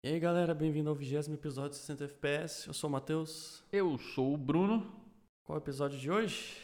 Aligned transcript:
E 0.00 0.10
aí 0.10 0.20
galera, 0.20 0.54
bem-vindo 0.54 0.88
ao 0.88 0.94
vigésimo 0.94 1.34
episódio 1.34 1.70
de 1.70 1.76
60 1.78 2.04
FPS. 2.04 2.68
Eu 2.68 2.72
sou 2.72 2.88
o 2.88 2.92
Matheus. 2.92 3.64
Eu 3.72 3.98
sou 3.98 4.32
o 4.32 4.36
Bruno. 4.36 4.86
Qual 5.42 5.58
é 5.58 5.60
o 5.60 5.62
episódio 5.64 5.98
de 5.98 6.08
hoje? 6.08 6.56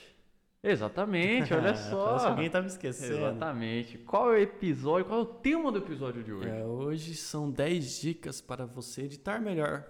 Exatamente, 0.62 1.52
olha 1.52 1.75
só. 1.76 2.07
Parece 2.07 2.25
que 2.26 2.31
alguém 2.31 2.49
tá 2.50 2.60
me 2.60 2.68
esquecendo. 2.68 3.15
Exatamente. 3.15 3.99
Qual 3.99 4.33
é 4.33 4.36
o 4.36 4.41
episódio? 4.41 5.07
Qual 5.07 5.18
é 5.18 5.23
o 5.23 5.26
tema 5.26 5.73
do 5.73 5.78
episódio 5.78 6.23
de 6.23 6.33
hoje? 6.33 6.49
É, 6.49 6.65
hoje 6.65 7.17
são 7.17 7.50
10 7.50 8.00
dicas 8.00 8.41
para 8.41 8.66
você 8.66 9.02
editar 9.02 9.41
melhor. 9.41 9.85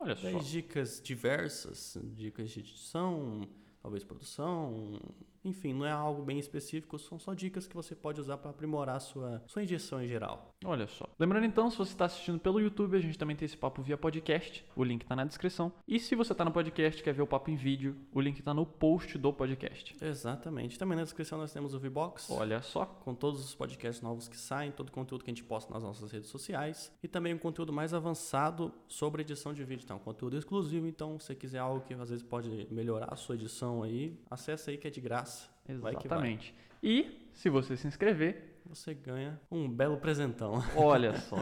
Olha 0.00 0.16
só. 0.16 0.22
10 0.22 0.44
dicas 0.44 1.00
diversas, 1.00 1.96
dicas 2.02 2.50
de 2.50 2.58
edição, 2.58 3.48
talvez 3.80 4.02
produção, 4.02 5.00
enfim, 5.44 5.72
não 5.72 5.86
é 5.86 5.90
algo 5.90 6.22
bem 6.22 6.38
específico, 6.38 6.98
são 6.98 7.18
só 7.18 7.34
dicas 7.34 7.66
que 7.66 7.74
você 7.74 7.94
pode 7.94 8.20
usar 8.20 8.38
para 8.38 8.50
aprimorar 8.50 8.96
a 8.96 9.00
sua, 9.00 9.42
sua 9.46 9.62
injeção 9.62 10.02
em 10.02 10.06
geral. 10.06 10.54
Olha 10.64 10.86
só. 10.86 11.08
Lembrando 11.18 11.44
então, 11.44 11.70
se 11.70 11.76
você 11.76 11.92
está 11.92 12.04
assistindo 12.04 12.38
pelo 12.38 12.60
YouTube, 12.60 12.96
a 12.96 13.00
gente 13.00 13.18
também 13.18 13.34
tem 13.34 13.46
esse 13.46 13.56
papo 13.56 13.82
via 13.82 13.96
podcast. 13.96 14.64
O 14.76 14.84
link 14.84 15.02
está 15.02 15.16
na 15.16 15.24
descrição. 15.24 15.72
E 15.86 15.98
se 15.98 16.14
você 16.14 16.32
está 16.32 16.44
no 16.44 16.52
podcast 16.52 17.00
e 17.00 17.04
quer 17.04 17.12
ver 17.12 17.22
o 17.22 17.26
papo 17.26 17.50
em 17.50 17.56
vídeo, 17.56 17.96
o 18.12 18.20
link 18.20 18.38
está 18.38 18.54
no 18.54 18.64
post 18.64 19.18
do 19.18 19.32
podcast. 19.32 19.96
Exatamente. 20.00 20.78
Também 20.78 20.96
na 20.96 21.04
descrição 21.04 21.38
nós 21.38 21.52
temos 21.52 21.74
o 21.74 21.80
Vbox. 21.80 22.30
Olha 22.30 22.62
só. 22.62 22.84
Com 22.84 23.14
todos 23.14 23.44
os 23.44 23.54
podcasts 23.54 24.02
novos 24.02 24.28
que 24.28 24.36
saem, 24.36 24.70
todo 24.70 24.88
o 24.88 24.92
conteúdo 24.92 25.24
que 25.24 25.30
a 25.30 25.34
gente 25.34 25.44
posta 25.44 25.72
nas 25.72 25.82
nossas 25.82 26.12
redes 26.12 26.28
sociais. 26.28 26.92
E 27.02 27.08
também 27.08 27.34
um 27.34 27.38
conteúdo 27.38 27.72
mais 27.72 27.92
avançado 27.92 28.72
sobre 28.86 29.22
edição 29.22 29.52
de 29.52 29.64
vídeo. 29.64 29.84
Então, 29.84 29.96
um 29.96 30.00
conteúdo 30.00 30.36
exclusivo. 30.36 30.86
Então, 30.86 31.18
se 31.18 31.26
você 31.26 31.34
quiser 31.34 31.58
algo 31.58 31.80
que 31.80 31.94
às 31.94 32.10
vezes 32.10 32.22
pode 32.22 32.68
melhorar 32.70 33.12
a 33.12 33.16
sua 33.16 33.34
edição 33.34 33.82
aí, 33.82 34.16
acessa 34.30 34.70
aí 34.70 34.78
que 34.78 34.86
é 34.86 34.90
de 34.90 35.00
graça. 35.00 35.31
Vai 35.66 35.94
que 35.96 36.08
vai. 36.08 36.18
Exatamente. 36.18 36.54
E 36.82 37.28
se 37.32 37.48
você 37.48 37.76
se 37.76 37.86
inscrever, 37.86 38.48
Você 38.64 38.94
ganha 38.94 39.38
um 39.50 39.68
belo 39.68 39.96
presentão. 39.98 40.62
olha 40.76 41.18
só. 41.28 41.36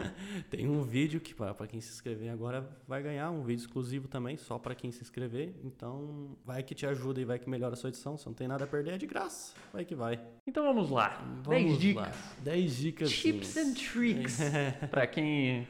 Tem 0.49 0.67
um 0.67 0.81
vídeo 0.81 1.21
que 1.21 1.33
para 1.33 1.67
quem 1.67 1.79
se 1.79 1.89
inscrever 1.91 2.29
agora 2.29 2.67
vai 2.87 3.01
ganhar 3.01 3.29
um 3.31 3.43
vídeo 3.43 3.61
exclusivo 3.61 4.07
também, 4.07 4.35
só 4.37 4.57
para 4.59 4.73
quem 4.75 4.91
se 4.91 5.01
inscrever. 5.01 5.55
Então, 5.63 6.35
vai 6.43 6.61
que 6.63 6.73
te 6.75 6.85
ajuda 6.85 7.21
e 7.21 7.25
vai 7.25 7.39
que 7.39 7.49
melhora 7.49 7.73
a 7.73 7.77
sua 7.77 7.89
edição. 7.89 8.17
Se 8.17 8.25
não 8.25 8.33
tem 8.33 8.47
nada 8.47 8.65
a 8.65 8.67
perder, 8.67 8.95
é 8.95 8.97
de 8.97 9.05
graça. 9.05 9.53
Vai 9.71 9.85
que 9.85 9.95
vai. 9.95 10.19
Então 10.47 10.63
vamos 10.65 10.89
lá. 10.89 11.23
Vamos 11.43 11.77
10 11.77 11.79
dicas. 11.79 12.03
lá. 12.07 12.13
10 12.43 12.75
dicas. 12.77 13.11
Tips 13.11 13.57
and 13.57 13.73
tricks. 13.75 14.39
pra 14.89 15.07
quem 15.07 15.67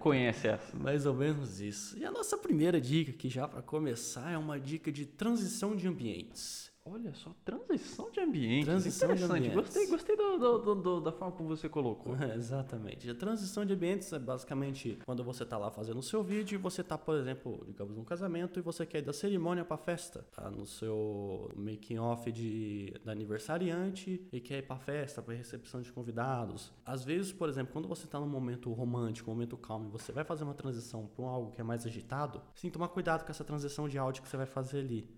conhece 0.00 0.48
essa. 0.48 0.76
Mais 0.76 1.06
ou 1.06 1.14
menos 1.14 1.60
isso. 1.60 1.96
E 1.98 2.04
a 2.04 2.10
nossa 2.10 2.36
primeira 2.38 2.80
dica 2.80 3.10
aqui 3.12 3.28
já 3.28 3.46
para 3.46 3.62
começar 3.62 4.30
é 4.32 4.38
uma 4.38 4.58
dica 4.58 4.90
de 4.90 5.04
transição 5.06 5.76
de 5.76 5.86
ambientes. 5.86 6.74
Olha 6.88 7.12
só, 7.14 7.34
transição 7.44 8.08
de 8.12 8.20
ambiente. 8.20 8.64
Transição 8.66 9.08
de 9.08 9.14
Interessante. 9.24 9.48
ambientes. 9.48 9.54
Gostei, 9.74 9.86
gostei 9.88 10.16
do- 10.16 10.38
do- 10.58 10.74
do- 10.76 11.00
da 11.00 11.10
forma 11.10 11.34
como 11.36 11.48
você 11.48 11.68
colocou. 11.68 12.14
Exatamente. 12.36 13.10
A 13.10 13.14
transição 13.14 13.64
de 13.64 13.72
ambientes 13.74 14.12
é 14.12 14.18
basicamente 14.20 14.96
quando 15.04 15.24
você 15.24 15.42
está 15.42 15.58
lá 15.58 15.68
fazendo 15.70 15.98
o 15.98 16.02
seu 16.02 16.22
vídeo 16.22 16.54
e 16.54 16.58
você 16.58 16.82
está, 16.82 16.96
por 16.96 17.16
exemplo, 17.16 17.64
digamos, 17.66 17.96
num 17.96 18.04
casamento 18.04 18.60
e 18.60 18.62
você 18.62 18.86
quer 18.86 18.98
ir 18.98 19.02
da 19.02 19.12
cerimônia 19.12 19.64
para 19.64 19.76
festa. 19.76 20.24
Tá 20.30 20.48
no 20.48 20.64
seu 20.64 21.50
making 21.56 21.98
off 21.98 22.30
de 22.30 22.94
da 23.04 23.10
aniversariante 23.12 24.24
e 24.32 24.40
quer 24.40 24.58
ir 24.58 24.62
para 24.62 24.76
festa, 24.78 25.20
para 25.20 25.34
recepção 25.34 25.82
de 25.82 25.90
convidados. 25.92 26.72
Às 26.84 27.04
vezes, 27.04 27.32
por 27.32 27.48
exemplo, 27.48 27.72
quando 27.72 27.88
você 27.88 28.04
está 28.04 28.20
num 28.20 28.28
momento 28.28 28.72
romântico, 28.72 29.28
um 29.30 29.34
momento 29.34 29.56
calmo, 29.56 29.88
e 29.88 29.90
você 29.90 30.12
vai 30.12 30.24
fazer 30.24 30.44
uma 30.44 30.54
transição 30.54 31.06
para 31.16 31.24
algo 31.26 31.50
que 31.52 31.60
é 31.60 31.64
mais 31.64 31.84
agitado, 31.84 32.40
sim, 32.54 32.70
tomar 32.70 32.88
cuidado 32.88 33.24
com 33.24 33.30
essa 33.32 33.42
transição 33.44 33.88
de 33.88 33.98
áudio 33.98 34.22
que 34.22 34.28
você 34.28 34.36
vai 34.36 34.46
fazer 34.46 34.78
ali. 34.78 35.08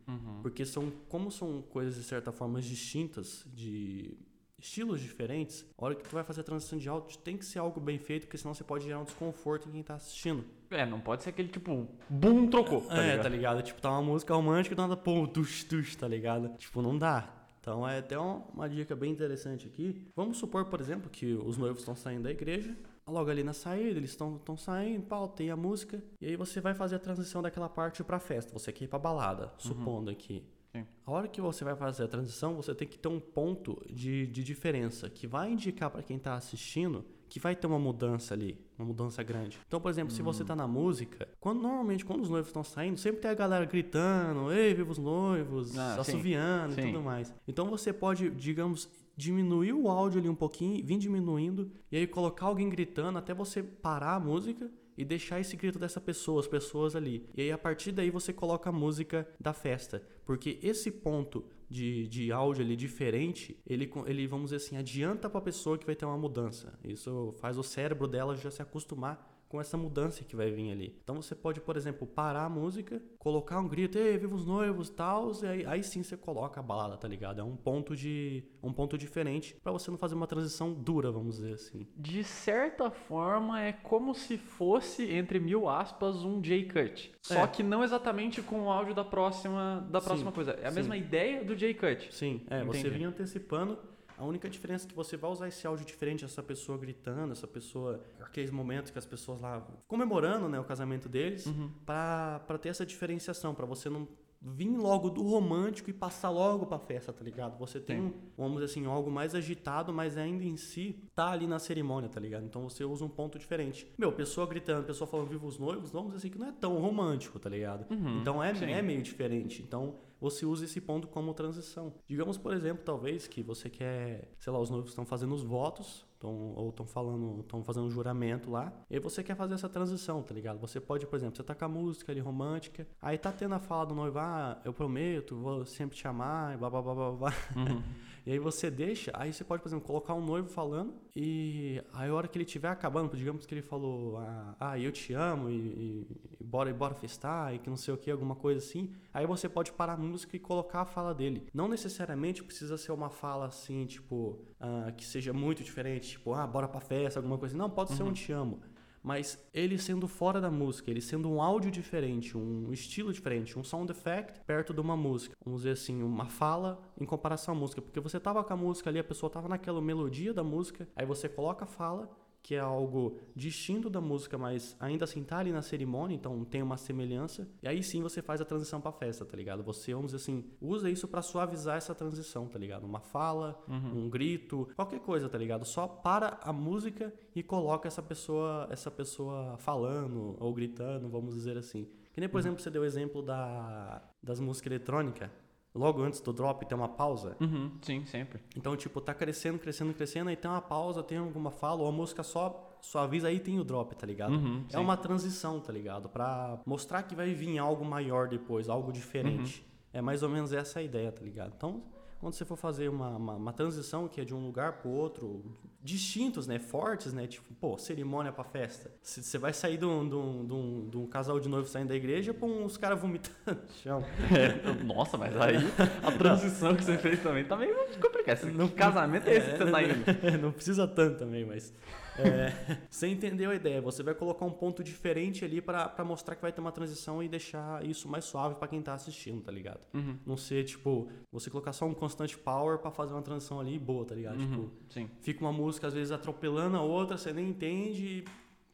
Porque 0.42 0.64
são 0.64 0.90
como 1.10 1.30
são 1.30 1.57
coisas 1.62 1.94
de 1.96 2.02
certa 2.02 2.32
forma 2.32 2.60
distintas 2.60 3.44
de 3.46 4.16
estilos 4.58 5.00
diferentes, 5.00 5.64
a 5.78 5.84
hora 5.84 5.94
que 5.94 6.02
tu 6.02 6.10
vai 6.10 6.24
fazer 6.24 6.40
a 6.40 6.44
transição 6.44 6.78
de 6.78 6.88
áudio 6.88 7.16
tem 7.18 7.36
que 7.36 7.44
ser 7.44 7.60
algo 7.60 7.80
bem 7.80 7.98
feito, 7.98 8.26
porque 8.26 8.36
senão 8.36 8.52
você 8.52 8.64
pode 8.64 8.84
gerar 8.84 9.00
um 9.00 9.04
desconforto 9.04 9.68
em 9.68 9.72
quem 9.72 9.82
tá 9.82 9.94
assistindo. 9.94 10.44
É, 10.70 10.84
não 10.84 11.00
pode 11.00 11.22
ser 11.22 11.30
aquele 11.30 11.48
tipo, 11.48 11.88
boom, 12.08 12.48
trocou. 12.48 12.82
Tá 12.82 12.98
é, 12.98 13.02
ligado? 13.02 13.22
tá 13.22 13.28
ligado? 13.28 13.62
Tipo, 13.62 13.80
tá 13.80 13.90
uma 13.90 14.02
música 14.02 14.34
romântica 14.34 14.74
e 14.74 14.76
nada, 14.76 14.96
pô, 14.96 15.26
tush, 15.26 15.64
tush, 15.64 15.94
tá 15.94 16.08
ligado? 16.08 16.56
Tipo, 16.58 16.82
não 16.82 16.98
dá. 16.98 17.32
Então 17.60 17.86
é 17.86 17.98
até 17.98 18.18
uma, 18.18 18.68
dica 18.68 18.96
bem 18.96 19.12
interessante 19.12 19.66
aqui. 19.66 20.10
Vamos 20.16 20.38
supor, 20.38 20.64
por 20.66 20.80
exemplo, 20.80 21.08
que 21.10 21.34
os 21.34 21.56
noivos 21.56 21.80
estão 21.80 21.94
saindo 21.94 22.24
da 22.24 22.30
igreja. 22.30 22.76
Logo 23.06 23.30
ali 23.30 23.42
na 23.42 23.54
saída, 23.54 23.98
eles 23.98 24.10
estão 24.10 24.56
saindo, 24.56 25.06
pau, 25.06 25.28
tem 25.28 25.50
a 25.50 25.56
música. 25.56 26.02
E 26.20 26.26
aí 26.26 26.36
você 26.36 26.60
vai 26.60 26.74
fazer 26.74 26.96
a 26.96 26.98
transição 26.98 27.40
daquela 27.40 27.68
parte 27.68 28.04
pra 28.04 28.18
festa. 28.18 28.52
Você 28.52 28.70
quer 28.70 28.84
ir 28.84 28.88
pra 28.88 28.98
balada, 28.98 29.52
supondo 29.56 30.10
aqui. 30.10 30.44
Sim. 30.72 30.86
A 31.06 31.10
hora 31.10 31.28
que 31.28 31.40
você 31.40 31.64
vai 31.64 31.74
fazer 31.74 32.04
a 32.04 32.08
transição, 32.08 32.54
você 32.54 32.74
tem 32.74 32.86
que 32.86 32.98
ter 32.98 33.08
um 33.08 33.20
ponto 33.20 33.80
de, 33.90 34.26
de 34.26 34.44
diferença 34.44 35.08
que 35.08 35.26
vai 35.26 35.50
indicar 35.50 35.90
para 35.90 36.02
quem 36.02 36.18
tá 36.18 36.34
assistindo 36.34 37.04
que 37.28 37.38
vai 37.38 37.54
ter 37.54 37.66
uma 37.66 37.78
mudança 37.78 38.32
ali, 38.32 38.58
uma 38.78 38.86
mudança 38.86 39.22
grande. 39.22 39.58
Então, 39.66 39.78
por 39.80 39.90
exemplo, 39.90 40.12
se 40.14 40.22
você 40.22 40.44
tá 40.44 40.56
na 40.56 40.66
música, 40.66 41.28
quando 41.38 41.60
normalmente 41.60 42.02
quando 42.04 42.22
os 42.22 42.30
noivos 42.30 42.48
estão 42.48 42.64
saindo, 42.64 42.98
sempre 42.98 43.20
tem 43.20 43.30
a 43.30 43.34
galera 43.34 43.66
gritando, 43.66 44.50
ei, 44.50 44.72
viva 44.72 44.90
os 44.90 44.96
noivos, 44.98 45.76
Ah, 45.76 45.94
sim. 45.96 46.00
assoviando 46.00 46.72
e 46.72 46.76
Sim. 46.76 46.92
tudo 46.92 47.02
mais. 47.02 47.34
Então 47.46 47.66
você 47.68 47.92
pode, 47.92 48.30
digamos, 48.30 48.88
diminuir 49.14 49.74
o 49.74 49.90
áudio 49.90 50.20
ali 50.20 50.28
um 50.28 50.34
pouquinho, 50.34 50.82
vir 50.84 50.96
diminuindo 50.96 51.70
e 51.92 51.98
aí 51.98 52.06
colocar 52.06 52.46
alguém 52.46 52.68
gritando 52.70 53.18
até 53.18 53.34
você 53.34 53.62
parar 53.62 54.14
a 54.14 54.20
música 54.20 54.70
e 54.98 55.04
deixar 55.04 55.38
esse 55.38 55.56
grito 55.56 55.78
dessa 55.78 56.00
pessoa, 56.00 56.40
as 56.40 56.48
pessoas 56.48 56.96
ali. 56.96 57.24
E 57.36 57.42
aí 57.42 57.52
a 57.52 57.56
partir 57.56 57.92
daí 57.92 58.10
você 58.10 58.32
coloca 58.32 58.68
a 58.68 58.72
música 58.72 59.26
da 59.38 59.52
festa, 59.52 60.02
porque 60.26 60.58
esse 60.60 60.90
ponto 60.90 61.44
de, 61.70 62.08
de 62.08 62.32
áudio 62.32 62.64
ali 62.64 62.74
diferente, 62.74 63.56
ele, 63.64 63.88
ele, 64.06 64.26
vamos 64.26 64.50
dizer 64.50 64.56
assim, 64.56 64.76
adianta 64.76 65.30
pra 65.30 65.40
pessoa 65.40 65.78
que 65.78 65.86
vai 65.86 65.94
ter 65.94 66.04
uma 66.04 66.18
mudança. 66.18 66.76
Isso 66.82 67.32
faz 67.38 67.56
o 67.56 67.62
cérebro 67.62 68.08
dela 68.08 68.34
já 68.34 68.50
se 68.50 68.60
acostumar 68.60 69.37
com 69.48 69.60
essa 69.60 69.76
mudança 69.76 70.24
que 70.24 70.36
vai 70.36 70.50
vir 70.50 70.70
ali. 70.70 70.96
Então 71.02 71.16
você 71.16 71.34
pode, 71.34 71.60
por 71.60 71.76
exemplo, 71.76 72.06
parar 72.06 72.44
a 72.44 72.48
música, 72.48 73.00
colocar 73.18 73.58
um 73.58 73.66
grito, 73.68 73.98
ei, 73.98 74.18
viva 74.18 74.34
os 74.34 74.44
noivos, 74.46 74.90
tal, 74.90 75.32
e 75.42 75.46
aí, 75.46 75.66
aí 75.66 75.82
sim 75.82 76.02
você 76.02 76.16
coloca 76.16 76.60
a 76.60 76.62
balada, 76.62 76.96
tá 76.96 77.08
ligado? 77.08 77.40
É 77.40 77.44
um 77.44 77.56
ponto 77.56 77.96
de 77.96 78.44
um 78.62 78.72
ponto 78.72 78.98
diferente 78.98 79.56
pra 79.62 79.72
você 79.72 79.90
não 79.90 79.98
fazer 79.98 80.14
uma 80.14 80.26
transição 80.26 80.72
dura, 80.74 81.10
vamos 81.10 81.36
dizer 81.36 81.54
assim. 81.54 81.86
De 81.96 82.22
certa 82.24 82.90
forma, 82.90 83.60
é 83.62 83.72
como 83.72 84.14
se 84.14 84.36
fosse, 84.36 85.10
entre 85.10 85.38
mil 85.40 85.68
aspas, 85.68 86.24
um 86.24 86.40
J-Cut. 86.40 87.12
Só 87.22 87.44
É. 87.44 87.46
que 87.46 87.62
não 87.62 87.82
exatamente 87.82 88.42
com 88.42 88.62
o 88.64 88.70
áudio 88.70 88.94
da 88.94 89.04
próxima, 89.04 89.86
da 89.90 90.00
próxima 90.00 90.30
Sim, 90.30 90.34
coisa. 90.34 90.50
É 90.52 90.66
a 90.66 90.70
sim. 90.70 90.76
mesma 90.76 90.96
ideia 90.96 91.44
do 91.44 91.56
J-Cut. 91.56 92.14
Sim, 92.14 92.42
é, 92.50 92.62
você 92.64 92.80
Entendi. 92.80 92.96
vinha 92.96 93.08
antecipando. 93.08 93.78
A 94.18 94.24
única 94.24 94.50
diferença 94.50 94.84
é 94.84 94.88
que 94.88 94.94
você 94.94 95.16
vai 95.16 95.30
usar 95.30 95.46
esse 95.48 95.64
áudio 95.66 95.86
diferente, 95.86 96.24
essa 96.24 96.42
pessoa 96.42 96.76
gritando, 96.76 97.30
essa 97.32 97.46
pessoa, 97.46 98.04
aqueles 98.20 98.50
momentos 98.50 98.90
que 98.90 98.98
as 98.98 99.06
pessoas 99.06 99.40
lá 99.40 99.64
comemorando, 99.86 100.48
né, 100.48 100.58
o 100.58 100.64
casamento 100.64 101.08
deles, 101.08 101.46
Uhum. 101.46 101.70
para 101.86 102.58
ter 102.60 102.68
essa 102.70 102.84
diferenciação, 102.84 103.54
pra 103.54 103.64
você 103.64 103.88
não 103.88 104.08
vir 104.40 104.76
logo 104.76 105.10
do 105.10 105.22
romântico 105.22 105.90
e 105.90 105.92
passar 105.92 106.30
logo 106.30 106.66
pra 106.66 106.78
festa, 106.78 107.12
tá 107.12 107.24
ligado? 107.24 107.58
Você 107.58 107.80
tem, 107.80 108.00
um, 108.00 108.12
vamos 108.36 108.60
dizer 108.60 108.66
assim, 108.66 108.86
algo 108.86 109.10
mais 109.10 109.34
agitado, 109.34 109.92
mas 109.92 110.16
ainda 110.16 110.44
em 110.44 110.56
si 110.56 111.02
tá 111.14 111.30
ali 111.30 111.46
na 111.46 111.58
cerimônia, 111.58 112.08
tá 112.08 112.20
ligado? 112.20 112.44
Então 112.44 112.62
você 112.62 112.84
usa 112.84 113.04
um 113.04 113.08
ponto 113.08 113.38
diferente. 113.38 113.92
Meu, 113.98 114.12
pessoa 114.12 114.46
gritando, 114.46 114.86
pessoa 114.86 115.08
falando 115.08 115.28
viva 115.28 115.46
os 115.46 115.58
noivos, 115.58 115.90
vamos 115.90 116.08
dizer 116.08 116.18
assim 116.18 116.30
que 116.30 116.38
não 116.38 116.48
é 116.48 116.52
tão 116.52 116.78
romântico, 116.78 117.38
tá 117.38 117.50
ligado? 117.50 117.86
então 118.20 118.42
é, 118.42 118.54
sim. 118.54 118.66
é 118.66 118.80
meio 118.80 119.02
diferente. 119.02 119.62
Então 119.62 119.96
você 120.20 120.46
usa 120.46 120.64
esse 120.64 120.80
ponto 120.80 121.08
como 121.08 121.34
transição. 121.34 121.94
Digamos, 122.06 122.36
por 122.36 122.52
exemplo, 122.52 122.82
talvez 122.84 123.26
que 123.26 123.42
você 123.42 123.68
quer, 123.68 124.32
sei 124.38 124.52
lá, 124.52 124.58
os 124.58 124.70
noivos 124.70 124.90
estão 124.90 125.04
fazendo 125.04 125.34
os 125.34 125.42
votos, 125.42 126.06
tão, 126.18 126.52
ou 126.54 126.70
estão 126.70 126.86
falando, 126.86 127.40
estão 127.40 127.62
fazendo 127.64 127.86
um 127.86 127.90
juramento 127.90 128.50
lá, 128.50 128.72
e 128.90 128.98
você 128.98 129.22
quer 129.22 129.36
fazer 129.36 129.54
essa 129.54 129.68
transição, 129.68 130.22
tá 130.22 130.34
ligado? 130.34 130.58
Você 130.60 130.80
pode, 130.80 131.06
por 131.06 131.16
exemplo, 131.16 131.36
você 131.36 131.42
tá 131.42 131.54
com 131.54 131.64
a 131.64 131.68
música 131.68 132.12
ali 132.12 132.20
romântica, 132.20 132.86
aí 133.00 133.16
tá 133.18 133.32
tendo 133.32 133.54
a 133.54 133.58
fala 133.58 133.86
do 133.86 133.94
noivo, 133.94 134.18
ah, 134.18 134.60
eu 134.64 134.72
prometo, 134.72 135.36
vou 135.36 135.64
sempre 135.64 135.96
te 135.96 136.06
amar, 136.06 136.54
e 136.54 136.56
blá 136.56 136.68
blá 136.70 136.82
blá 136.82 136.94
blá 136.94 137.10
blá. 137.12 137.32
E 138.26 138.32
aí 138.32 138.38
você 138.38 138.70
deixa, 138.70 139.10
aí 139.14 139.32
você 139.32 139.42
pode, 139.42 139.62
por 139.62 139.70
exemplo, 139.70 139.86
colocar 139.86 140.12
um 140.12 140.20
noivo 140.22 140.48
falando 140.48 140.92
e 141.16 141.82
aí 141.94 142.10
a 142.10 142.14
hora 142.14 142.28
que 142.28 142.36
ele 142.36 142.44
estiver 142.44 142.68
acabando, 142.68 143.16
digamos 143.16 143.46
que 143.46 143.54
ele 143.54 143.62
falou, 143.62 144.18
ah, 144.18 144.54
ah, 144.60 144.78
eu 144.78 144.92
te 144.92 145.14
amo 145.14 145.48
e, 145.48 145.54
e- 145.54 146.06
e 146.38 146.44
bora, 146.44 146.68
e 146.68 146.74
bora 146.74 146.94
festar 146.94 147.54
e 147.54 147.58
que 147.58 147.70
não 147.70 147.76
sei 147.76 147.94
o 147.94 147.96
que, 147.96 148.10
alguma 148.10 148.34
coisa 148.36 148.58
assim, 148.62 148.92
aí 149.14 149.24
você 149.24 149.48
pode 149.48 149.72
parar 149.72 149.94
a 149.94 149.96
música 149.96 150.36
e 150.36 150.38
colocar 150.38 150.82
a 150.82 150.84
fala 150.84 151.14
dele. 151.14 151.46
Não 151.54 151.68
necessariamente 151.68 152.44
precisa 152.44 152.76
ser 152.76 152.92
uma 152.92 153.08
fala 153.08 153.46
assim, 153.46 153.86
tipo, 153.86 154.38
ah, 154.60 154.92
que 154.94 155.06
seja 155.06 155.32
muito 155.32 155.62
diferente, 155.64 156.07
tipo, 156.10 156.34
ah, 156.34 156.46
bora 156.46 156.68
pra 156.68 156.80
festa, 156.80 157.18
alguma 157.18 157.38
coisa 157.38 157.54
assim. 157.54 157.58
Não, 157.60 157.70
pode 157.70 157.92
ser 157.92 158.02
um 158.02 158.12
te 158.12 158.32
amo. 158.32 158.60
Mas 159.02 159.38
ele 159.54 159.78
sendo 159.78 160.08
fora 160.08 160.40
da 160.40 160.50
música, 160.50 160.90
ele 160.90 161.00
sendo 161.00 161.30
um 161.30 161.40
áudio 161.40 161.70
diferente, 161.70 162.36
um 162.36 162.72
estilo 162.72 163.12
diferente, 163.12 163.58
um 163.58 163.64
sound 163.64 163.90
effect 163.90 164.40
perto 164.40 164.74
de 164.74 164.80
uma 164.80 164.96
música. 164.96 165.36
Vamos 165.44 165.62
dizer 165.62 165.72
assim, 165.72 166.02
uma 166.02 166.26
fala 166.26 166.82
em 167.00 167.04
comparação 167.04 167.54
à 167.54 167.56
música. 167.56 167.80
Porque 167.80 168.00
você 168.00 168.18
tava 168.18 168.42
com 168.42 168.52
a 168.52 168.56
música 168.56 168.90
ali, 168.90 168.98
a 168.98 169.04
pessoa 169.04 169.30
tava 169.30 169.48
naquela 169.48 169.80
melodia 169.80 170.34
da 170.34 170.42
música, 170.42 170.88
aí 170.96 171.06
você 171.06 171.28
coloca 171.28 171.64
a 171.64 171.68
fala, 171.68 172.10
que 172.48 172.54
é 172.54 172.60
algo 172.60 173.18
distinto 173.36 173.90
da 173.90 174.00
música, 174.00 174.38
mas 174.38 174.74
ainda 174.80 175.04
assim 175.04 175.22
tá 175.22 175.36
ali 175.36 175.52
na 175.52 175.60
cerimônia, 175.60 176.14
então 176.14 176.46
tem 176.46 176.62
uma 176.62 176.78
semelhança. 176.78 177.46
E 177.62 177.68
aí 177.68 177.82
sim 177.82 178.02
você 178.02 178.22
faz 178.22 178.40
a 178.40 178.44
transição 178.46 178.80
pra 178.80 178.90
festa, 178.90 179.22
tá 179.22 179.36
ligado? 179.36 179.62
Você, 179.64 179.92
vamos 179.92 180.12
dizer 180.12 180.22
assim, 180.22 180.42
usa 180.58 180.88
isso 180.88 181.06
para 181.06 181.20
suavizar 181.20 181.76
essa 181.76 181.94
transição, 181.94 182.48
tá 182.48 182.58
ligado? 182.58 182.84
Uma 182.84 183.00
fala, 183.00 183.62
uhum. 183.68 184.04
um 184.04 184.08
grito, 184.08 184.66
qualquer 184.74 185.00
coisa, 185.00 185.28
tá 185.28 185.36
ligado? 185.36 185.66
Só 185.66 185.86
para 185.86 186.40
a 186.40 186.50
música 186.50 187.12
e 187.36 187.42
coloca 187.42 187.86
essa 187.86 188.02
pessoa, 188.02 188.66
essa 188.70 188.90
pessoa 188.90 189.58
falando 189.58 190.34
ou 190.40 190.54
gritando, 190.54 191.06
vamos 191.06 191.34
dizer 191.34 191.58
assim. 191.58 191.86
Que 192.14 192.20
nem, 192.20 192.30
por 192.30 192.36
uhum. 192.36 192.40
exemplo, 192.40 192.62
você 192.62 192.70
deu 192.70 192.80
o 192.80 192.86
exemplo 192.86 193.20
da, 193.20 194.02
das 194.22 194.40
músicas 194.40 194.72
eletrônicas 194.72 195.28
logo 195.78 196.02
antes 196.02 196.20
do 196.20 196.32
drop 196.32 196.66
tem 196.66 196.76
uma 196.76 196.88
pausa. 196.88 197.36
Uhum, 197.40 197.70
sim, 197.80 198.04
sempre. 198.04 198.40
Então, 198.56 198.76
tipo, 198.76 199.00
tá 199.00 199.14
crescendo, 199.14 199.58
crescendo, 199.58 199.94
crescendo, 199.94 200.28
aí 200.28 200.36
tem 200.36 200.50
uma 200.50 200.60
pausa, 200.60 201.02
tem 201.02 201.18
alguma 201.18 201.50
fala, 201.50 201.82
ou 201.82 201.88
a 201.88 201.92
música 201.92 202.22
só 202.22 202.76
suaviza, 202.80 203.28
aí 203.28 203.40
tem 203.40 203.58
o 203.58 203.64
drop, 203.64 203.94
tá 203.94 204.06
ligado? 204.06 204.32
Uhum, 204.32 204.64
é 204.72 204.78
uma 204.78 204.96
transição, 204.96 205.60
tá 205.60 205.72
ligado? 205.72 206.08
Pra 206.08 206.60
mostrar 206.66 207.02
que 207.04 207.14
vai 207.14 207.32
vir 207.32 207.58
algo 207.58 207.84
maior 207.84 208.28
depois, 208.28 208.68
algo 208.68 208.92
diferente. 208.92 209.60
Uhum. 209.60 209.68
É 209.92 210.02
mais 210.02 210.22
ou 210.22 210.28
menos 210.28 210.52
essa 210.52 210.80
a 210.80 210.82
ideia, 210.82 211.10
tá 211.10 211.22
ligado? 211.22 211.52
Então, 211.56 211.82
quando 212.20 212.34
você 212.34 212.44
for 212.44 212.56
fazer 212.56 212.88
uma, 212.88 213.10
uma, 213.16 213.34
uma 213.34 213.52
transição 213.52 214.08
que 214.08 214.20
é 214.20 214.24
de 214.24 214.34
um 214.34 214.44
lugar 214.44 214.74
pro 214.74 214.90
outro, 214.90 215.44
distintos, 215.80 216.46
né? 216.46 216.58
Fortes, 216.58 217.12
né? 217.12 217.26
Tipo, 217.26 217.54
pô, 217.54 217.78
cerimônia 217.78 218.32
pra 218.32 218.42
festa. 218.42 218.90
Você 219.00 219.38
vai 219.38 219.52
sair 219.52 219.76
de 219.76 219.84
um, 219.84 220.08
de, 220.08 220.14
um, 220.16 220.88
de, 220.88 220.96
um, 220.96 221.06
casal 221.06 221.38
de 221.38 221.48
noivo 221.48 221.68
saindo 221.68 221.88
da 221.88 221.94
igreja 221.94 222.34
com 222.34 222.46
uns 222.64 222.76
caras 222.76 223.00
vomitando 223.00 223.36
no 223.46 223.72
chão. 223.82 224.04
É, 224.28 224.84
nossa, 224.84 225.16
mas 225.16 225.34
aí 225.36 225.56
a 226.02 226.12
transição 226.12 226.74
que 226.74 226.84
você 226.84 226.98
fez 226.98 227.22
também 227.22 227.44
tá 227.44 227.56
meio 227.56 227.74
complicada. 228.00 228.46
No 228.46 228.68
casamento 228.68 229.28
é 229.28 229.36
esse 229.36 229.52
que 229.52 229.58
você 229.58 229.70
tá 229.70 229.82
indo. 229.82 230.42
Não 230.42 230.52
precisa 230.52 230.86
tanto 230.86 231.18
também, 231.18 231.44
mas. 231.44 231.72
É, 232.18 232.78
você 232.90 233.08
entendeu 233.08 233.50
a 233.50 233.54
ideia. 233.54 233.80
Você 233.80 234.02
vai 234.02 234.14
colocar 234.14 234.44
um 234.44 234.50
ponto 234.50 234.82
diferente 234.82 235.44
ali 235.44 235.60
para 235.60 236.04
mostrar 236.04 236.34
que 236.34 236.42
vai 236.42 236.52
ter 236.52 236.60
uma 236.60 236.72
transição 236.72 237.22
e 237.22 237.28
deixar 237.28 237.84
isso 237.84 238.08
mais 238.08 238.24
suave 238.24 238.56
para 238.56 238.68
quem 238.68 238.82
tá 238.82 238.94
assistindo, 238.94 239.42
tá 239.42 239.52
ligado? 239.52 239.86
Uhum. 239.94 240.16
Não 240.26 240.36
ser, 240.36 240.64
tipo, 240.64 241.08
você 241.32 241.50
colocar 241.50 241.72
só 241.72 241.86
um 241.86 241.94
constante 241.94 242.36
power 242.38 242.78
para 242.78 242.90
fazer 242.90 243.12
uma 243.12 243.22
transição 243.22 243.60
ali 243.60 243.78
boa, 243.78 244.04
tá 244.04 244.14
ligado? 244.14 244.40
Uhum. 244.40 244.50
Tipo, 244.50 244.70
Sim. 244.88 245.10
fica 245.20 245.40
uma 245.40 245.52
música 245.52 245.86
às 245.86 245.94
vezes 245.94 246.12
atropelando 246.12 246.76
a 246.76 246.82
outra, 246.82 247.16
você 247.16 247.32
nem 247.32 247.48
entende 247.48 248.24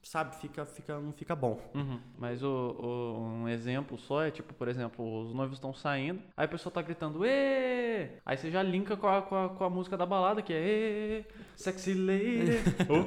sabe, 0.09 0.37
fica, 0.37 0.65
fica, 0.65 0.99
não 0.99 1.13
fica 1.13 1.35
bom. 1.35 1.61
Uhum. 1.75 2.01
Mas 2.19 2.43
o, 2.43 2.49
o, 2.49 3.19
um 3.19 3.49
exemplo 3.49 3.99
só 3.99 4.23
é 4.23 4.31
tipo, 4.31 4.53
por 4.55 4.69
exemplo, 4.69 5.23
os 5.23 5.35
noivos 5.35 5.57
estão 5.57 5.73
saindo, 5.73 6.23
aí 6.37 6.45
a 6.45 6.49
pessoa 6.49 6.73
tá 6.73 6.83
gritando, 6.83 7.25
Ê! 7.25 8.19
Aí 8.25 8.37
você 8.37 8.51
já 8.51 8.63
linka 8.63 8.97
com 8.97 9.09
a, 9.09 9.23
com 9.23 9.37
a, 9.37 9.49
com 9.49 9.65
a 9.65 9.71
música 9.71 9.97
da 9.97 10.07
balada, 10.07 10.43
que 10.43 10.53
é 10.53 10.57
Ê! 10.57 11.25
Sexy 11.57 11.95
Lady! 11.95 12.59
oh, 12.89 13.05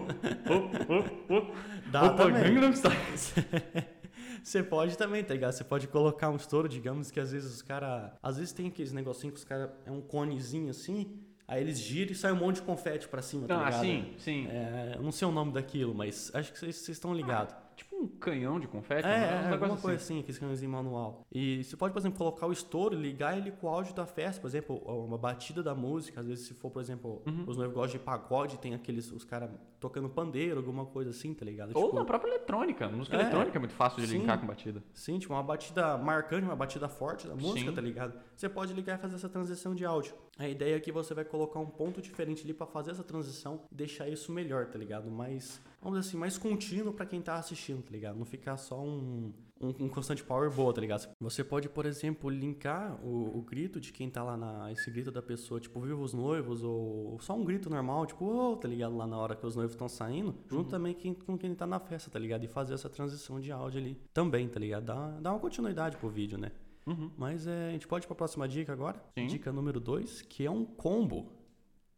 oh, 0.53 0.94
oh, 0.94 1.33
oh. 1.33 1.91
Dá 1.91 2.03
Opa, 2.03 2.25
também. 2.25 2.55
Você 4.44 4.63
pode 4.63 4.97
também, 4.97 5.23
tá 5.25 5.33
ligado? 5.33 5.51
Você 5.51 5.63
pode 5.65 5.89
colocar 5.89 6.29
um 6.29 6.38
estouro, 6.38 6.69
digamos 6.69 7.11
que 7.11 7.19
às 7.19 7.33
vezes 7.33 7.55
os 7.55 7.61
caras. 7.61 8.13
Às 8.23 8.38
vezes 8.38 8.53
tem 8.53 8.67
aqueles 8.67 8.94
negocinhos 8.94 9.33
que 9.33 9.39
os 9.39 9.44
caras. 9.44 9.69
É 9.85 9.91
um 9.91 9.99
conezinho 9.99 10.69
assim. 10.69 11.19
Aí 11.47 11.61
eles 11.61 11.79
giram 11.79 12.11
e 12.11 12.15
sai 12.15 12.33
um 12.33 12.35
monte 12.35 12.57
de 12.57 12.63
confete 12.63 13.07
pra 13.07 13.21
cima, 13.21 13.47
tá 13.47 13.55
ah, 13.55 13.65
ligado? 13.65 13.81
sim, 13.81 14.13
sim. 14.17 14.47
É, 14.49 14.97
não 15.01 15.13
sei 15.13 15.27
o 15.27 15.31
nome 15.31 15.53
daquilo, 15.53 15.95
mas 15.95 16.29
acho 16.35 16.51
que 16.51 16.59
vocês 16.59 16.89
estão 16.89 17.13
ligados. 17.13 17.53
Ah, 17.53 17.67
um 17.97 18.07
canhão 18.07 18.59
de 18.59 18.67
confete? 18.67 19.07
É, 19.07 19.45
é 19.47 19.49
alguma 19.51 19.73
assim. 19.73 19.81
coisa 19.81 19.97
assim, 19.97 20.19
aquele 20.19 20.38
canhãozinho 20.38 20.71
manual. 20.71 21.25
E 21.31 21.63
você 21.63 21.75
pode, 21.75 21.94
por 21.94 21.99
exemplo, 21.99 22.17
colocar 22.17 22.47
o 22.47 22.51
estouro, 22.51 22.95
ligar 22.95 23.38
ele 23.38 23.51
com 23.51 23.67
o 23.67 23.69
áudio 23.69 23.94
da 23.94 24.05
festa, 24.05 24.41
por 24.41 24.47
exemplo, 24.47 24.77
uma 24.77 25.17
batida 25.17 25.63
da 25.63 25.73
música, 25.73 26.21
às 26.21 26.27
vezes 26.27 26.47
se 26.47 26.53
for, 26.53 26.69
por 26.69 26.81
exemplo, 26.81 27.21
uhum. 27.25 27.45
os 27.47 27.57
noivos 27.57 27.75
gostam 27.75 27.99
de 27.99 28.05
pagode, 28.05 28.57
tem 28.57 28.73
aqueles, 28.73 29.11
os 29.11 29.23
caras 29.23 29.49
tocando 29.79 30.09
pandeiro, 30.09 30.57
alguma 30.57 30.85
coisa 30.85 31.11
assim, 31.11 31.33
tá 31.33 31.45
ligado? 31.45 31.71
Ou 31.75 31.85
tipo, 31.85 31.95
na 31.95 32.05
própria 32.05 32.29
eletrônica, 32.29 32.88
música 32.89 33.15
é, 33.15 33.21
eletrônica 33.21 33.57
é 33.57 33.59
muito 33.59 33.73
fácil 33.75 34.01
de 34.01 34.07
sim, 34.07 34.19
linkar 34.19 34.39
com 34.39 34.47
batida. 34.47 34.83
Sim, 34.94 35.19
tipo 35.19 35.33
uma 35.33 35.44
batida 35.44 35.97
marcante, 35.97 36.45
uma 36.45 36.55
batida 36.55 36.88
forte 36.88 37.27
da 37.27 37.35
música, 37.35 37.69
sim. 37.69 37.75
tá 37.75 37.81
ligado? 37.81 38.19
Você 38.35 38.49
pode 38.49 38.73
ligar 38.73 38.97
e 38.97 39.01
fazer 39.01 39.15
essa 39.15 39.29
transição 39.29 39.75
de 39.75 39.85
áudio. 39.85 40.15
A 40.38 40.47
ideia 40.47 40.75
é 40.75 40.79
que 40.79 40.91
você 40.91 41.13
vai 41.13 41.25
colocar 41.25 41.59
um 41.59 41.65
ponto 41.65 42.01
diferente 42.01 42.44
ali 42.44 42.53
para 42.53 42.67
fazer 42.67 42.91
essa 42.91 43.03
transição 43.03 43.61
e 43.71 43.75
deixar 43.75 44.07
isso 44.07 44.31
melhor, 44.31 44.67
tá 44.67 44.77
ligado? 44.77 45.09
Mais, 45.09 45.61
vamos 45.81 46.00
dizer 46.00 46.09
assim, 46.09 46.18
mais 46.18 46.38
contínuo 46.38 46.94
para 46.94 47.06
quem 47.06 47.21
tá 47.21 47.35
assistindo, 47.35 47.81
tá 47.83 47.91
ligado? 47.91 48.18
Não 48.18 48.25
ficar 48.25 48.57
só 48.57 48.79
um, 48.81 49.31
um, 49.59 49.69
um, 49.85 49.89
constante 49.89 50.24
power 50.24 50.50
boa, 50.51 50.74
tá 50.74 50.81
ligado? 50.81 51.09
Você 51.19 51.44
pode, 51.44 51.69
por 51.69 51.85
exemplo, 51.85 52.29
linkar 52.29 53.00
o, 53.03 53.38
o, 53.38 53.41
grito 53.41 53.79
de 53.79 53.91
quem 53.91 54.09
tá 54.09 54.24
lá 54.24 54.38
na. 54.38 54.71
Esse 54.71 54.89
grito 54.91 55.12
da 55.12 55.21
pessoa, 55.21 55.59
tipo, 55.59 55.79
viva 55.79 56.01
os 56.01 56.13
noivos, 56.13 56.63
ou 56.63 57.18
só 57.19 57.35
um 57.35 57.44
grito 57.44 57.69
normal, 57.69 58.06
tipo, 58.06 58.25
oh, 58.25 58.56
tá 58.56 58.68
ligado? 58.68 58.95
Lá 58.95 59.07
na 59.07 59.18
hora 59.18 59.35
que 59.35 59.45
os 59.45 59.56
noivos 59.56 59.74
estão 59.74 59.89
saindo, 59.89 60.35
junto 60.50 60.65
uhum. 60.65 60.71
também 60.71 60.94
quem, 60.94 61.13
com 61.13 61.38
quem 61.38 61.53
tá 61.53 61.65
na 61.65 61.80
festa, 61.80 62.09
tá 62.09 62.19
ligado? 62.19 62.44
E 62.44 62.47
fazer 62.47 62.73
essa 62.73 62.89
transição 62.89 63.39
de 63.39 63.51
áudio 63.51 63.80
ali 63.80 64.01
também, 64.13 64.47
tá 64.47 64.59
ligado? 64.59 64.85
Dá, 64.85 65.19
dá 65.19 65.31
uma 65.31 65.39
continuidade 65.39 65.97
pro 65.97 66.09
vídeo, 66.09 66.38
né? 66.38 66.51
Uhum. 66.85 67.12
Mas 67.18 67.45
é, 67.45 67.68
a 67.68 67.71
gente 67.71 67.85
pode 67.85 68.06
ir 68.06 68.07
pra 68.07 68.15
próxima 68.15 68.47
dica 68.47 68.71
agora? 68.71 69.03
Sim. 69.18 69.27
Dica 69.27 69.51
número 69.51 69.80
2, 69.80 70.21
que 70.21 70.45
é 70.45 70.51
um 70.51 70.63
combo. 70.63 71.37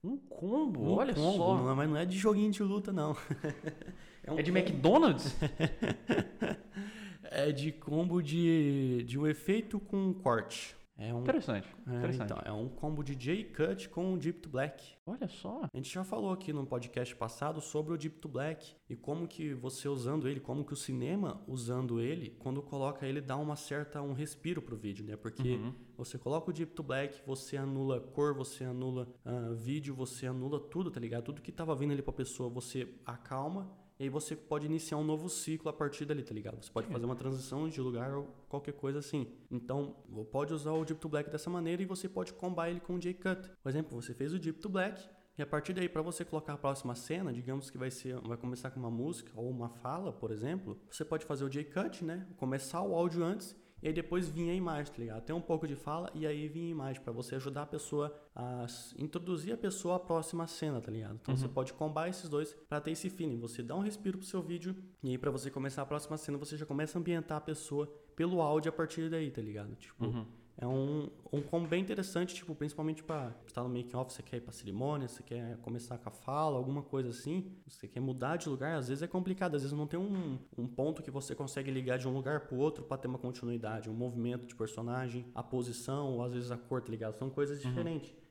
Um 0.03 0.17
combo? 0.17 0.81
Um 0.81 0.91
Olha 0.93 1.13
combo, 1.13 1.37
só. 1.37 1.57
Não, 1.57 1.75
mas 1.75 1.89
não 1.89 1.97
é 1.97 2.05
de 2.05 2.17
joguinho 2.17 2.51
de 2.51 2.63
luta, 2.63 2.93
não. 2.93 3.17
é, 4.23 4.31
um 4.31 4.39
é 4.39 4.41
de 4.41 4.51
combo. 4.51 4.59
McDonald's? 4.59 5.35
é 7.23 7.51
de 7.51 7.71
combo 7.73 8.21
de, 8.21 9.03
de 9.03 9.19
um 9.19 9.27
efeito 9.27 9.79
com 9.79 10.13
corte. 10.13 10.75
É 10.99 11.13
um, 11.13 11.21
interessante, 11.21 11.65
é, 11.87 11.95
interessante. 11.95 12.25
Então, 12.25 12.41
é 12.43 12.51
um 12.51 12.67
combo 12.67 13.01
de 13.01 13.15
J-Cut 13.15 13.87
com 13.87 14.17
Deep 14.17 14.39
to 14.41 14.49
Black. 14.49 14.83
Olha 15.05 15.29
só. 15.29 15.61
A 15.63 15.77
gente 15.77 15.89
já 15.89 16.03
falou 16.03 16.33
aqui 16.33 16.51
no 16.51 16.65
podcast 16.65 17.15
passado 17.15 17.61
sobre 17.61 17.93
o 17.93 17.97
Deep 17.97 18.17
to 18.19 18.27
Black 18.27 18.75
e 18.89 18.97
como 18.97 19.25
que 19.25 19.53
você 19.53 19.87
usando 19.87 20.27
ele, 20.27 20.41
como 20.41 20.65
que 20.65 20.73
o 20.73 20.75
cinema 20.75 21.41
usando 21.47 22.01
ele, 22.01 22.31
quando 22.39 22.61
coloca 22.61 23.07
ele 23.07 23.21
dá 23.21 23.37
uma 23.37 23.55
certa 23.55 24.01
um 24.01 24.11
respiro 24.11 24.61
pro 24.61 24.75
vídeo, 24.75 25.05
né? 25.05 25.15
Porque 25.15 25.55
uhum. 25.55 25.73
você 25.95 26.17
coloca 26.17 26.49
o 26.49 26.53
Deep 26.53 26.73
to 26.73 26.83
Black, 26.83 27.21
você 27.25 27.55
anula 27.55 28.01
cor, 28.01 28.35
você 28.35 28.65
anula 28.65 29.07
uh, 29.25 29.55
vídeo, 29.55 29.95
você 29.95 30.27
anula 30.27 30.59
tudo, 30.59 30.91
tá 30.91 30.99
ligado? 30.99 31.23
Tudo 31.23 31.41
que 31.41 31.51
tava 31.51 31.73
vindo 31.75 31.93
ali 31.93 32.01
pra 32.01 32.11
pessoa, 32.11 32.49
você 32.49 32.93
acalma 33.05 33.71
e 33.99 34.03
aí 34.03 34.09
você 34.09 34.33
pode 34.35 34.65
iniciar 34.65 34.97
um 34.97 35.03
novo 35.03 35.27
ciclo 35.27 35.69
a 35.69 35.73
partir 35.73 36.05
dali, 36.05 36.23
tá 36.23 36.33
ligado? 36.33 36.63
Você 36.63 36.71
pode 36.71 36.87
fazer 36.87 37.05
uma 37.05 37.17
transição 37.17 37.67
de 37.67 37.81
lugar 37.81 38.13
ou 38.13 38.27
qualquer 38.47 38.71
coisa 38.71 38.99
assim. 38.99 39.27
Então, 39.51 39.93
pode 40.31 40.53
usar 40.53 40.71
o 40.71 40.85
Deep 40.85 41.01
to 41.01 41.09
Black 41.09 41.29
dessa 41.29 41.49
maneira 41.49 41.81
e 41.81 41.85
você 41.85 42.07
pode 42.07 42.31
combar 42.33 42.69
ele 42.69 42.79
com 42.79 42.95
o 42.95 42.99
J-Cut. 42.99 43.51
Por 43.61 43.69
exemplo, 43.69 44.01
você 44.01 44.13
fez 44.13 44.33
o 44.33 44.39
Deep 44.39 44.59
to 44.59 44.69
Black, 44.69 45.07
e 45.37 45.41
a 45.41 45.47
partir 45.47 45.71
daí, 45.71 45.87
para 45.87 46.01
você 46.01 46.25
colocar 46.25 46.53
a 46.53 46.57
próxima 46.57 46.93
cena, 46.95 47.31
digamos 47.31 47.69
que 47.69 47.77
vai 47.77 47.89
ser, 47.89 48.19
vai 48.19 48.35
começar 48.35 48.71
com 48.71 48.79
uma 48.79 48.91
música 48.91 49.31
ou 49.35 49.49
uma 49.49 49.69
fala, 49.69 50.11
por 50.11 50.31
exemplo, 50.31 50.77
você 50.91 51.05
pode 51.05 51.25
fazer 51.25 51.45
o 51.45 51.49
J-Cut, 51.49 52.03
né? 52.03 52.27
Começar 52.35 52.81
o 52.81 52.93
áudio 52.93 53.23
antes 53.23 53.55
e 53.81 53.87
aí 53.87 53.93
depois 53.93 54.27
vinha 54.27 54.51
a 54.51 54.55
imagem, 54.55 54.91
tá 54.91 54.99
ligado? 54.99 55.23
Tem 55.23 55.35
um 55.35 55.41
pouco 55.41 55.67
de 55.67 55.75
fala 55.75 56.09
e 56.13 56.25
aí 56.25 56.47
vinha 56.47 56.67
a 56.67 56.71
imagem 56.71 57.01
para 57.01 57.13
você 57.13 57.35
ajudar 57.35 57.63
a 57.63 57.65
pessoa 57.65 58.13
a 58.35 58.65
introduzir 58.97 59.53
a 59.53 59.57
pessoa 59.57 59.95
à 59.95 59.99
próxima 59.99 60.47
cena, 60.47 60.81
tá 60.81 60.91
ligado? 60.91 61.19
Então 61.21 61.33
uhum. 61.33 61.39
você 61.39 61.47
pode 61.47 61.73
combar 61.73 62.09
esses 62.09 62.29
dois 62.29 62.53
para 62.67 62.81
ter 62.81 62.91
esse 62.91 63.09
feeling. 63.09 63.39
Você 63.39 63.63
dá 63.63 63.75
um 63.75 63.81
respiro 63.81 64.17
pro 64.17 64.27
seu 64.27 64.41
vídeo 64.41 64.75
e 65.03 65.09
aí 65.09 65.17
para 65.17 65.31
você 65.31 65.49
começar 65.49 65.81
a 65.81 65.85
próxima 65.85 66.17
cena, 66.17 66.37
você 66.37 66.57
já 66.57 66.65
começa 66.65 66.97
a 66.97 66.99
ambientar 66.99 67.37
a 67.37 67.41
pessoa 67.41 67.87
pelo 68.15 68.41
áudio 68.41 68.69
a 68.69 68.73
partir 68.73 69.09
daí, 69.09 69.31
tá 69.31 69.41
ligado? 69.41 69.75
Tipo, 69.75 70.05
uhum. 70.05 70.25
É 70.61 70.67
um, 70.67 71.09
um 71.31 71.41
combo 71.41 71.67
bem 71.67 71.81
interessante, 71.81 72.35
tipo, 72.35 72.53
principalmente 72.53 73.01
para 73.01 73.33
estar 73.47 73.63
no 73.63 73.69
make-off, 73.69 74.11
você 74.11 74.21
quer 74.21 74.37
ir 74.37 74.41
pra 74.41 74.51
cerimônia, 74.51 75.07
você 75.07 75.23
quer 75.23 75.57
começar 75.59 75.97
com 75.97 76.09
a 76.09 76.11
fala, 76.11 76.57
alguma 76.57 76.81
coisa 76.81 77.09
assim, 77.09 77.49
você 77.65 77.87
quer 77.87 78.01
mudar 78.01 78.35
de 78.35 78.49
lugar, 78.49 78.75
às 78.75 78.89
vezes 78.89 79.01
é 79.01 79.07
complicado, 79.07 79.55
às 79.55 79.61
vezes 79.61 79.77
não 79.77 79.87
tem 79.87 79.97
um, 79.97 80.37
um 80.57 80.67
ponto 80.67 81.01
que 81.01 81.09
você 81.09 81.33
consegue 81.33 81.71
ligar 81.71 81.97
de 81.97 82.09
um 82.09 82.13
lugar 82.13 82.41
pro 82.41 82.57
outro 82.57 82.83
para 82.83 82.97
ter 82.97 83.07
uma 83.07 83.17
continuidade, 83.17 83.89
um 83.89 83.93
movimento 83.93 84.45
de 84.45 84.53
personagem, 84.53 85.25
a 85.33 85.41
posição, 85.41 86.15
ou 86.15 86.23
às 86.23 86.33
vezes 86.33 86.51
a 86.51 86.57
cor, 86.57 86.81
tá 86.81 86.91
ligado? 86.91 87.15
São 87.17 87.29
coisas 87.29 87.63
uhum. 87.63 87.71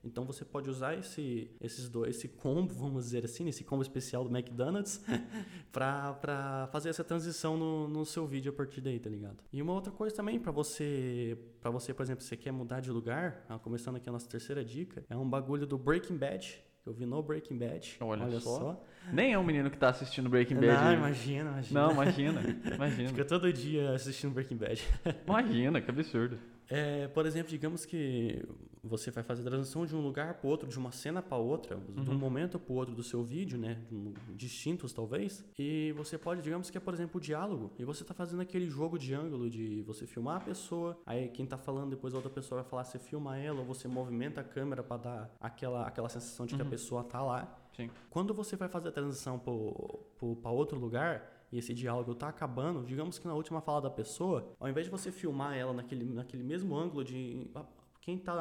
Então 0.08 0.24
você 0.24 0.44
pode 0.44 0.68
usar 0.68 0.98
esse, 0.98 1.50
esses 1.60 1.88
dois, 1.88 2.16
esse 2.16 2.28
combo, 2.28 2.74
vamos 2.74 3.04
dizer 3.04 3.24
assim, 3.24 3.48
esse 3.48 3.62
combo 3.62 3.82
especial 3.82 4.24
do 4.24 4.36
McDonald's, 4.36 5.04
para 5.70 6.68
fazer 6.72 6.88
essa 6.88 7.04
transição 7.04 7.56
no, 7.56 7.86
no 7.86 8.04
seu 8.04 8.26
vídeo 8.26 8.50
a 8.50 8.54
partir 8.54 8.80
daí, 8.80 8.98
tá 8.98 9.10
ligado? 9.10 9.44
E 9.52 9.62
uma 9.62 9.72
outra 9.72 9.92
coisa 9.92 10.16
também, 10.16 10.38
para 10.38 10.50
você, 10.50 11.38
para 11.60 11.70
você, 11.70 11.92
por 11.92 12.02
exemplo, 12.02 12.24
você 12.24 12.36
quer 12.36 12.52
mudar 12.52 12.80
de 12.80 12.90
lugar, 12.90 13.46
começando 13.62 13.96
aqui 13.96 14.08
a 14.08 14.12
nossa 14.12 14.28
terceira 14.28 14.64
dica, 14.64 15.04
é 15.08 15.16
um 15.16 15.28
bagulho 15.28 15.66
do 15.66 15.76
Breaking 15.76 16.16
Bad, 16.16 16.64
eu 16.88 16.94
vi 16.94 17.04
no 17.04 17.22
Breaking 17.22 17.58
Bad. 17.58 17.96
Olha, 18.00 18.24
Olha 18.24 18.40
só. 18.40 18.58
só. 18.58 18.84
Nem 19.12 19.34
é 19.34 19.38
um 19.38 19.44
menino 19.44 19.70
que 19.70 19.76
tá 19.76 19.90
assistindo 19.90 20.30
Breaking 20.30 20.54
Bad. 20.54 20.84
Não, 20.84 20.94
imagina, 20.94 21.50
imagina. 21.50 21.80
Não, 21.80 21.92
imagina, 21.92 22.40
imagina. 22.74 23.08
Fica 23.12 23.24
todo 23.26 23.52
dia 23.52 23.92
assistindo 23.92 24.32
Breaking 24.32 24.56
Bad. 24.56 24.82
Imagina, 25.26 25.82
que 25.82 25.90
absurdo. 25.90 26.38
É, 26.66 27.06
por 27.08 27.26
exemplo, 27.26 27.50
digamos 27.50 27.84
que 27.84 28.42
você 28.88 29.11
vai 29.11 29.23
fazer 29.23 29.42
a 29.42 29.45
transição 29.45 29.87
de 29.87 29.95
um 29.95 30.00
lugar 30.00 30.35
para 30.35 30.49
outro, 30.49 30.68
de 30.68 30.78
uma 30.78 30.90
cena 30.90 31.23
para 31.23 31.37
outra, 31.37 31.76
uhum. 31.76 32.02
de 32.02 32.11
um 32.11 32.18
momento 32.18 32.59
para 32.59 32.75
outro 32.75 32.95
do 32.95 33.02
seu 33.02 33.23
vídeo, 33.23 33.59
né? 33.59 33.80
Distintos 34.35 34.92
talvez. 34.92 35.45
E 35.59 35.92
você 35.92 36.18
pode, 36.18 36.42
digamos 36.42 36.71
que 36.71 36.76
é, 36.76 36.80
por 36.80 36.95
exemplo, 36.95 37.18
o 37.18 37.21
diálogo. 37.21 37.73
E 37.78 37.85
você 37.85 38.02
está 38.02 38.14
fazendo 38.14 38.40
aquele 38.40 38.68
jogo 38.68 38.99
de 38.99 39.14
ângulo 39.14 39.49
de 39.49 39.83
você 39.83 40.07
filmar 40.07 40.38
a 40.38 40.40
pessoa, 40.40 40.99
aí 41.07 41.28
quem 41.28 41.45
está 41.45 41.57
falando 41.57 41.90
depois 41.90 42.14
a 42.14 42.16
outra 42.16 42.30
pessoa 42.30 42.62
vai 42.62 42.71
falar, 42.71 42.85
você 42.85 42.99
filma 42.99 43.38
ela, 43.38 43.61
ou 43.61 43.64
você 43.64 43.87
movimenta 43.87 44.40
a 44.40 44.45
câmera 44.45 44.83
para 44.83 44.97
dar 44.97 45.37
aquela, 45.40 45.87
aquela 45.87 46.09
sensação 46.09 46.47
de 46.47 46.54
que 46.54 46.62
uhum. 46.62 46.66
a 46.66 46.71
pessoa 46.71 47.04
tá 47.04 47.23
lá. 47.23 47.57
Sim. 47.76 47.90
Quando 48.11 48.35
você 48.35 48.57
vai 48.57 48.68
fazer 48.68 48.88
a 48.88 48.92
transição 48.92 49.38
para 49.38 50.50
outro 50.50 50.78
lugar 50.78 51.47
e 51.52 51.59
esse 51.59 51.73
diálogo 51.73 52.14
tá 52.14 52.28
acabando, 52.28 52.85
digamos 52.85 53.18
que 53.18 53.26
na 53.26 53.35
última 53.35 53.61
fala 53.61 53.83
da 53.83 53.90
pessoa, 53.90 54.52
ao 54.59 54.68
invés 54.68 54.87
de 54.87 54.90
você 54.90 55.12
filmar 55.12 55.57
ela 55.57 55.73
naquele, 55.73 56.04
naquele 56.04 56.42
mesmo 56.42 56.76
ângulo 56.76 57.04
de 57.04 57.49
ah, 57.54 57.64
quem 58.00 58.18
tá 58.18 58.35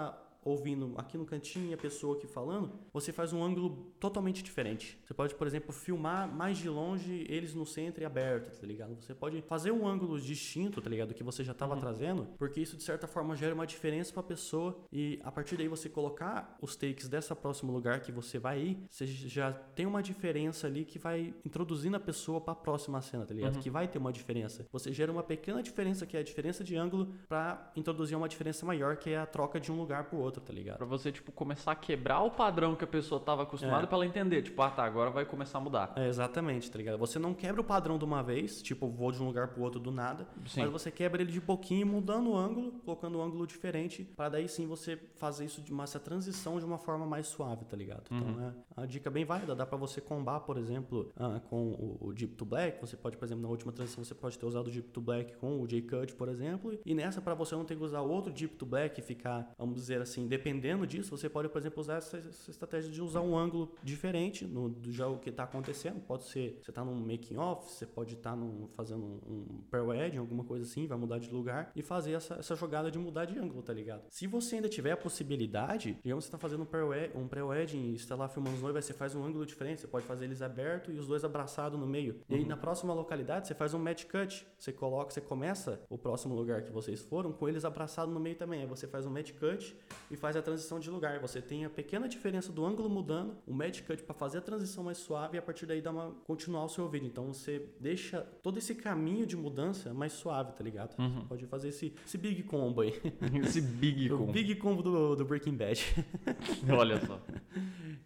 ouvindo 0.43 0.93
aqui 0.97 1.17
no 1.17 1.25
cantinho 1.25 1.73
a 1.73 1.77
pessoa 1.77 2.17
aqui 2.17 2.27
falando, 2.27 2.71
você 2.91 3.11
faz 3.11 3.33
um 3.33 3.43
ângulo 3.43 3.91
totalmente 3.99 4.43
diferente. 4.43 4.99
Você 5.05 5.13
pode, 5.13 5.35
por 5.35 5.47
exemplo, 5.47 5.71
filmar 5.71 6.27
mais 6.27 6.57
de 6.57 6.69
longe 6.69 7.25
eles 7.29 7.53
no 7.53 7.65
centro 7.65 8.01
e 8.01 8.05
aberto, 8.05 8.59
tá 8.59 8.65
ligado? 8.65 8.95
Você 8.95 9.13
pode 9.13 9.41
fazer 9.43 9.71
um 9.71 9.87
ângulo 9.87 10.19
distinto, 10.19 10.81
tá 10.81 10.89
ligado? 10.89 11.13
Que 11.13 11.23
você 11.23 11.43
já 11.43 11.51
estava 11.51 11.73
uhum. 11.73 11.79
trazendo, 11.79 12.27
porque 12.37 12.59
isso 12.59 12.77
de 12.77 12.83
certa 12.83 13.07
forma 13.07 13.35
gera 13.35 13.53
uma 13.53 13.67
diferença 13.67 14.11
para 14.11 14.21
a 14.21 14.25
pessoa 14.25 14.77
e 14.91 15.19
a 15.23 15.31
partir 15.31 15.57
daí 15.57 15.67
você 15.67 15.89
colocar 15.89 16.57
os 16.61 16.75
takes 16.75 17.07
dessa 17.07 17.35
próximo 17.35 17.71
lugar 17.71 18.01
que 18.01 18.11
você 18.11 18.39
vai 18.39 18.59
ir, 18.59 18.77
você 18.89 19.05
já 19.05 19.51
tem 19.51 19.85
uma 19.85 20.01
diferença 20.01 20.67
ali 20.67 20.85
que 20.85 20.99
vai 20.99 21.33
introduzindo 21.45 21.95
a 21.95 21.99
pessoa 21.99 22.41
para 22.41 22.53
a 22.53 22.55
próxima 22.55 23.01
cena, 23.01 23.25
tá 23.25 23.33
ligado? 23.33 23.55
Uhum. 23.55 23.61
Que 23.61 23.69
vai 23.69 23.87
ter 23.87 23.97
uma 23.97 24.11
diferença. 24.11 24.65
Você 24.71 24.91
gera 24.91 25.11
uma 25.11 25.23
pequena 25.23 25.61
diferença 25.61 26.05
que 26.05 26.17
é 26.17 26.19
a 26.19 26.23
diferença 26.23 26.63
de 26.63 26.75
ângulo 26.75 27.13
para 27.27 27.71
introduzir 27.75 28.17
uma 28.17 28.27
diferença 28.27 28.65
maior 28.65 28.97
que 28.97 29.09
é 29.09 29.17
a 29.17 29.25
troca 29.25 29.59
de 29.59 29.71
um 29.71 29.77
lugar 29.77 30.05
pro 30.05 30.17
outro, 30.17 30.26
tá 30.31 30.53
ligado? 30.53 30.77
Pra 30.77 30.85
você, 30.85 31.11
tipo, 31.11 31.31
começar 31.31 31.71
a 31.71 31.75
quebrar 31.75 32.21
o 32.21 32.31
padrão 32.31 32.75
que 32.75 32.83
a 32.83 32.87
pessoa 32.87 33.19
tava 33.19 33.43
acostumada 33.43 33.83
é. 33.83 33.87
pra 33.87 33.97
ela 33.97 34.05
entender. 34.05 34.41
Tipo, 34.41 34.61
ah, 34.61 34.69
tá, 34.69 34.83
agora 34.83 35.09
vai 35.09 35.25
começar 35.25 35.57
a 35.57 35.61
mudar. 35.61 35.93
É, 35.95 36.07
exatamente, 36.07 36.69
tá 36.69 36.77
ligado? 36.77 36.97
Você 36.97 37.19
não 37.19 37.33
quebra 37.33 37.61
o 37.61 37.63
padrão 37.63 37.97
de 37.97 38.05
uma 38.05 38.21
vez, 38.21 38.61
tipo, 38.61 38.87
vou 38.87 39.11
de 39.11 39.21
um 39.21 39.25
lugar 39.25 39.49
pro 39.49 39.61
outro 39.61 39.79
do 39.79 39.91
nada. 39.91 40.27
Sim. 40.45 40.61
Mas 40.61 40.71
você 40.71 40.91
quebra 40.91 41.21
ele 41.21 41.31
de 41.31 41.41
pouquinho, 41.41 41.85
mudando 41.87 42.31
o 42.31 42.35
ângulo, 42.35 42.71
colocando 42.85 43.17
um 43.17 43.21
ângulo 43.21 43.45
diferente, 43.45 44.03
para 44.03 44.29
daí 44.29 44.47
sim 44.47 44.67
você 44.67 44.97
fazer 45.15 45.45
isso 45.45 45.61
de 45.61 45.71
uma, 45.71 45.83
essa 45.83 45.99
transição 45.99 46.59
de 46.59 46.65
uma 46.65 46.77
forma 46.77 47.05
mais 47.05 47.27
suave, 47.27 47.65
tá 47.65 47.75
ligado? 47.75 48.03
Então, 48.05 48.17
uhum. 48.19 48.37
Então 48.37 48.53
é 48.75 48.81
uma 48.81 48.87
dica 48.87 49.09
bem 49.09 49.25
válida. 49.25 49.55
Dá 49.55 49.65
pra 49.65 49.77
você 49.77 49.99
combar, 49.99 50.41
por 50.41 50.57
exemplo, 50.57 51.11
ah, 51.17 51.39
com 51.49 51.71
o, 51.71 52.07
o 52.07 52.13
Deep 52.13 52.35
to 52.35 52.45
Black. 52.45 52.79
Você 52.81 52.95
pode, 52.95 53.17
por 53.17 53.25
exemplo, 53.25 53.43
na 53.43 53.49
última 53.49 53.71
transição, 53.71 54.03
você 54.03 54.15
pode 54.15 54.37
ter 54.37 54.45
usado 54.45 54.67
o 54.67 54.71
Deep 54.71 54.89
to 54.89 55.01
Black 55.01 55.35
com 55.37 55.61
o 55.61 55.67
J-Cut, 55.67 56.15
por 56.15 56.29
exemplo. 56.29 56.77
E 56.85 56.93
nessa, 56.93 57.21
para 57.21 57.33
você 57.33 57.55
não 57.55 57.65
ter 57.65 57.75
que 57.75 57.83
usar 57.83 58.01
outro 58.01 58.31
Deep 58.31 58.55
to 58.55 58.65
Black 58.65 58.99
e 58.99 59.03
ficar, 59.03 59.51
vamos 59.57 59.75
dizer 59.75 60.01
assim, 60.01 60.16
dependendo 60.25 60.87
disso, 60.87 61.15
você 61.15 61.29
pode, 61.29 61.49
por 61.49 61.59
exemplo, 61.59 61.81
usar 61.81 61.97
essa, 61.97 62.17
essa 62.17 62.49
estratégia 62.49 62.89
de 62.89 63.01
usar 63.01 63.21
um 63.21 63.37
ângulo 63.37 63.75
diferente 63.83 64.45
no, 64.45 64.69
do 64.69 64.91
jogo 64.91 65.19
que 65.19 65.29
está 65.29 65.43
acontecendo. 65.43 65.99
Pode 65.99 66.23
ser, 66.23 66.59
você 66.63 66.71
está 66.71 66.83
num 66.83 66.95
making 66.95 67.37
off, 67.37 67.71
você 67.71 67.85
pode 67.85 68.15
estar 68.15 68.35
tá 68.35 68.41
fazendo 68.69 69.03
um, 69.03 69.19
um 69.27 69.61
pre-wedding, 69.69 70.17
alguma 70.17 70.43
coisa 70.43 70.63
assim, 70.63 70.87
vai 70.87 70.97
mudar 70.97 71.19
de 71.19 71.29
lugar 71.29 71.71
e 71.75 71.81
fazer 71.81 72.13
essa, 72.13 72.35
essa 72.35 72.55
jogada 72.55 72.89
de 72.89 72.97
mudar 72.97 73.25
de 73.25 73.37
ângulo, 73.37 73.61
tá 73.61 73.73
ligado? 73.73 74.03
Se 74.09 74.25
você 74.25 74.55
ainda 74.55 74.69
tiver 74.69 74.91
a 74.91 74.97
possibilidade, 74.97 75.97
digamos 76.03 76.25
que 76.25 76.31
você 76.31 76.35
está 76.35 76.37
fazendo 76.37 76.63
um 76.63 77.27
pre-wedding, 77.27 77.91
um 77.91 77.93
está 77.93 78.15
lá 78.15 78.27
filmando 78.27 78.55
os 78.55 78.61
noivos, 78.61 78.85
você 78.85 78.93
faz 78.93 79.13
um 79.15 79.23
ângulo 79.23 79.45
diferente, 79.45 79.81
você 79.81 79.87
pode 79.87 80.05
fazer 80.05 80.25
eles 80.25 80.41
abertos 80.41 80.95
e 80.95 80.97
os 80.97 81.07
dois 81.07 81.23
abraçados 81.23 81.79
no 81.79 81.85
meio. 81.85 82.21
E 82.29 82.35
aí 82.35 82.41
uhum. 82.41 82.47
na 82.47 82.57
próxima 82.57 82.93
localidade, 82.93 83.47
você 83.47 83.55
faz 83.55 83.73
um 83.73 83.79
match 83.79 84.05
cut, 84.05 84.45
você 84.57 84.71
coloca, 84.71 85.11
você 85.11 85.21
começa 85.21 85.81
o 85.89 85.97
próximo 85.97 86.35
lugar 86.35 86.61
que 86.63 86.71
vocês 86.71 87.01
foram 87.01 87.31
com 87.31 87.47
eles 87.47 87.65
abraçados 87.65 88.13
no 88.13 88.19
meio 88.19 88.35
também. 88.35 88.61
Aí 88.61 88.67
você 88.67 88.87
faz 88.87 89.05
um 89.05 89.09
match 89.09 89.33
cut 89.33 89.75
e 90.09 90.15
faz 90.15 90.35
a 90.35 90.41
transição 90.41 90.79
de 90.79 90.89
lugar. 90.89 91.19
Você 91.19 91.41
tem 91.41 91.65
a 91.65 91.69
pequena 91.69 92.07
diferença 92.07 92.51
do 92.51 92.65
ângulo 92.65 92.89
mudando, 92.89 93.37
o 93.45 93.53
match 93.53 93.81
cut 93.81 94.03
para 94.03 94.13
fazer 94.13 94.39
a 94.39 94.41
transição 94.41 94.83
mais 94.83 94.97
suave 94.97 95.35
e 95.35 95.39
a 95.39 95.41
partir 95.41 95.65
daí 95.65 95.81
dá 95.81 95.91
uma 95.91 96.11
continuar 96.25 96.65
o 96.65 96.69
seu 96.69 96.87
vídeo. 96.87 97.07
Então 97.07 97.33
você 97.33 97.65
deixa 97.79 98.21
todo 98.41 98.57
esse 98.57 98.75
caminho 98.75 99.25
de 99.25 99.35
mudança 99.35 99.93
mais 99.93 100.13
suave, 100.13 100.53
tá 100.53 100.63
ligado? 100.63 100.97
Uhum. 100.99 101.25
Pode 101.27 101.45
fazer 101.47 101.69
esse, 101.69 101.93
esse 102.05 102.17
big 102.17 102.43
combo 102.43 102.81
aí. 102.81 102.93
esse 103.43 103.61
big 103.61 104.09
combo. 104.09 104.29
o 104.29 104.31
big 104.31 104.55
combo 104.55 104.81
do, 104.81 105.15
do 105.15 105.25
Breaking 105.25 105.55
Bad. 105.55 105.83
Olha 106.77 106.99
só. 107.05 107.21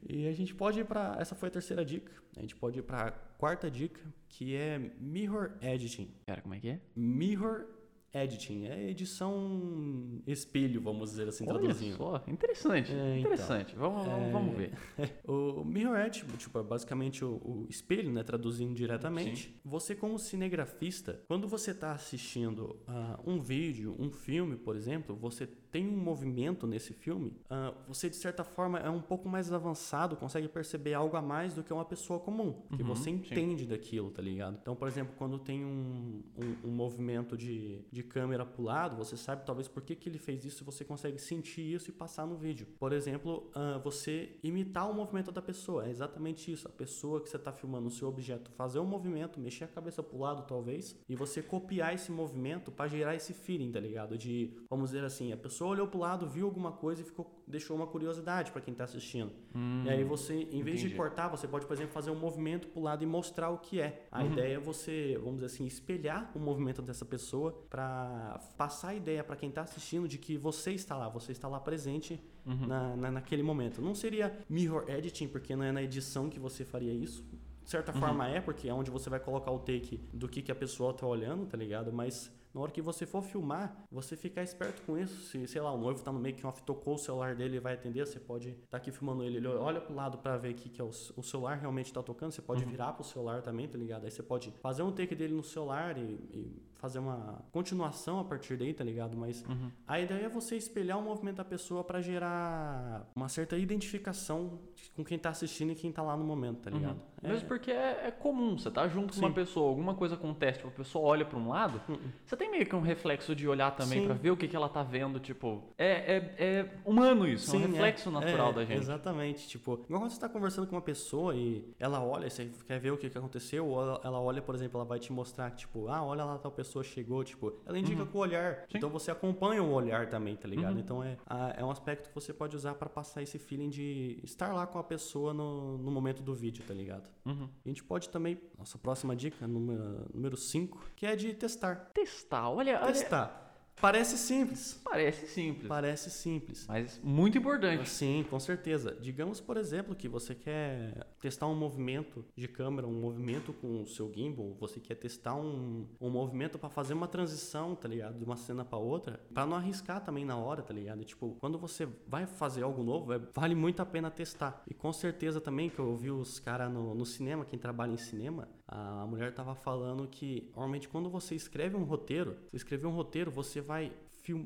E 0.07 0.27
a 0.27 0.33
gente 0.33 0.53
pode 0.53 0.79
ir 0.79 0.85
para 0.85 1.15
essa 1.19 1.35
foi 1.35 1.49
a 1.49 1.51
terceira 1.51 1.85
dica. 1.85 2.11
A 2.35 2.41
gente 2.41 2.55
pode 2.55 2.79
ir 2.79 2.83
para 2.83 3.11
quarta 3.37 3.69
dica, 3.69 4.01
que 4.27 4.55
é 4.55 4.79
mirror 4.99 5.51
editing. 5.61 6.09
Cara, 6.25 6.41
como 6.41 6.53
é 6.53 6.59
que 6.59 6.69
é? 6.69 6.79
Mirror 6.95 7.65
editing, 8.13 8.65
é 8.65 8.89
edição 8.89 10.21
espelho, 10.27 10.81
vamos 10.81 11.11
dizer 11.11 11.27
assim, 11.27 11.45
Olha 11.47 11.59
traduzindo. 11.59 11.97
Só, 11.97 12.23
interessante, 12.27 12.91
é, 12.91 12.95
então, 12.95 13.17
interessante. 13.19 13.75
Vamos, 13.75 14.05
é, 14.05 14.31
vamos 14.31 14.57
ver. 14.57 14.73
o 15.27 15.63
mirror 15.63 15.97
edge, 15.97 16.25
tipo, 16.37 16.59
é 16.59 16.63
basicamente 16.63 17.23
o, 17.23 17.35
o, 17.35 17.67
espelho, 17.69 18.11
né, 18.11 18.23
traduzindo 18.23 18.73
diretamente. 18.73 19.47
Sim. 19.47 19.53
Você 19.63 19.95
como 19.95 20.19
cinegrafista, 20.19 21.21
quando 21.27 21.47
você 21.47 21.71
está 21.71 21.93
assistindo 21.93 22.79
uh, 22.87 23.29
um 23.29 23.39
vídeo, 23.39 23.95
um 23.97 24.11
filme, 24.11 24.57
por 24.57 24.75
exemplo, 24.75 25.15
você 25.15 25.47
tem 25.71 25.87
um 25.87 25.97
movimento 25.97 26.67
nesse 26.67 26.93
filme, 26.93 27.33
uh, 27.45 27.73
você 27.87 28.09
de 28.09 28.15
certa 28.15 28.43
forma 28.43 28.79
é 28.79 28.89
um 28.89 29.01
pouco 29.01 29.29
mais 29.29 29.51
avançado, 29.51 30.15
consegue 30.15 30.47
perceber 30.47 30.93
algo 30.93 31.15
a 31.15 31.21
mais 31.21 31.53
do 31.53 31.63
que 31.63 31.71
uma 31.71 31.85
pessoa 31.85 32.19
comum, 32.19 32.61
que 32.75 32.81
uhum, 32.81 32.87
você 32.89 33.09
entende 33.09 33.63
sim. 33.63 33.69
daquilo, 33.69 34.11
tá 34.11 34.21
ligado? 34.21 34.57
Então, 34.61 34.75
por 34.75 34.87
exemplo, 34.87 35.13
quando 35.17 35.39
tem 35.39 35.63
um, 35.63 36.21
um, 36.37 36.69
um 36.69 36.71
movimento 36.71 37.37
de, 37.37 37.79
de 37.91 38.03
câmera 38.03 38.45
pro 38.45 38.63
lado, 38.63 38.97
você 38.97 39.15
sabe 39.15 39.45
talvez 39.45 39.67
por 39.67 39.81
que, 39.81 39.95
que 39.95 40.09
ele 40.09 40.17
fez 40.17 40.43
isso, 40.43 40.65
você 40.65 40.83
consegue 40.83 41.17
sentir 41.17 41.61
isso 41.61 41.89
e 41.89 41.93
passar 41.93 42.27
no 42.27 42.35
vídeo. 42.35 42.67
Por 42.77 42.91
exemplo, 42.91 43.49
uh, 43.55 43.79
você 43.81 44.37
imitar 44.43 44.89
o 44.89 44.93
movimento 44.93 45.31
da 45.31 45.41
pessoa, 45.41 45.85
é 45.87 45.89
exatamente 45.89 46.51
isso. 46.51 46.67
A 46.67 46.71
pessoa 46.71 47.21
que 47.21 47.29
você 47.29 47.37
está 47.37 47.51
filmando 47.51 47.87
o 47.87 47.91
seu 47.91 48.07
objeto 48.07 48.51
fazer 48.51 48.79
um 48.79 48.85
movimento, 48.85 49.39
mexer 49.39 49.63
a 49.63 49.67
cabeça 49.67 50.03
pro 50.03 50.19
lado 50.19 50.43
talvez, 50.47 50.99
e 51.07 51.15
você 51.15 51.41
copiar 51.41 51.93
esse 51.93 52.11
movimento 52.11 52.71
para 52.71 52.89
gerar 52.89 53.15
esse 53.15 53.33
feeling, 53.33 53.71
tá 53.71 53.79
ligado? 53.79 54.17
De, 54.17 54.53
vamos 54.69 54.91
dizer 54.91 55.05
assim, 55.05 55.31
a 55.31 55.37
pessoa 55.37 55.60
pessoa 55.61 55.71
olhou 55.71 55.87
pro 55.87 55.99
lado, 55.99 56.27
viu 56.27 56.45
alguma 56.47 56.71
coisa 56.71 57.01
e 57.01 57.05
ficou, 57.05 57.43
deixou 57.45 57.77
uma 57.77 57.85
curiosidade 57.85 58.51
para 58.51 58.61
quem 58.61 58.71
está 58.71 58.83
assistindo. 58.83 59.31
Hum, 59.53 59.83
e 59.85 59.89
aí 59.91 60.03
você, 60.03 60.33
em 60.33 60.63
vez 60.63 60.79
entendi. 60.79 60.89
de 60.89 60.95
cortar, 60.95 61.27
você 61.27 61.47
pode, 61.47 61.67
por 61.67 61.73
exemplo, 61.73 61.93
fazer 61.93 62.09
um 62.09 62.15
movimento 62.15 62.67
pro 62.67 62.81
lado 62.81 63.03
e 63.03 63.05
mostrar 63.05 63.49
o 63.49 63.59
que 63.59 63.79
é. 63.79 64.07
A 64.11 64.21
uhum. 64.23 64.31
ideia 64.31 64.55
é 64.55 64.59
você, 64.59 65.15
vamos 65.19 65.35
dizer 65.35 65.45
assim, 65.45 65.65
espelhar 65.67 66.31
o 66.33 66.39
movimento 66.39 66.81
dessa 66.81 67.05
pessoa 67.05 67.51
para 67.69 68.39
passar 68.57 68.89
a 68.89 68.95
ideia 68.95 69.23
para 69.23 69.35
quem 69.35 69.49
está 69.49 69.61
assistindo 69.61 70.07
de 70.07 70.17
que 70.17 70.35
você 70.35 70.71
está 70.71 70.97
lá, 70.97 71.07
você 71.09 71.31
está 71.31 71.47
lá 71.47 71.59
presente 71.59 72.19
uhum. 72.43 72.65
na, 72.65 72.95
na, 72.95 73.11
naquele 73.11 73.43
momento. 73.43 73.83
Não 73.83 73.93
seria 73.93 74.35
mirror 74.49 74.85
editing, 74.89 75.27
porque 75.27 75.55
não 75.55 75.63
é 75.63 75.71
na 75.71 75.83
edição 75.83 76.27
que 76.27 76.39
você 76.39 76.65
faria 76.65 76.93
isso. 76.93 77.23
De 77.63 77.69
certa 77.69 77.93
uhum. 77.93 77.99
forma 77.99 78.27
é, 78.27 78.41
porque 78.41 78.67
é 78.67 78.73
onde 78.73 78.89
você 78.89 79.11
vai 79.11 79.19
colocar 79.19 79.51
o 79.51 79.59
take 79.59 79.97
do 80.11 80.27
que, 80.27 80.41
que 80.41 80.51
a 80.51 80.55
pessoa 80.55 80.91
tá 80.91 81.05
olhando, 81.05 81.45
tá 81.45 81.55
ligado? 81.55 81.93
Mas 81.93 82.31
na 82.53 82.61
hora 82.61 82.71
que 82.71 82.81
você 82.81 83.05
for 83.05 83.21
filmar, 83.21 83.85
você 83.91 84.15
ficar 84.15 84.43
esperto 84.43 84.81
com 84.83 84.97
isso. 84.97 85.21
Se, 85.23 85.47
sei 85.47 85.61
lá, 85.61 85.71
o 85.71 85.77
noivo 85.77 86.03
tá 86.03 86.11
no 86.11 86.19
make 86.19 86.45
off, 86.45 86.61
tocou 86.63 86.95
o 86.95 86.97
celular 86.97 87.35
dele 87.35 87.57
e 87.57 87.59
vai 87.59 87.73
atender, 87.73 88.05
você 88.05 88.19
pode 88.19 88.49
estar 88.49 88.67
tá 88.71 88.77
aqui 88.77 88.91
filmando 88.91 89.23
ele, 89.23 89.37
ele 89.37 89.47
olha 89.47 89.79
pro 89.79 89.93
lado 89.93 90.17
para 90.17 90.37
ver 90.37 90.53
que, 90.53 90.69
que 90.69 90.81
é 90.81 90.83
o, 90.83 90.89
o, 90.89 91.23
celular 91.23 91.55
realmente 91.55 91.93
tá 91.93 92.03
tocando, 92.03 92.31
você 92.31 92.41
pode 92.41 92.63
uhum. 92.63 92.69
virar 92.69 92.93
pro 92.93 93.03
celular 93.03 93.41
também, 93.41 93.67
tá 93.67 93.77
ligado? 93.77 94.05
Aí 94.05 94.11
você 94.11 94.23
pode 94.23 94.51
fazer 94.61 94.83
um 94.83 94.91
take 94.91 95.15
dele 95.15 95.33
no 95.33 95.43
celular 95.43 95.97
e, 95.97 96.01
e 96.01 96.61
fazer 96.81 96.97
uma 96.97 97.45
continuação 97.51 98.19
a 98.19 98.23
partir 98.23 98.57
daí, 98.57 98.73
tá 98.73 98.83
ligado? 98.83 99.15
Mas 99.15 99.45
uhum. 99.47 99.69
a 99.87 99.99
ideia 99.99 100.25
é 100.25 100.29
você 100.29 100.57
espelhar 100.57 100.97
o 100.97 101.01
movimento 101.01 101.37
da 101.37 101.45
pessoa 101.45 101.83
para 101.83 102.01
gerar 102.01 103.07
uma 103.15 103.29
certa 103.29 103.55
identificação 103.55 104.59
com 104.95 105.03
quem 105.03 105.19
tá 105.19 105.29
assistindo 105.29 105.71
e 105.71 105.75
quem 105.75 105.91
tá 105.91 106.01
lá 106.01 106.17
no 106.17 106.23
momento, 106.23 106.61
tá 106.61 106.71
ligado? 106.71 106.95
Uhum. 106.95 107.01
É... 107.23 107.27
Mesmo 107.29 107.47
porque 107.47 107.71
é, 107.71 108.07
é, 108.07 108.11
comum, 108.11 108.57
você 108.57 108.71
tá 108.71 108.87
junto 108.87 109.13
Sim. 109.13 109.21
com 109.21 109.27
uma 109.27 109.33
pessoa, 109.33 109.69
alguma 109.69 109.93
coisa 109.93 110.15
acontece, 110.15 110.57
tipo, 110.57 110.69
a 110.69 110.71
pessoa 110.71 111.07
olha 111.07 111.23
para 111.23 111.37
um 111.37 111.49
lado, 111.49 111.79
uhum. 111.87 111.99
você 112.25 112.35
tem 112.35 112.49
meio 112.49 112.65
que 112.65 112.75
um 112.75 112.81
reflexo 112.81 113.35
de 113.35 113.47
olhar 113.47 113.75
também 113.75 114.03
para 114.03 114.15
ver 114.15 114.31
o 114.31 114.37
que, 114.37 114.47
que 114.47 114.55
ela 114.55 114.67
tá 114.67 114.81
vendo, 114.81 115.19
tipo, 115.19 115.61
é, 115.77 116.15
é, 116.15 116.35
é 116.39 116.71
humano 116.83 117.27
isso, 117.27 117.51
Sim, 117.51 117.63
é 117.63 117.67
um 117.67 117.71
reflexo 117.71 118.09
é. 118.09 118.11
natural 118.11 118.49
é, 118.49 118.53
da 118.53 118.65
gente. 118.65 118.79
Exatamente, 118.79 119.47
tipo, 119.47 119.79
igual 119.85 120.01
quando 120.01 120.11
você 120.11 120.19
tá 120.19 120.27
conversando 120.27 120.65
com 120.65 120.75
uma 120.75 120.81
pessoa 120.81 121.35
e 121.35 121.63
ela 121.79 122.03
olha, 122.03 122.27
você 122.27 122.49
quer 122.65 122.79
ver 122.79 122.91
o 122.91 122.97
que, 122.97 123.07
que 123.07 123.17
aconteceu, 123.17 123.67
ou 123.67 123.81
ela, 123.81 124.01
ela 124.03 124.19
olha, 124.19 124.41
por 124.41 124.55
exemplo, 124.55 124.79
ela 124.79 124.85
vai 124.85 124.97
te 124.97 125.13
mostrar, 125.13 125.51
tipo, 125.51 125.87
ah, 125.89 126.03
olha 126.03 126.23
lá, 126.23 126.39
tal 126.39 126.51
pessoa 126.51 126.70
chegou, 126.83 127.23
tipo, 127.23 127.53
ela 127.65 127.77
indica 127.77 128.01
uhum. 128.03 128.07
com 128.07 128.17
o 128.17 128.21
olhar. 128.21 128.65
Sim. 128.69 128.77
Então 128.77 128.89
você 128.89 129.11
acompanha 129.11 129.61
o 129.61 129.71
olhar 129.71 130.09
também, 130.09 130.35
tá 130.35 130.47
ligado? 130.47 130.75
Uhum. 130.75 130.79
Então 130.79 131.03
é, 131.03 131.17
é 131.57 131.65
um 131.65 131.71
aspecto 131.71 132.09
que 132.09 132.15
você 132.15 132.33
pode 132.33 132.55
usar 132.55 132.75
para 132.75 132.89
passar 132.89 133.21
esse 133.21 133.37
feeling 133.37 133.69
de 133.69 134.19
estar 134.23 134.53
lá 134.53 134.65
com 134.65 134.79
a 134.79 134.83
pessoa 134.83 135.33
no, 135.33 135.77
no 135.77 135.91
momento 135.91 136.21
do 136.21 136.33
vídeo, 136.33 136.63
tá 136.65 136.73
ligado? 136.73 137.09
Uhum. 137.25 137.49
A 137.65 137.67
gente 137.67 137.83
pode 137.83 138.09
também, 138.09 138.39
nossa 138.57 138.77
próxima 138.77 139.15
dica, 139.15 139.47
número 139.47 140.37
5, 140.37 140.91
que 140.95 141.05
é 141.05 141.15
de 141.15 141.33
testar. 141.33 141.91
Testar, 141.93 142.49
olha. 142.49 142.79
Testar. 142.79 143.41
Olha... 143.45 143.50
Parece 143.81 144.15
simples. 144.15 144.79
Parece 144.83 145.27
simples. 145.27 145.67
Parece 145.67 146.09
simples. 146.11 146.65
Mas 146.67 146.99
muito 147.03 147.37
importante. 147.37 147.89
Sim, 147.89 148.23
com 148.29 148.39
certeza. 148.39 148.95
Digamos, 149.01 149.41
por 149.41 149.57
exemplo, 149.57 149.95
que 149.95 150.07
você 150.07 150.35
quer 150.35 151.07
testar 151.19 151.47
um 151.47 151.55
movimento 151.55 152.23
de 152.35 152.47
câmera, 152.47 152.87
um 152.87 152.99
movimento 152.99 153.51
com 153.53 153.81
o 153.81 153.87
seu 153.87 154.11
gimbal, 154.13 154.55
você 154.59 154.79
quer 154.79 154.95
testar 154.95 155.35
um, 155.35 155.87
um 155.99 156.09
movimento 156.09 156.59
para 156.59 156.69
fazer 156.69 156.93
uma 156.93 157.07
transição, 157.07 157.75
tá 157.75 157.87
ligado? 157.87 158.19
De 158.19 158.23
uma 158.23 158.37
cena 158.37 158.63
para 158.63 158.77
outra, 158.77 159.19
para 159.33 159.47
não 159.47 159.57
arriscar 159.57 160.03
também 160.03 160.23
na 160.23 160.37
hora, 160.37 160.61
tá 160.61 160.73
ligado? 160.73 161.03
Tipo, 161.03 161.35
quando 161.39 161.57
você 161.57 161.87
vai 162.07 162.27
fazer 162.27 162.61
algo 162.63 162.83
novo, 162.83 163.13
é, 163.13 163.19
vale 163.33 163.55
muito 163.55 163.81
a 163.81 163.85
pena 163.85 164.11
testar. 164.11 164.61
E 164.69 164.75
com 164.75 164.93
certeza 164.93 165.41
também 165.41 165.69
que 165.69 165.79
eu 165.79 165.95
vi 165.95 166.11
os 166.11 166.39
caras 166.39 166.71
no, 166.71 166.93
no 166.93 167.05
cinema, 167.05 167.45
quem 167.45 167.57
trabalha 167.57 167.93
em 167.93 167.97
cinema, 167.97 168.47
a 168.71 169.05
mulher 169.05 169.33
tava 169.33 169.53
falando 169.53 170.07
que 170.07 170.49
normalmente 170.55 170.87
quando 170.87 171.09
você 171.09 171.35
escreve 171.35 171.75
um 171.75 171.83
roteiro, 171.83 172.37
você 172.53 172.87
um 172.87 172.91
roteiro, 172.91 173.29
você 173.29 173.59
vai 173.59 173.91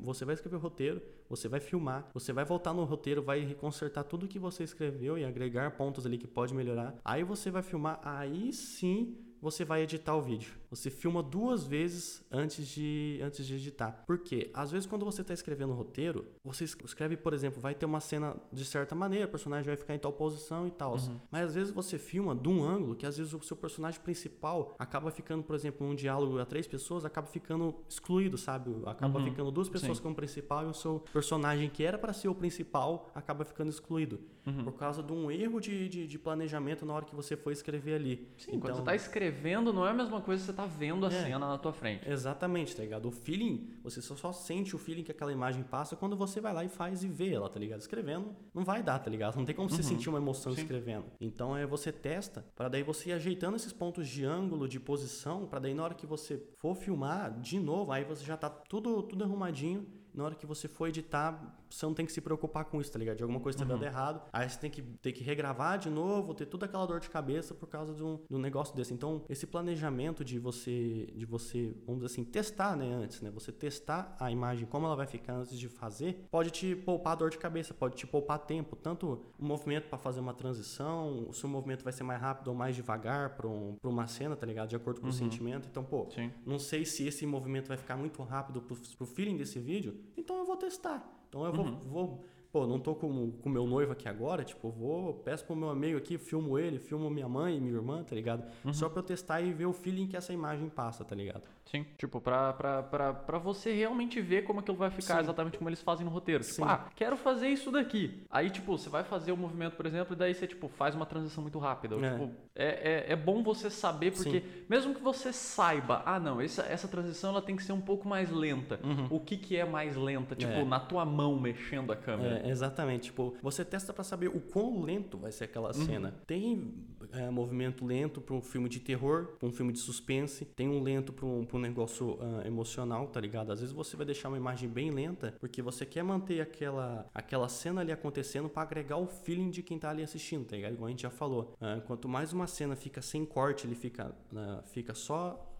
você 0.01 0.23
vai 0.23 0.33
escrever 0.33 0.55
o 0.55 0.59
roteiro, 0.59 1.01
você 1.29 1.49
vai 1.49 1.59
filmar, 1.59 2.09
você 2.13 2.31
vai 2.31 2.45
voltar 2.45 2.73
no 2.73 2.85
roteiro, 2.85 3.21
vai 3.21 3.53
consertar 3.55 4.05
tudo 4.05 4.27
que 4.27 4.39
você 4.39 4.63
escreveu 4.63 5.17
e 5.17 5.25
agregar 5.25 5.71
pontos 5.71 6.05
ali 6.05 6.17
que 6.17 6.25
pode 6.27 6.53
melhorar. 6.53 6.95
Aí 7.03 7.23
você 7.23 7.51
vai 7.51 7.61
filmar, 7.61 7.99
aí 8.01 8.53
sim 8.53 9.17
você 9.45 9.63
vai 9.63 9.83
editar 9.83 10.15
o 10.15 10.21
vídeo. 10.23 10.51
Você 10.71 10.89
filma 10.89 11.21
duas 11.21 11.63
vezes 11.67 12.25
antes 12.31 12.67
de, 12.67 13.19
antes 13.21 13.45
de 13.45 13.53
editar. 13.53 14.03
Por 14.07 14.17
quê? 14.17 14.49
Às 14.55 14.71
vezes, 14.71 14.87
quando 14.87 15.05
você 15.05 15.21
está 15.21 15.35
escrevendo 15.35 15.71
um 15.71 15.75
roteiro, 15.75 16.25
você 16.43 16.63
escreve, 16.63 17.15
por 17.15 17.31
exemplo, 17.31 17.61
vai 17.61 17.75
ter 17.75 17.85
uma 17.85 17.99
cena 17.99 18.35
de 18.51 18.65
certa 18.65 18.95
maneira, 18.95 19.27
o 19.27 19.29
personagem 19.29 19.65
vai 19.67 19.77
ficar 19.77 19.93
em 19.93 19.99
tal 19.99 20.11
posição 20.11 20.65
e 20.67 20.71
tal. 20.71 20.93
Uhum. 20.95 21.19
Mas 21.29 21.49
às 21.49 21.55
vezes 21.55 21.71
você 21.71 21.99
filma 21.99 22.35
de 22.35 22.49
um 22.49 22.63
ângulo 22.63 22.95
que 22.95 23.05
às 23.05 23.17
vezes 23.17 23.33
o 23.33 23.43
seu 23.43 23.55
personagem 23.55 24.01
principal 24.01 24.75
acaba 24.79 25.11
ficando, 25.11 25.43
por 25.43 25.55
exemplo, 25.55 25.85
um 25.85 25.93
diálogo 25.93 26.39
a 26.39 26.45
três 26.45 26.65
pessoas, 26.65 27.05
acaba 27.05 27.27
ficando 27.27 27.75
excluído, 27.87 28.39
sabe? 28.39 28.75
Acaba 28.87 29.19
uhum. 29.19 29.25
ficando 29.25 29.51
duas 29.51 29.69
pessoas 29.69 29.97
Sim. 29.97 30.03
como 30.03 30.15
principal 30.15 30.65
e 30.65 30.69
o 30.71 30.73
seu 30.73 31.03
personagem 31.13 31.69
que 31.69 31.83
era 31.83 31.99
para 31.99 32.13
ser 32.13 32.29
o 32.29 32.35
principal 32.35 33.11
acaba 33.13 33.45
ficando 33.45 33.69
excluído. 33.69 34.19
Uhum. 34.45 34.63
Por 34.63 34.73
causa 34.73 35.01
de 35.01 35.11
um 35.11 35.29
erro 35.29 35.59
de, 35.59 35.89
de, 35.89 36.07
de, 36.07 36.19
planejamento 36.19 36.85
na 36.85 36.93
hora 36.93 37.05
que 37.05 37.15
você 37.15 37.35
foi 37.35 37.53
escrever 37.53 37.95
ali. 37.95 38.27
Sim, 38.37 38.51
então, 38.51 38.59
quando 38.59 38.73
você 38.75 38.81
está 38.81 38.95
escrevendo 38.95 39.34
escrevendo 39.35 39.73
não 39.73 39.85
é 39.85 39.91
a 39.91 39.93
mesma 39.93 40.21
coisa 40.21 40.41
que 40.41 40.45
você 40.47 40.53
tá 40.53 40.65
vendo 40.65 41.05
a 41.05 41.09
é, 41.09 41.23
cena 41.23 41.47
na 41.47 41.57
tua 41.57 41.73
frente. 41.73 42.09
Exatamente, 42.09 42.75
tá 42.75 42.81
ligado? 42.81 43.07
O 43.07 43.11
feeling, 43.11 43.69
você 43.83 44.01
só, 44.01 44.15
só 44.15 44.31
sente 44.31 44.75
o 44.75 44.79
feeling 44.79 45.03
que 45.03 45.11
aquela 45.11 45.31
imagem 45.31 45.63
passa 45.63 45.95
quando 45.95 46.15
você 46.15 46.39
vai 46.39 46.53
lá 46.53 46.63
e 46.63 46.69
faz 46.69 47.03
e 47.03 47.07
vê 47.07 47.33
ela, 47.33 47.49
tá 47.49 47.59
ligado? 47.59 47.81
Escrevendo 47.81 48.35
não 48.53 48.63
vai 48.63 48.81
dar, 48.81 48.99
tá 48.99 49.09
ligado? 49.09 49.35
Não 49.35 49.45
tem 49.45 49.53
como 49.53 49.69
você 49.69 49.77
uhum. 49.77 49.83
sentir 49.83 50.09
uma 50.09 50.17
emoção 50.17 50.53
Sim. 50.53 50.61
escrevendo. 50.61 51.05
Então 51.19 51.55
é 51.55 51.65
você 51.65 51.91
testa 51.91 52.45
para 52.55 52.69
daí 52.69 52.83
você 52.83 53.09
ir 53.09 53.13
ajeitando 53.13 53.55
esses 53.55 53.73
pontos 53.73 54.07
de 54.07 54.23
ângulo, 54.23 54.67
de 54.67 54.79
posição, 54.79 55.45
para 55.45 55.59
daí 55.59 55.73
na 55.73 55.83
hora 55.83 55.93
que 55.93 56.05
você 56.05 56.41
for 56.55 56.75
filmar 56.75 57.39
de 57.39 57.59
novo, 57.59 57.91
aí 57.91 58.03
você 58.03 58.23
já 58.23 58.37
tá 58.37 58.49
tudo 58.49 59.03
tudo 59.03 59.23
arrumadinho 59.23 59.85
na 60.13 60.23
hora 60.23 60.35
que 60.35 60.45
você 60.45 60.67
for 60.67 60.87
editar, 60.87 61.59
você 61.75 61.85
não 61.85 61.93
tem 61.93 62.05
que 62.05 62.11
se 62.11 62.21
preocupar 62.21 62.65
com 62.65 62.79
isso, 62.79 62.91
tá 62.91 62.97
ligado? 62.97 63.17
De 63.17 63.23
alguma 63.23 63.41
coisa 63.41 63.57
tá 63.57 63.63
uhum. 63.65 63.71
dando 63.71 63.83
errado. 63.83 64.21
Aí 64.31 64.49
você 64.49 64.57
tem 64.57 64.71
que 64.71 64.81
ter 64.81 65.11
que 65.11 65.23
regravar 65.23 65.77
de 65.77 65.89
novo, 65.89 66.33
ter 66.33 66.45
toda 66.45 66.65
aquela 66.65 66.85
dor 66.85 67.01
de 67.01 67.09
cabeça 67.09 67.53
por 67.53 67.67
causa 67.67 67.93
de 67.93 68.01
um, 68.01 68.19
de 68.29 68.35
um 68.35 68.39
negócio 68.39 68.73
desse. 68.73 68.93
Então, 68.93 69.23
esse 69.27 69.45
planejamento 69.45 70.23
de 70.23 70.39
você, 70.39 71.07
de 71.13 71.25
você, 71.25 71.75
vamos 71.85 72.01
dizer 72.01 72.13
assim, 72.13 72.23
testar, 72.23 72.77
né, 72.77 72.93
antes, 72.93 73.21
né? 73.21 73.29
Você 73.31 73.51
testar 73.51 74.15
a 74.19 74.31
imagem, 74.31 74.65
como 74.65 74.85
ela 74.85 74.95
vai 74.95 75.05
ficar 75.05 75.33
antes 75.33 75.57
de 75.59 75.67
fazer, 75.67 76.25
pode 76.31 76.49
te 76.49 76.75
poupar 76.75 77.17
dor 77.17 77.29
de 77.29 77.37
cabeça, 77.37 77.73
pode 77.73 77.95
te 77.95 78.07
poupar 78.07 78.39
tempo. 78.39 78.75
Tanto 78.77 79.25
o 79.37 79.45
movimento 79.45 79.89
para 79.89 79.97
fazer 79.97 80.21
uma 80.21 80.33
transição, 80.33 81.29
se 81.33 81.45
o 81.45 81.49
movimento 81.49 81.83
vai 81.83 81.91
ser 81.91 82.03
mais 82.03 82.21
rápido 82.21 82.47
ou 82.47 82.55
mais 82.55 82.75
devagar 82.75 83.35
para 83.35 83.47
um, 83.47 83.75
uma 83.83 84.07
cena, 84.07 84.35
tá 84.35 84.45
ligado? 84.45 84.69
De 84.69 84.77
acordo 84.77 85.01
com 85.01 85.07
uhum. 85.07 85.13
o 85.13 85.15
sentimento. 85.15 85.67
Então, 85.69 85.83
pô, 85.83 86.07
Sim. 86.09 86.31
não 86.45 86.57
sei 86.57 86.85
se 86.85 87.05
esse 87.05 87.25
movimento 87.25 87.67
vai 87.67 87.77
ficar 87.77 87.97
muito 87.97 88.21
rápido 88.23 88.61
pro, 88.61 88.77
pro 88.97 89.05
feeling 89.05 89.35
desse 89.35 89.59
vídeo, 89.59 89.99
então 90.15 90.37
eu 90.37 90.45
vou 90.45 90.55
testar. 90.55 91.11
Então 91.35 91.45
eu 91.45 91.51
vou, 91.51 91.65
uhum. 91.65 91.79
vou 91.79 92.25
pô, 92.49 92.65
não 92.65 92.79
tô 92.79 92.95
com 92.95 93.07
o 93.43 93.49
meu 93.49 93.67
noivo 93.67 93.91
aqui 93.91 94.07
agora, 94.07 94.45
tipo, 94.45 94.69
vou, 94.69 95.15
peço 95.15 95.43
pro 95.43 95.53
meu 95.53 95.69
amigo 95.69 95.97
aqui, 95.97 96.17
filmo 96.17 96.57
ele, 96.57 96.79
filmo 96.79 97.09
minha 97.09 97.27
mãe 97.27 97.57
e 97.57 97.59
minha 97.59 97.73
irmã, 97.73 98.01
tá 98.01 98.15
ligado? 98.15 98.49
Uhum. 98.63 98.73
Só 98.73 98.87
pra 98.87 98.99
eu 98.99 99.03
testar 99.03 99.41
e 99.41 99.51
ver 99.51 99.65
o 99.65 99.73
feeling 99.73 100.07
que 100.07 100.15
essa 100.15 100.31
imagem 100.31 100.69
passa, 100.69 101.03
tá 101.03 101.13
ligado? 101.13 101.43
Sim, 101.65 101.85
tipo, 101.97 102.21
pra, 102.21 102.53
pra, 102.53 102.83
pra, 102.83 103.13
pra 103.13 103.37
você 103.39 103.73
realmente 103.73 104.21
ver 104.21 104.43
como 104.43 104.59
aquilo 104.59 104.77
vai 104.77 104.91
ficar, 104.91 105.15
Sim. 105.15 105.21
exatamente 105.21 105.57
como 105.57 105.67
eles 105.67 105.81
fazem 105.81 106.05
no 106.05 106.11
roteiro. 106.11 106.43
Tipo, 106.43 106.55
Sim. 106.55 106.63
ah, 106.63 106.87
quero 106.95 107.17
fazer 107.17 107.49
isso 107.49 107.71
daqui. 107.71 108.23
Aí, 108.29 108.49
tipo, 108.49 108.77
você 108.77 108.87
vai 108.87 109.03
fazer 109.03 109.31
o 109.31 109.37
movimento, 109.37 109.75
por 109.75 109.85
exemplo, 109.85 110.13
e 110.13 110.15
daí 110.15 110.33
você, 110.33 110.45
tipo, 110.45 110.67
faz 110.67 110.93
uma 110.93 111.05
transição 111.05 111.41
muito 111.41 111.57
rápida. 111.57 111.95
É. 111.95 112.11
Tipo, 112.11 112.31
é, 112.55 112.65
é, 112.65 113.13
é, 113.13 113.15
bom 113.15 113.41
você 113.41 113.69
saber, 113.69 114.11
porque 114.11 114.41
Sim. 114.41 114.65
mesmo 114.69 114.93
que 114.93 115.01
você 115.01 115.33
saiba, 115.33 116.03
ah, 116.05 116.19
não, 116.19 116.39
essa, 116.39 116.61
essa 116.63 116.87
transição 116.87 117.31
ela 117.31 117.41
tem 117.41 117.55
que 117.55 117.63
ser 117.63 117.73
um 117.73 117.81
pouco 117.81 118.07
mais 118.07 118.29
lenta. 118.29 118.79
Uhum. 118.83 119.07
O 119.09 119.19
que 119.19 119.35
que 119.35 119.57
é 119.57 119.65
mais 119.65 119.95
lenta? 119.95 120.35
Tipo, 120.35 120.53
é. 120.53 120.63
na 120.63 120.79
tua 120.79 121.03
mão 121.03 121.39
mexendo 121.39 121.91
a 121.91 121.95
câmera. 121.95 122.41
É, 122.45 122.49
exatamente. 122.49 123.05
Tipo, 123.05 123.35
você 123.41 123.65
testa 123.65 123.91
para 123.91 124.03
saber 124.03 124.27
o 124.27 124.39
quão 124.39 124.81
lento 124.83 125.17
vai 125.17 125.31
ser 125.31 125.45
aquela 125.45 125.69
uhum. 125.69 125.85
cena. 125.85 126.13
Tem 126.27 126.73
é, 127.11 127.29
movimento 127.29 127.85
lento 127.85 128.21
para 128.21 128.35
um 128.35 128.41
filme 128.41 128.69
de 128.69 128.79
terror, 128.79 129.35
para 129.39 129.47
um 129.47 129.51
filme 129.51 129.71
de 129.71 129.79
suspense. 129.79 130.45
Tem 130.45 130.69
um 130.69 130.81
lento 130.81 131.13
para 131.13 131.25
um, 131.25 131.45
um 131.57 131.61
negócio 131.61 132.13
uh, 132.13 132.45
emocional, 132.45 133.07
tá 133.07 133.19
ligado? 133.19 133.51
Às 133.51 133.59
vezes 133.59 133.73
você 133.73 133.95
vai 133.95 134.05
deixar 134.05 134.29
uma 134.29 134.37
imagem 134.37 134.69
bem 134.69 134.91
lenta 134.91 135.35
porque 135.39 135.61
você 135.61 135.85
quer 135.85 136.03
manter 136.03 136.41
aquela, 136.41 137.09
aquela 137.13 137.49
cena 137.49 137.81
ali 137.81 137.91
acontecendo 137.91 138.49
para 138.49 138.63
agregar 138.63 138.97
o 138.97 139.07
feeling 139.07 139.49
de 139.49 139.61
quem 139.63 139.79
tá 139.79 139.89
ali 139.89 140.03
assistindo, 140.03 140.45
tá 140.45 140.55
ligado? 140.55 140.73
Igual 140.73 140.87
a 140.87 140.91
gente 140.91 141.03
já 141.03 141.09
falou. 141.09 141.53
Uh, 141.61 141.81
quanto 141.85 142.07
mais 142.07 142.33
uma 142.33 142.47
cena 142.47 142.75
fica 142.75 143.01
sem 143.01 143.25
corte, 143.25 143.67
ele 143.67 143.75
fica, 143.75 144.15
uh, 144.31 144.67
fica 144.67 144.93
só 144.93 145.51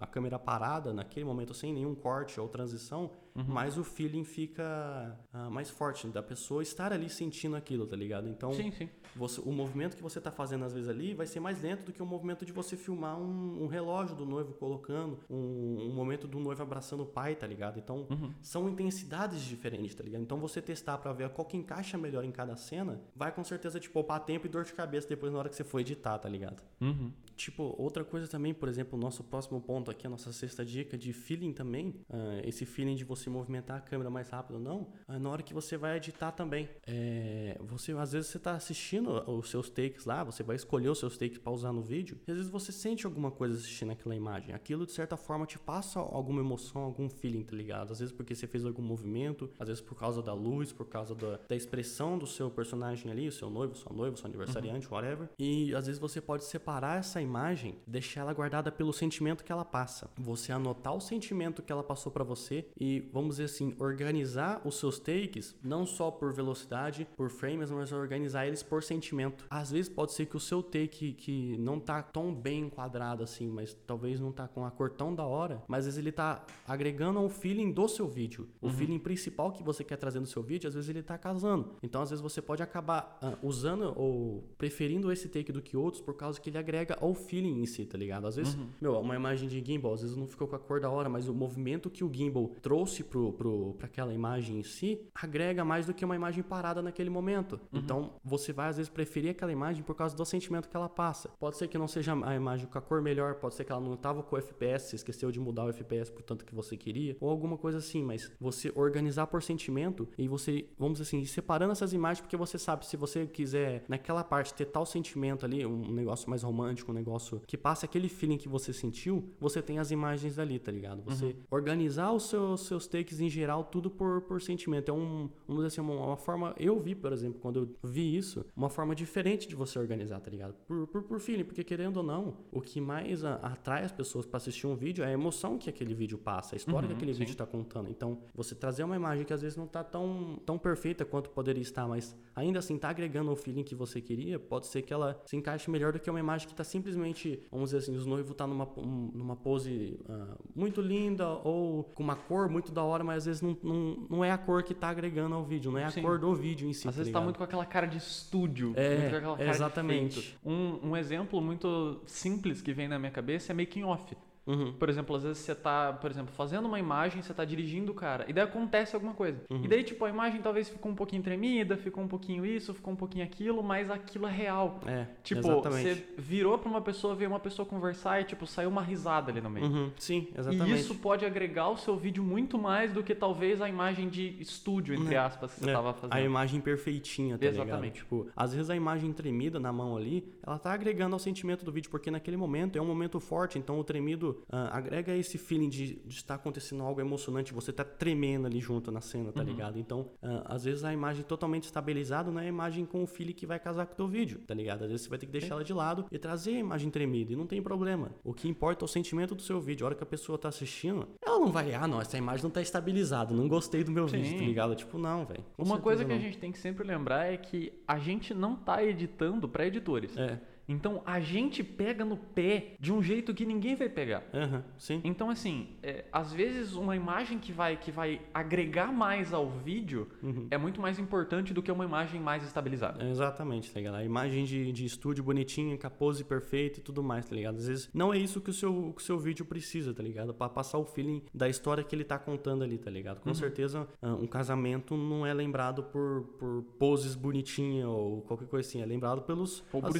a 0.00 0.06
câmera 0.06 0.38
parada 0.38 0.92
naquele 0.92 1.24
momento 1.24 1.54
sem 1.54 1.72
nenhum 1.72 1.94
corte 1.94 2.38
ou 2.38 2.48
transição, 2.48 3.10
uhum. 3.34 3.44
mais 3.44 3.78
o 3.78 3.84
feeling 3.84 4.24
fica 4.24 5.18
uh, 5.32 5.50
mais 5.50 5.70
forte 5.70 6.06
da 6.08 6.22
pessoa 6.22 6.62
estar 6.62 6.92
ali 6.92 7.08
sentindo 7.08 7.56
aquilo, 7.56 7.86
tá 7.86 7.96
ligado? 7.96 8.28
Então, 8.28 8.52
sim, 8.52 8.70
sim. 8.70 8.88
Você, 9.16 9.40
o 9.40 9.52
movimento 9.52 9.96
que 9.96 10.02
você 10.02 10.20
tá 10.20 10.30
fazendo 10.30 10.64
às 10.64 10.72
vezes 10.72 10.88
ali 10.88 11.14
vai 11.14 11.26
ser 11.26 11.40
mais 11.40 11.62
lento 11.62 11.84
do 11.84 11.92
que 11.92 12.02
o 12.02 12.06
movimento 12.06 12.44
de 12.44 12.52
você 12.52 12.76
filmar 12.76 13.18
um, 13.18 13.62
um 13.62 13.66
relógio 13.66 14.16
do 14.16 14.26
noivo 14.26 14.52
colocando, 14.54 15.18
um, 15.30 15.88
um, 15.88 15.94
momento 15.94 16.26
do 16.26 16.38
noivo 16.38 16.62
abraçando 16.62 17.02
o 17.02 17.06
pai, 17.06 17.34
tá 17.34 17.46
ligado? 17.46 17.78
Então, 17.78 18.06
uhum. 18.10 18.32
são 18.42 18.68
intensidades 18.68 19.42
diferentes, 19.42 19.94
tá 19.94 20.02
ligado? 20.02 20.22
Então, 20.22 20.38
você 20.38 20.60
testar 20.60 20.98
para 20.98 21.12
ver 21.12 21.28
qual 21.30 21.46
que 21.46 21.56
encaixa 21.56 21.96
melhor 21.96 22.24
em 22.24 22.32
cada 22.32 22.56
cena, 22.56 23.00
vai 23.14 23.32
com 23.32 23.44
certeza 23.44 23.78
te 23.78 23.88
poupar 23.88 24.20
tempo 24.20 24.46
e 24.46 24.48
dor 24.48 24.64
de 24.64 24.72
cabeça 24.72 25.08
depois 25.08 25.32
na 25.32 25.38
hora 25.38 25.48
que 25.48 25.56
você 25.56 25.64
for 25.64 25.80
editar, 25.80 26.18
tá 26.18 26.28
ligado? 26.28 26.62
Uhum. 26.80 27.12
Tipo, 27.36 27.74
outra 27.78 28.04
coisa 28.04 28.28
também, 28.28 28.54
por 28.54 28.68
exemplo, 28.68 28.98
o 28.98 29.00
nosso 29.00 29.24
próximo 29.24 29.60
ponto 29.60 29.90
aqui, 29.90 30.06
a 30.06 30.10
nossa 30.10 30.32
sexta 30.32 30.64
dica 30.64 30.96
de 30.96 31.12
feeling 31.12 31.52
também, 31.52 31.88
uh, 32.08 32.40
esse 32.44 32.64
feeling 32.64 32.94
de 32.94 33.04
você 33.04 33.28
movimentar 33.28 33.78
a 33.78 33.80
câmera 33.80 34.10
mais 34.10 34.28
rápido 34.28 34.54
ou 34.54 34.60
não, 34.60 34.88
uh, 35.08 35.18
na 35.18 35.28
hora 35.28 35.42
que 35.42 35.52
você 35.52 35.76
vai 35.76 35.96
editar 35.96 36.32
também. 36.32 36.68
É, 36.86 37.58
você, 37.60 37.92
às 37.92 38.12
vezes 38.12 38.30
você 38.30 38.36
está 38.36 38.52
assistindo 38.52 39.10
os 39.30 39.50
seus 39.50 39.68
takes 39.68 40.04
lá, 40.04 40.22
você 40.22 40.42
vai 40.42 40.56
escolher 40.56 40.88
os 40.88 40.98
seus 40.98 41.16
takes 41.16 41.38
para 41.38 41.52
usar 41.52 41.72
no 41.72 41.82
vídeo, 41.82 42.18
e 42.26 42.30
às 42.30 42.36
vezes 42.36 42.50
você 42.50 42.72
sente 42.72 43.06
alguma 43.06 43.30
coisa 43.30 43.56
assistindo 43.56 43.92
aquela 43.92 44.14
imagem. 44.14 44.54
Aquilo, 44.54 44.86
de 44.86 44.92
certa 44.92 45.16
forma, 45.16 45.46
te 45.46 45.58
passa 45.58 45.98
alguma 45.98 46.40
emoção, 46.40 46.82
algum 46.82 47.08
feeling, 47.08 47.42
tá 47.42 47.56
ligado? 47.56 47.92
Às 47.92 47.98
vezes 47.98 48.14
porque 48.14 48.34
você 48.34 48.46
fez 48.46 48.64
algum 48.64 48.82
movimento, 48.82 49.50
às 49.58 49.68
vezes 49.68 49.82
por 49.82 49.96
causa 49.96 50.22
da 50.22 50.32
luz, 50.32 50.72
por 50.72 50.86
causa 50.86 51.14
da, 51.14 51.38
da 51.48 51.56
expressão 51.56 52.18
do 52.18 52.26
seu 52.26 52.50
personagem 52.50 53.10
ali, 53.10 53.28
o 53.28 53.32
seu 53.32 53.50
noivo, 53.50 53.74
sua 53.74 53.92
noiva, 53.92 54.16
seu 54.16 54.26
aniversariante, 54.26 54.86
uhum. 54.86 54.94
whatever. 54.94 55.28
E 55.38 55.74
às 55.74 55.86
vezes 55.86 56.00
você 56.00 56.20
pode 56.20 56.44
separar 56.44 56.98
essa 56.98 57.20
imagem, 57.24 57.76
deixar 57.86 58.20
ela 58.20 58.32
guardada 58.32 58.70
pelo 58.70 58.92
sentimento 58.92 59.44
que 59.44 59.50
ela 59.50 59.64
passa. 59.64 60.10
Você 60.16 60.52
anotar 60.52 60.94
o 60.94 61.00
sentimento 61.00 61.62
que 61.62 61.72
ela 61.72 61.82
passou 61.82 62.12
para 62.12 62.22
você 62.22 62.66
e, 62.78 63.00
vamos 63.12 63.36
dizer 63.36 63.44
assim, 63.44 63.74
organizar 63.78 64.60
os 64.64 64.78
seus 64.78 64.98
takes, 64.98 65.56
não 65.62 65.84
só 65.84 66.10
por 66.10 66.32
velocidade, 66.32 67.06
por 67.16 67.30
frames, 67.30 67.70
mas 67.70 67.92
organizar 67.92 68.46
eles 68.46 68.62
por 68.62 68.82
sentimento. 68.82 69.46
Às 69.50 69.70
vezes 69.70 69.88
pode 69.88 70.12
ser 70.12 70.26
que 70.26 70.36
o 70.36 70.40
seu 70.40 70.62
take 70.62 71.12
que 71.14 71.56
não 71.58 71.80
tá 71.80 72.02
tão 72.02 72.34
bem 72.34 72.62
enquadrado 72.62 73.22
assim, 73.22 73.48
mas 73.48 73.74
talvez 73.86 74.20
não 74.20 74.32
tá 74.32 74.46
com 74.46 74.64
a 74.64 74.70
cor 74.70 74.90
tão 74.90 75.14
da 75.14 75.24
hora, 75.24 75.62
mas 75.66 75.80
às 75.80 75.84
vezes 75.86 75.98
ele 75.98 76.12
tá 76.12 76.44
agregando 76.66 77.18
ao 77.18 77.28
feeling 77.28 77.72
do 77.72 77.88
seu 77.88 78.06
vídeo. 78.06 78.48
O 78.60 78.66
uhum. 78.66 78.72
feeling 78.72 78.98
principal 78.98 79.52
que 79.52 79.62
você 79.62 79.82
quer 79.82 79.96
trazer 79.96 80.20
no 80.20 80.26
seu 80.26 80.42
vídeo, 80.42 80.68
às 80.68 80.74
vezes 80.74 80.90
ele 80.90 81.02
tá 81.02 81.16
casando. 81.16 81.74
Então, 81.82 82.02
às 82.02 82.10
vezes 82.10 82.22
você 82.22 82.40
pode 82.42 82.62
acabar 82.62 83.18
uh, 83.22 83.46
usando 83.46 83.92
ou 83.96 84.44
preferindo 84.58 85.10
esse 85.12 85.28
take 85.28 85.52
do 85.52 85.62
que 85.62 85.76
outros 85.76 86.02
por 86.02 86.14
causa 86.14 86.40
que 86.40 86.50
ele 86.50 86.58
agrega 86.58 86.96
ao 87.00 87.13
feeling 87.14 87.60
em 87.60 87.66
si, 87.66 87.84
tá 87.84 87.96
ligado? 87.96 88.26
Às 88.26 88.36
vezes, 88.36 88.54
uhum. 88.54 88.66
meu, 88.80 88.98
uma 88.98 89.14
imagem 89.14 89.48
de 89.48 89.62
gimbal, 89.64 89.94
às 89.94 90.02
vezes 90.02 90.16
não 90.16 90.26
ficou 90.26 90.46
com 90.46 90.56
a 90.56 90.58
cor 90.58 90.80
da 90.80 90.90
hora, 90.90 91.08
mas 91.08 91.28
o 91.28 91.34
movimento 91.34 91.90
que 91.90 92.04
o 92.04 92.12
gimbal 92.12 92.50
trouxe 92.62 93.02
pro, 93.04 93.32
pro, 93.32 93.74
pra 93.74 93.86
aquela 93.86 94.12
imagem 94.12 94.58
em 94.58 94.62
si 94.62 95.00
agrega 95.14 95.64
mais 95.64 95.86
do 95.86 95.94
que 95.94 96.04
uma 96.04 96.16
imagem 96.16 96.42
parada 96.42 96.82
naquele 96.82 97.10
momento. 97.10 97.60
Uhum. 97.72 97.80
Então, 97.80 98.12
você 98.24 98.52
vai 98.52 98.68
às 98.68 98.76
vezes 98.76 98.90
preferir 98.90 99.30
aquela 99.30 99.52
imagem 99.52 99.82
por 99.82 99.94
causa 99.94 100.16
do 100.16 100.24
sentimento 100.24 100.68
que 100.68 100.76
ela 100.76 100.88
passa. 100.88 101.30
Pode 101.38 101.56
ser 101.56 101.68
que 101.68 101.78
não 101.78 101.88
seja 101.88 102.14
a 102.24 102.34
imagem 102.34 102.66
com 102.66 102.78
a 102.78 102.80
cor 102.80 103.02
melhor, 103.02 103.34
pode 103.36 103.54
ser 103.54 103.64
que 103.64 103.72
ela 103.72 103.80
não 103.80 103.96
tava 103.96 104.22
com 104.22 104.36
o 104.36 104.38
FPS, 104.38 104.90
você 104.90 104.96
esqueceu 104.96 105.30
de 105.30 105.40
mudar 105.40 105.64
o 105.64 105.70
FPS 105.70 106.10
por 106.10 106.22
tanto 106.22 106.44
que 106.44 106.54
você 106.54 106.76
queria, 106.76 107.16
ou 107.20 107.30
alguma 107.30 107.56
coisa 107.56 107.78
assim, 107.78 108.02
mas 108.02 108.30
você 108.40 108.72
organizar 108.74 109.26
por 109.26 109.42
sentimento 109.42 110.08
e 110.18 110.28
você, 110.28 110.68
vamos 110.78 110.98
dizer 110.98 111.08
assim, 111.08 111.24
separando 111.24 111.72
essas 111.72 111.92
imagens 111.92 112.20
porque 112.20 112.36
você 112.36 112.58
sabe, 112.58 112.86
se 112.86 112.96
você 112.96 113.26
quiser 113.26 113.84
naquela 113.88 114.24
parte 114.24 114.54
ter 114.54 114.66
tal 114.66 114.86
sentimento 114.86 115.44
ali, 115.44 115.64
um 115.64 115.92
negócio 115.92 116.28
mais 116.28 116.42
romântico, 116.42 116.90
um 116.90 116.94
negócio 116.94 117.03
que 117.46 117.56
passe 117.56 117.84
aquele 117.84 118.08
feeling 118.08 118.38
que 118.38 118.48
você 118.48 118.72
sentiu, 118.72 119.30
você 119.40 119.62
tem 119.62 119.78
as 119.78 119.90
imagens 119.90 120.38
ali, 120.38 120.58
tá 120.58 120.72
ligado? 120.72 121.02
Você 121.02 121.26
uhum. 121.26 121.34
organizar 121.50 122.12
os 122.12 122.28
seus, 122.28 122.66
seus 122.66 122.86
takes 122.86 123.20
em 123.20 123.28
geral, 123.28 123.64
tudo 123.64 123.90
por, 123.90 124.22
por 124.22 124.40
sentimento. 124.40 124.88
É 124.88 124.92
um, 124.92 125.30
vamos 125.46 125.64
dizer 125.64 125.66
assim, 125.66 125.80
uma, 125.80 126.06
uma, 126.06 126.16
forma. 126.16 126.54
Eu 126.58 126.78
vi, 126.80 126.94
por 126.94 127.12
exemplo, 127.12 127.40
quando 127.40 127.60
eu 127.60 127.88
vi 127.88 128.16
isso, 128.16 128.44
uma 128.56 128.70
forma 128.70 128.94
diferente 128.94 129.46
de 129.46 129.54
você 129.54 129.78
organizar, 129.78 130.20
tá 130.20 130.30
ligado? 130.30 130.54
Por, 130.66 130.86
por, 130.86 131.02
por 131.02 131.20
feeling, 131.20 131.44
porque 131.44 131.62
querendo 131.62 131.98
ou 131.98 132.02
não, 132.02 132.38
o 132.50 132.60
que 132.60 132.80
mais 132.80 133.24
a, 133.24 133.34
atrai 133.36 133.84
as 133.84 133.92
pessoas 133.92 134.26
para 134.26 134.38
assistir 134.38 134.66
um 134.66 134.74
vídeo 134.74 135.04
é 135.04 135.08
a 135.08 135.12
emoção 135.12 135.58
que 135.58 135.68
aquele 135.68 135.94
vídeo 135.94 136.18
passa, 136.18 136.54
a 136.54 136.56
história 136.56 136.82
uhum, 136.82 136.88
que 136.88 136.94
aquele 136.94 137.12
sim. 137.12 137.20
vídeo 137.20 137.36
tá 137.36 137.46
contando. 137.46 137.90
Então, 137.90 138.18
você 138.34 138.54
trazer 138.54 138.84
uma 138.84 138.96
imagem 138.96 139.24
que 139.24 139.32
às 139.32 139.42
vezes 139.42 139.56
não 139.56 139.66
tá 139.66 139.84
tão, 139.84 140.40
tão 140.46 140.58
perfeita 140.58 141.04
quanto 141.04 141.30
poderia 141.30 141.62
estar, 141.62 141.86
mas 141.86 142.16
ainda 142.34 142.58
assim 142.58 142.78
tá 142.78 142.88
agregando 142.88 143.30
o 143.30 143.36
feeling 143.36 143.62
que 143.62 143.74
você 143.74 144.00
queria, 144.00 144.38
pode 144.38 144.66
ser 144.66 144.82
que 144.82 144.92
ela 144.92 145.20
se 145.26 145.36
encaixe 145.36 145.70
melhor 145.70 145.92
do 145.92 145.98
que 145.98 146.08
uma 146.08 146.20
imagem 146.20 146.48
que 146.48 146.54
tá 146.54 146.64
simplesmente 146.64 146.93
simplesmente, 146.94 147.42
vamos 147.50 147.70
dizer 147.70 147.78
assim, 147.78 147.96
os 147.96 148.06
noivos 148.06 148.34
tá 148.36 148.46
numa, 148.46 148.64
um- 148.76 149.10
numa 149.14 149.36
pose 149.36 149.98
ah, 150.08 150.36
muito 150.54 150.80
linda 150.80 151.28
ou 151.44 151.84
com 151.84 152.02
uma 152.02 152.16
cor 152.16 152.48
muito 152.48 152.72
da 152.72 152.82
hora, 152.82 153.02
mas 153.04 153.18
às 153.18 153.24
vezes 153.26 153.42
não, 153.42 153.56
não, 153.62 154.06
não 154.10 154.24
é 154.24 154.30
a 154.30 154.38
cor 154.38 154.62
que 154.62 154.72
tá 154.74 154.88
agregando 154.88 155.34
ao 155.34 155.44
vídeo, 155.44 155.70
não 155.70 155.78
é 155.78 155.84
a 155.84 155.90
Sim. 155.90 156.02
cor 156.02 156.18
do 156.18 156.34
vídeo 156.34 156.68
em 156.68 156.72
si. 156.72 156.88
Às 156.88 156.96
vezes 156.96 157.12
tá 157.12 157.18
ligado? 157.18 157.24
muito 157.24 157.36
com 157.38 157.44
aquela 157.44 157.66
cara 157.66 157.86
de 157.86 157.98
estúdio. 157.98 158.72
É, 158.76 158.96
muito 158.98 159.10
com 159.10 159.16
aquela 159.16 159.36
cara 159.36 159.50
exatamente. 159.50 160.38
Um, 160.44 160.90
um 160.90 160.96
exemplo 160.96 161.40
muito 161.40 162.00
simples 162.06 162.60
que 162.62 162.72
vem 162.72 162.88
na 162.88 162.98
minha 162.98 163.10
cabeça 163.12 163.52
é 163.52 163.54
making 163.54 163.82
off. 163.84 164.16
Uhum. 164.46 164.72
Por 164.74 164.88
exemplo, 164.88 165.16
às 165.16 165.22
vezes 165.22 165.38
você 165.38 165.54
tá, 165.54 165.92
por 165.92 166.10
exemplo, 166.10 166.32
fazendo 166.34 166.66
uma 166.66 166.78
imagem, 166.78 167.22
você 167.22 167.32
tá 167.32 167.44
dirigindo 167.44 167.92
o 167.92 167.94
cara, 167.94 168.24
e 168.28 168.32
daí 168.32 168.44
acontece 168.44 168.94
alguma 168.94 169.14
coisa. 169.14 169.42
Uhum. 169.50 169.64
E 169.64 169.68
daí, 169.68 169.82
tipo, 169.82 170.04
a 170.04 170.10
imagem 170.10 170.42
talvez 170.42 170.68
ficou 170.68 170.92
um 170.92 170.94
pouquinho 170.94 171.22
tremida, 171.22 171.76
ficou 171.76 172.04
um 172.04 172.08
pouquinho 172.08 172.44
isso, 172.44 172.74
ficou 172.74 172.92
um 172.92 172.96
pouquinho 172.96 173.24
aquilo, 173.24 173.62
mas 173.62 173.90
aquilo 173.90 174.26
é 174.26 174.30
real. 174.30 174.80
É, 174.86 175.06
Tipo, 175.22 175.40
exatamente. 175.48 175.94
você 175.94 176.04
virou 176.18 176.58
pra 176.58 176.68
uma 176.68 176.80
pessoa, 176.80 177.14
veio 177.14 177.30
uma 177.30 177.40
pessoa 177.40 177.64
conversar 177.66 178.20
e, 178.20 178.24
tipo, 178.24 178.46
saiu 178.46 178.68
uma 178.68 178.82
risada 178.82 179.30
ali 179.30 179.40
no 179.40 179.48
meio. 179.48 179.66
Uhum, 179.66 179.90
Sim, 179.98 180.28
exatamente. 180.36 180.70
E 180.72 180.74
isso 180.80 180.94
pode 180.96 181.24
agregar 181.24 181.70
o 181.70 181.76
seu 181.76 181.96
vídeo 181.96 182.22
muito 182.22 182.58
mais 182.58 182.92
do 182.92 183.02
que 183.02 183.14
talvez 183.14 183.62
a 183.62 183.68
imagem 183.68 184.08
de 184.08 184.36
estúdio, 184.40 184.94
entre 184.94 185.16
aspas, 185.16 185.54
que 185.54 185.60
você 185.64 185.70
É, 185.70 185.72
tava 185.72 185.94
fazendo. 185.94 186.12
A 186.14 186.20
imagem 186.20 186.60
perfeitinha, 186.60 187.38
tá 187.38 187.46
ligado? 187.46 187.66
Exatamente. 187.66 187.94
Tipo, 188.00 188.28
às 188.36 188.52
vezes 188.54 188.68
a 188.70 188.76
imagem 188.76 189.12
tremida 189.12 189.58
na 189.58 189.72
mão 189.72 189.96
ali, 189.96 190.24
ela 190.46 190.58
tá 190.58 190.72
agregando 190.72 191.14
ao 191.14 191.18
sentimento 191.18 191.64
do 191.64 191.72
vídeo, 191.72 191.90
porque 191.90 192.10
naquele 192.10 192.36
momento 192.36 192.76
é 192.76 192.82
um 192.82 192.86
momento 192.86 193.18
forte, 193.20 193.58
então 193.58 193.78
o 193.78 193.84
tremido 193.84 194.33
ah, 194.50 194.76
agrega 194.76 195.14
esse 195.16 195.38
feeling 195.38 195.68
de, 195.68 195.96
de 195.96 196.14
estar 196.16 196.34
acontecendo 196.34 196.82
algo 196.82 197.00
emocionante, 197.00 197.52
você 197.52 197.72
tá 197.72 197.84
tremendo 197.84 198.46
ali 198.46 198.60
junto 198.60 198.90
na 198.90 199.00
cena, 199.00 199.26
Uhum. 199.26 199.32
tá 199.32 199.42
ligado? 199.42 199.78
Então, 199.78 200.10
ah, 200.22 200.42
às 200.54 200.64
vezes 200.64 200.84
a 200.84 200.92
imagem 200.92 201.24
totalmente 201.24 201.64
estabilizada 201.64 202.30
não 202.30 202.40
é 202.40 202.44
a 202.44 202.48
imagem 202.48 202.84
com 202.84 203.02
o 203.02 203.06
feeling 203.06 203.32
que 203.32 203.46
vai 203.46 203.58
casar 203.58 203.86
com 203.86 203.92
o 203.92 203.96
teu 203.96 204.08
vídeo, 204.08 204.40
tá 204.46 204.54
ligado? 204.54 204.82
Às 204.84 204.90
vezes 204.90 205.02
você 205.04 205.08
vai 205.10 205.18
ter 205.18 205.26
que 205.26 205.32
deixar 205.32 205.54
ela 205.54 205.64
de 205.64 205.72
lado 205.72 206.06
e 206.10 206.18
trazer 206.18 206.52
a 206.56 206.58
imagem 206.58 206.90
tremida, 206.90 207.32
e 207.32 207.36
não 207.36 207.46
tem 207.46 207.62
problema. 207.62 208.10
O 208.24 208.32
que 208.32 208.48
importa 208.48 208.84
é 208.84 208.86
o 208.86 208.88
sentimento 208.88 209.34
do 209.34 209.42
seu 209.42 209.60
vídeo. 209.60 209.84
A 209.84 209.88
hora 209.88 209.94
que 209.94 210.02
a 210.02 210.06
pessoa 210.06 210.36
tá 210.38 210.48
assistindo, 210.48 211.06
ela 211.24 211.38
não 211.38 211.50
vai, 211.50 211.74
ah, 211.74 211.86
não, 211.86 212.00
essa 212.00 212.16
imagem 212.18 212.42
não 212.44 212.50
tá 212.50 212.60
estabilizada, 212.60 213.34
não 213.34 213.48
gostei 213.48 213.82
do 213.84 213.90
meu 213.90 214.08
Sim. 214.08 214.18
vídeo, 214.22 214.38
tá 214.38 214.44
ligado? 214.44 214.74
Tipo, 214.74 214.98
não, 214.98 215.24
velho. 215.24 215.44
Uma 215.58 215.78
coisa 215.78 216.04
que 216.04 216.12
a 216.12 216.14
não. 216.16 216.22
gente 216.22 216.38
tem 216.38 216.50
que 216.52 216.58
sempre 216.58 216.86
lembrar 216.86 217.26
é 217.32 217.36
que 217.36 217.72
a 217.86 217.98
gente 217.98 218.32
não 218.34 218.56
tá 218.56 218.82
editando 218.84 219.48
pra 219.48 219.66
editores. 219.66 220.16
É, 220.16 220.40
Então 220.68 221.02
a 221.04 221.20
gente 221.20 221.62
pega 221.62 222.04
no 222.04 222.16
pé 222.16 222.74
de 222.80 222.92
um 222.92 223.02
jeito 223.02 223.34
que 223.34 223.44
ninguém 223.44 223.74
vai 223.76 223.88
pegar. 223.88 224.22
aham, 224.32 224.64
sim. 224.78 225.00
Então, 225.04 225.28
assim, 225.30 225.68
é, 225.82 226.04
às 226.12 226.32
vezes 226.32 226.74
uma 226.74 226.96
imagem 226.96 227.38
que 227.38 227.52
vai, 227.52 227.76
que 227.76 227.90
vai 227.90 228.20
agregar 228.32 228.92
mais 228.92 229.32
ao 229.32 229.48
vídeo 229.48 230.08
Uhum. 230.22 230.46
é 230.50 230.56
muito 230.58 230.80
mais 230.80 230.98
importante 230.98 231.52
do 231.52 231.62
que 231.62 231.70
uma 231.70 231.84
imagem 231.84 232.20
mais 232.20 232.42
estabilizada. 232.44 233.02
É, 233.04 233.10
Exatamente, 233.10 233.72
tá 233.72 233.78
ligado? 233.78 233.94
A 233.96 234.04
imagem 234.04 234.44
de, 234.44 234.72
de 234.72 234.84
estúdio 234.84 235.22
bonitinha, 235.24 235.76
com 235.78 235.86
a 235.86 235.90
pose 235.90 236.24
perfeita 236.24 236.80
e 236.80 236.82
tudo 236.82 237.02
mais, 237.02 237.24
tá 237.26 237.34
ligado? 237.34 237.56
Às 237.56 237.66
vezes 237.66 237.88
não 237.92 238.12
é 238.12 238.18
isso 238.18 238.40
que 238.40 238.50
o 238.50 238.52
seu, 238.52 238.92
que 238.96 239.02
o 239.02 239.04
seu 239.04 239.18
vídeo 239.18 239.44
precisa, 239.44 239.92
tá 239.94 240.02
ligado? 240.02 240.32
Pra 240.34 240.48
passar 240.48 240.78
o 240.78 240.84
feeling 240.84 241.22
da 241.32 241.48
história 241.48 241.84
que 241.84 241.94
ele 241.94 242.04
tá 242.04 242.18
contando 242.18 242.64
ali, 242.64 242.78
tá 242.78 242.90
ligado? 242.90 243.20
Com 243.20 243.34
certeza, 243.34 243.86
ah, 244.02 244.14
um 244.14 244.26
casamento 244.26 244.96
não 244.96 245.26
é 245.26 245.32
lembrado 245.34 245.82
por, 245.84 246.22
por 246.38 246.62
poses 246.78 247.14
bonitinhas 247.14 247.86
ou 247.88 248.22
qualquer 248.22 248.48
coisa 248.48 248.68
assim. 248.68 248.80
É 248.82 248.86
lembrado 248.86 249.22
pelos. 249.22 249.62
Ou 249.72 249.80
por 249.80 249.88
as- 249.88 249.92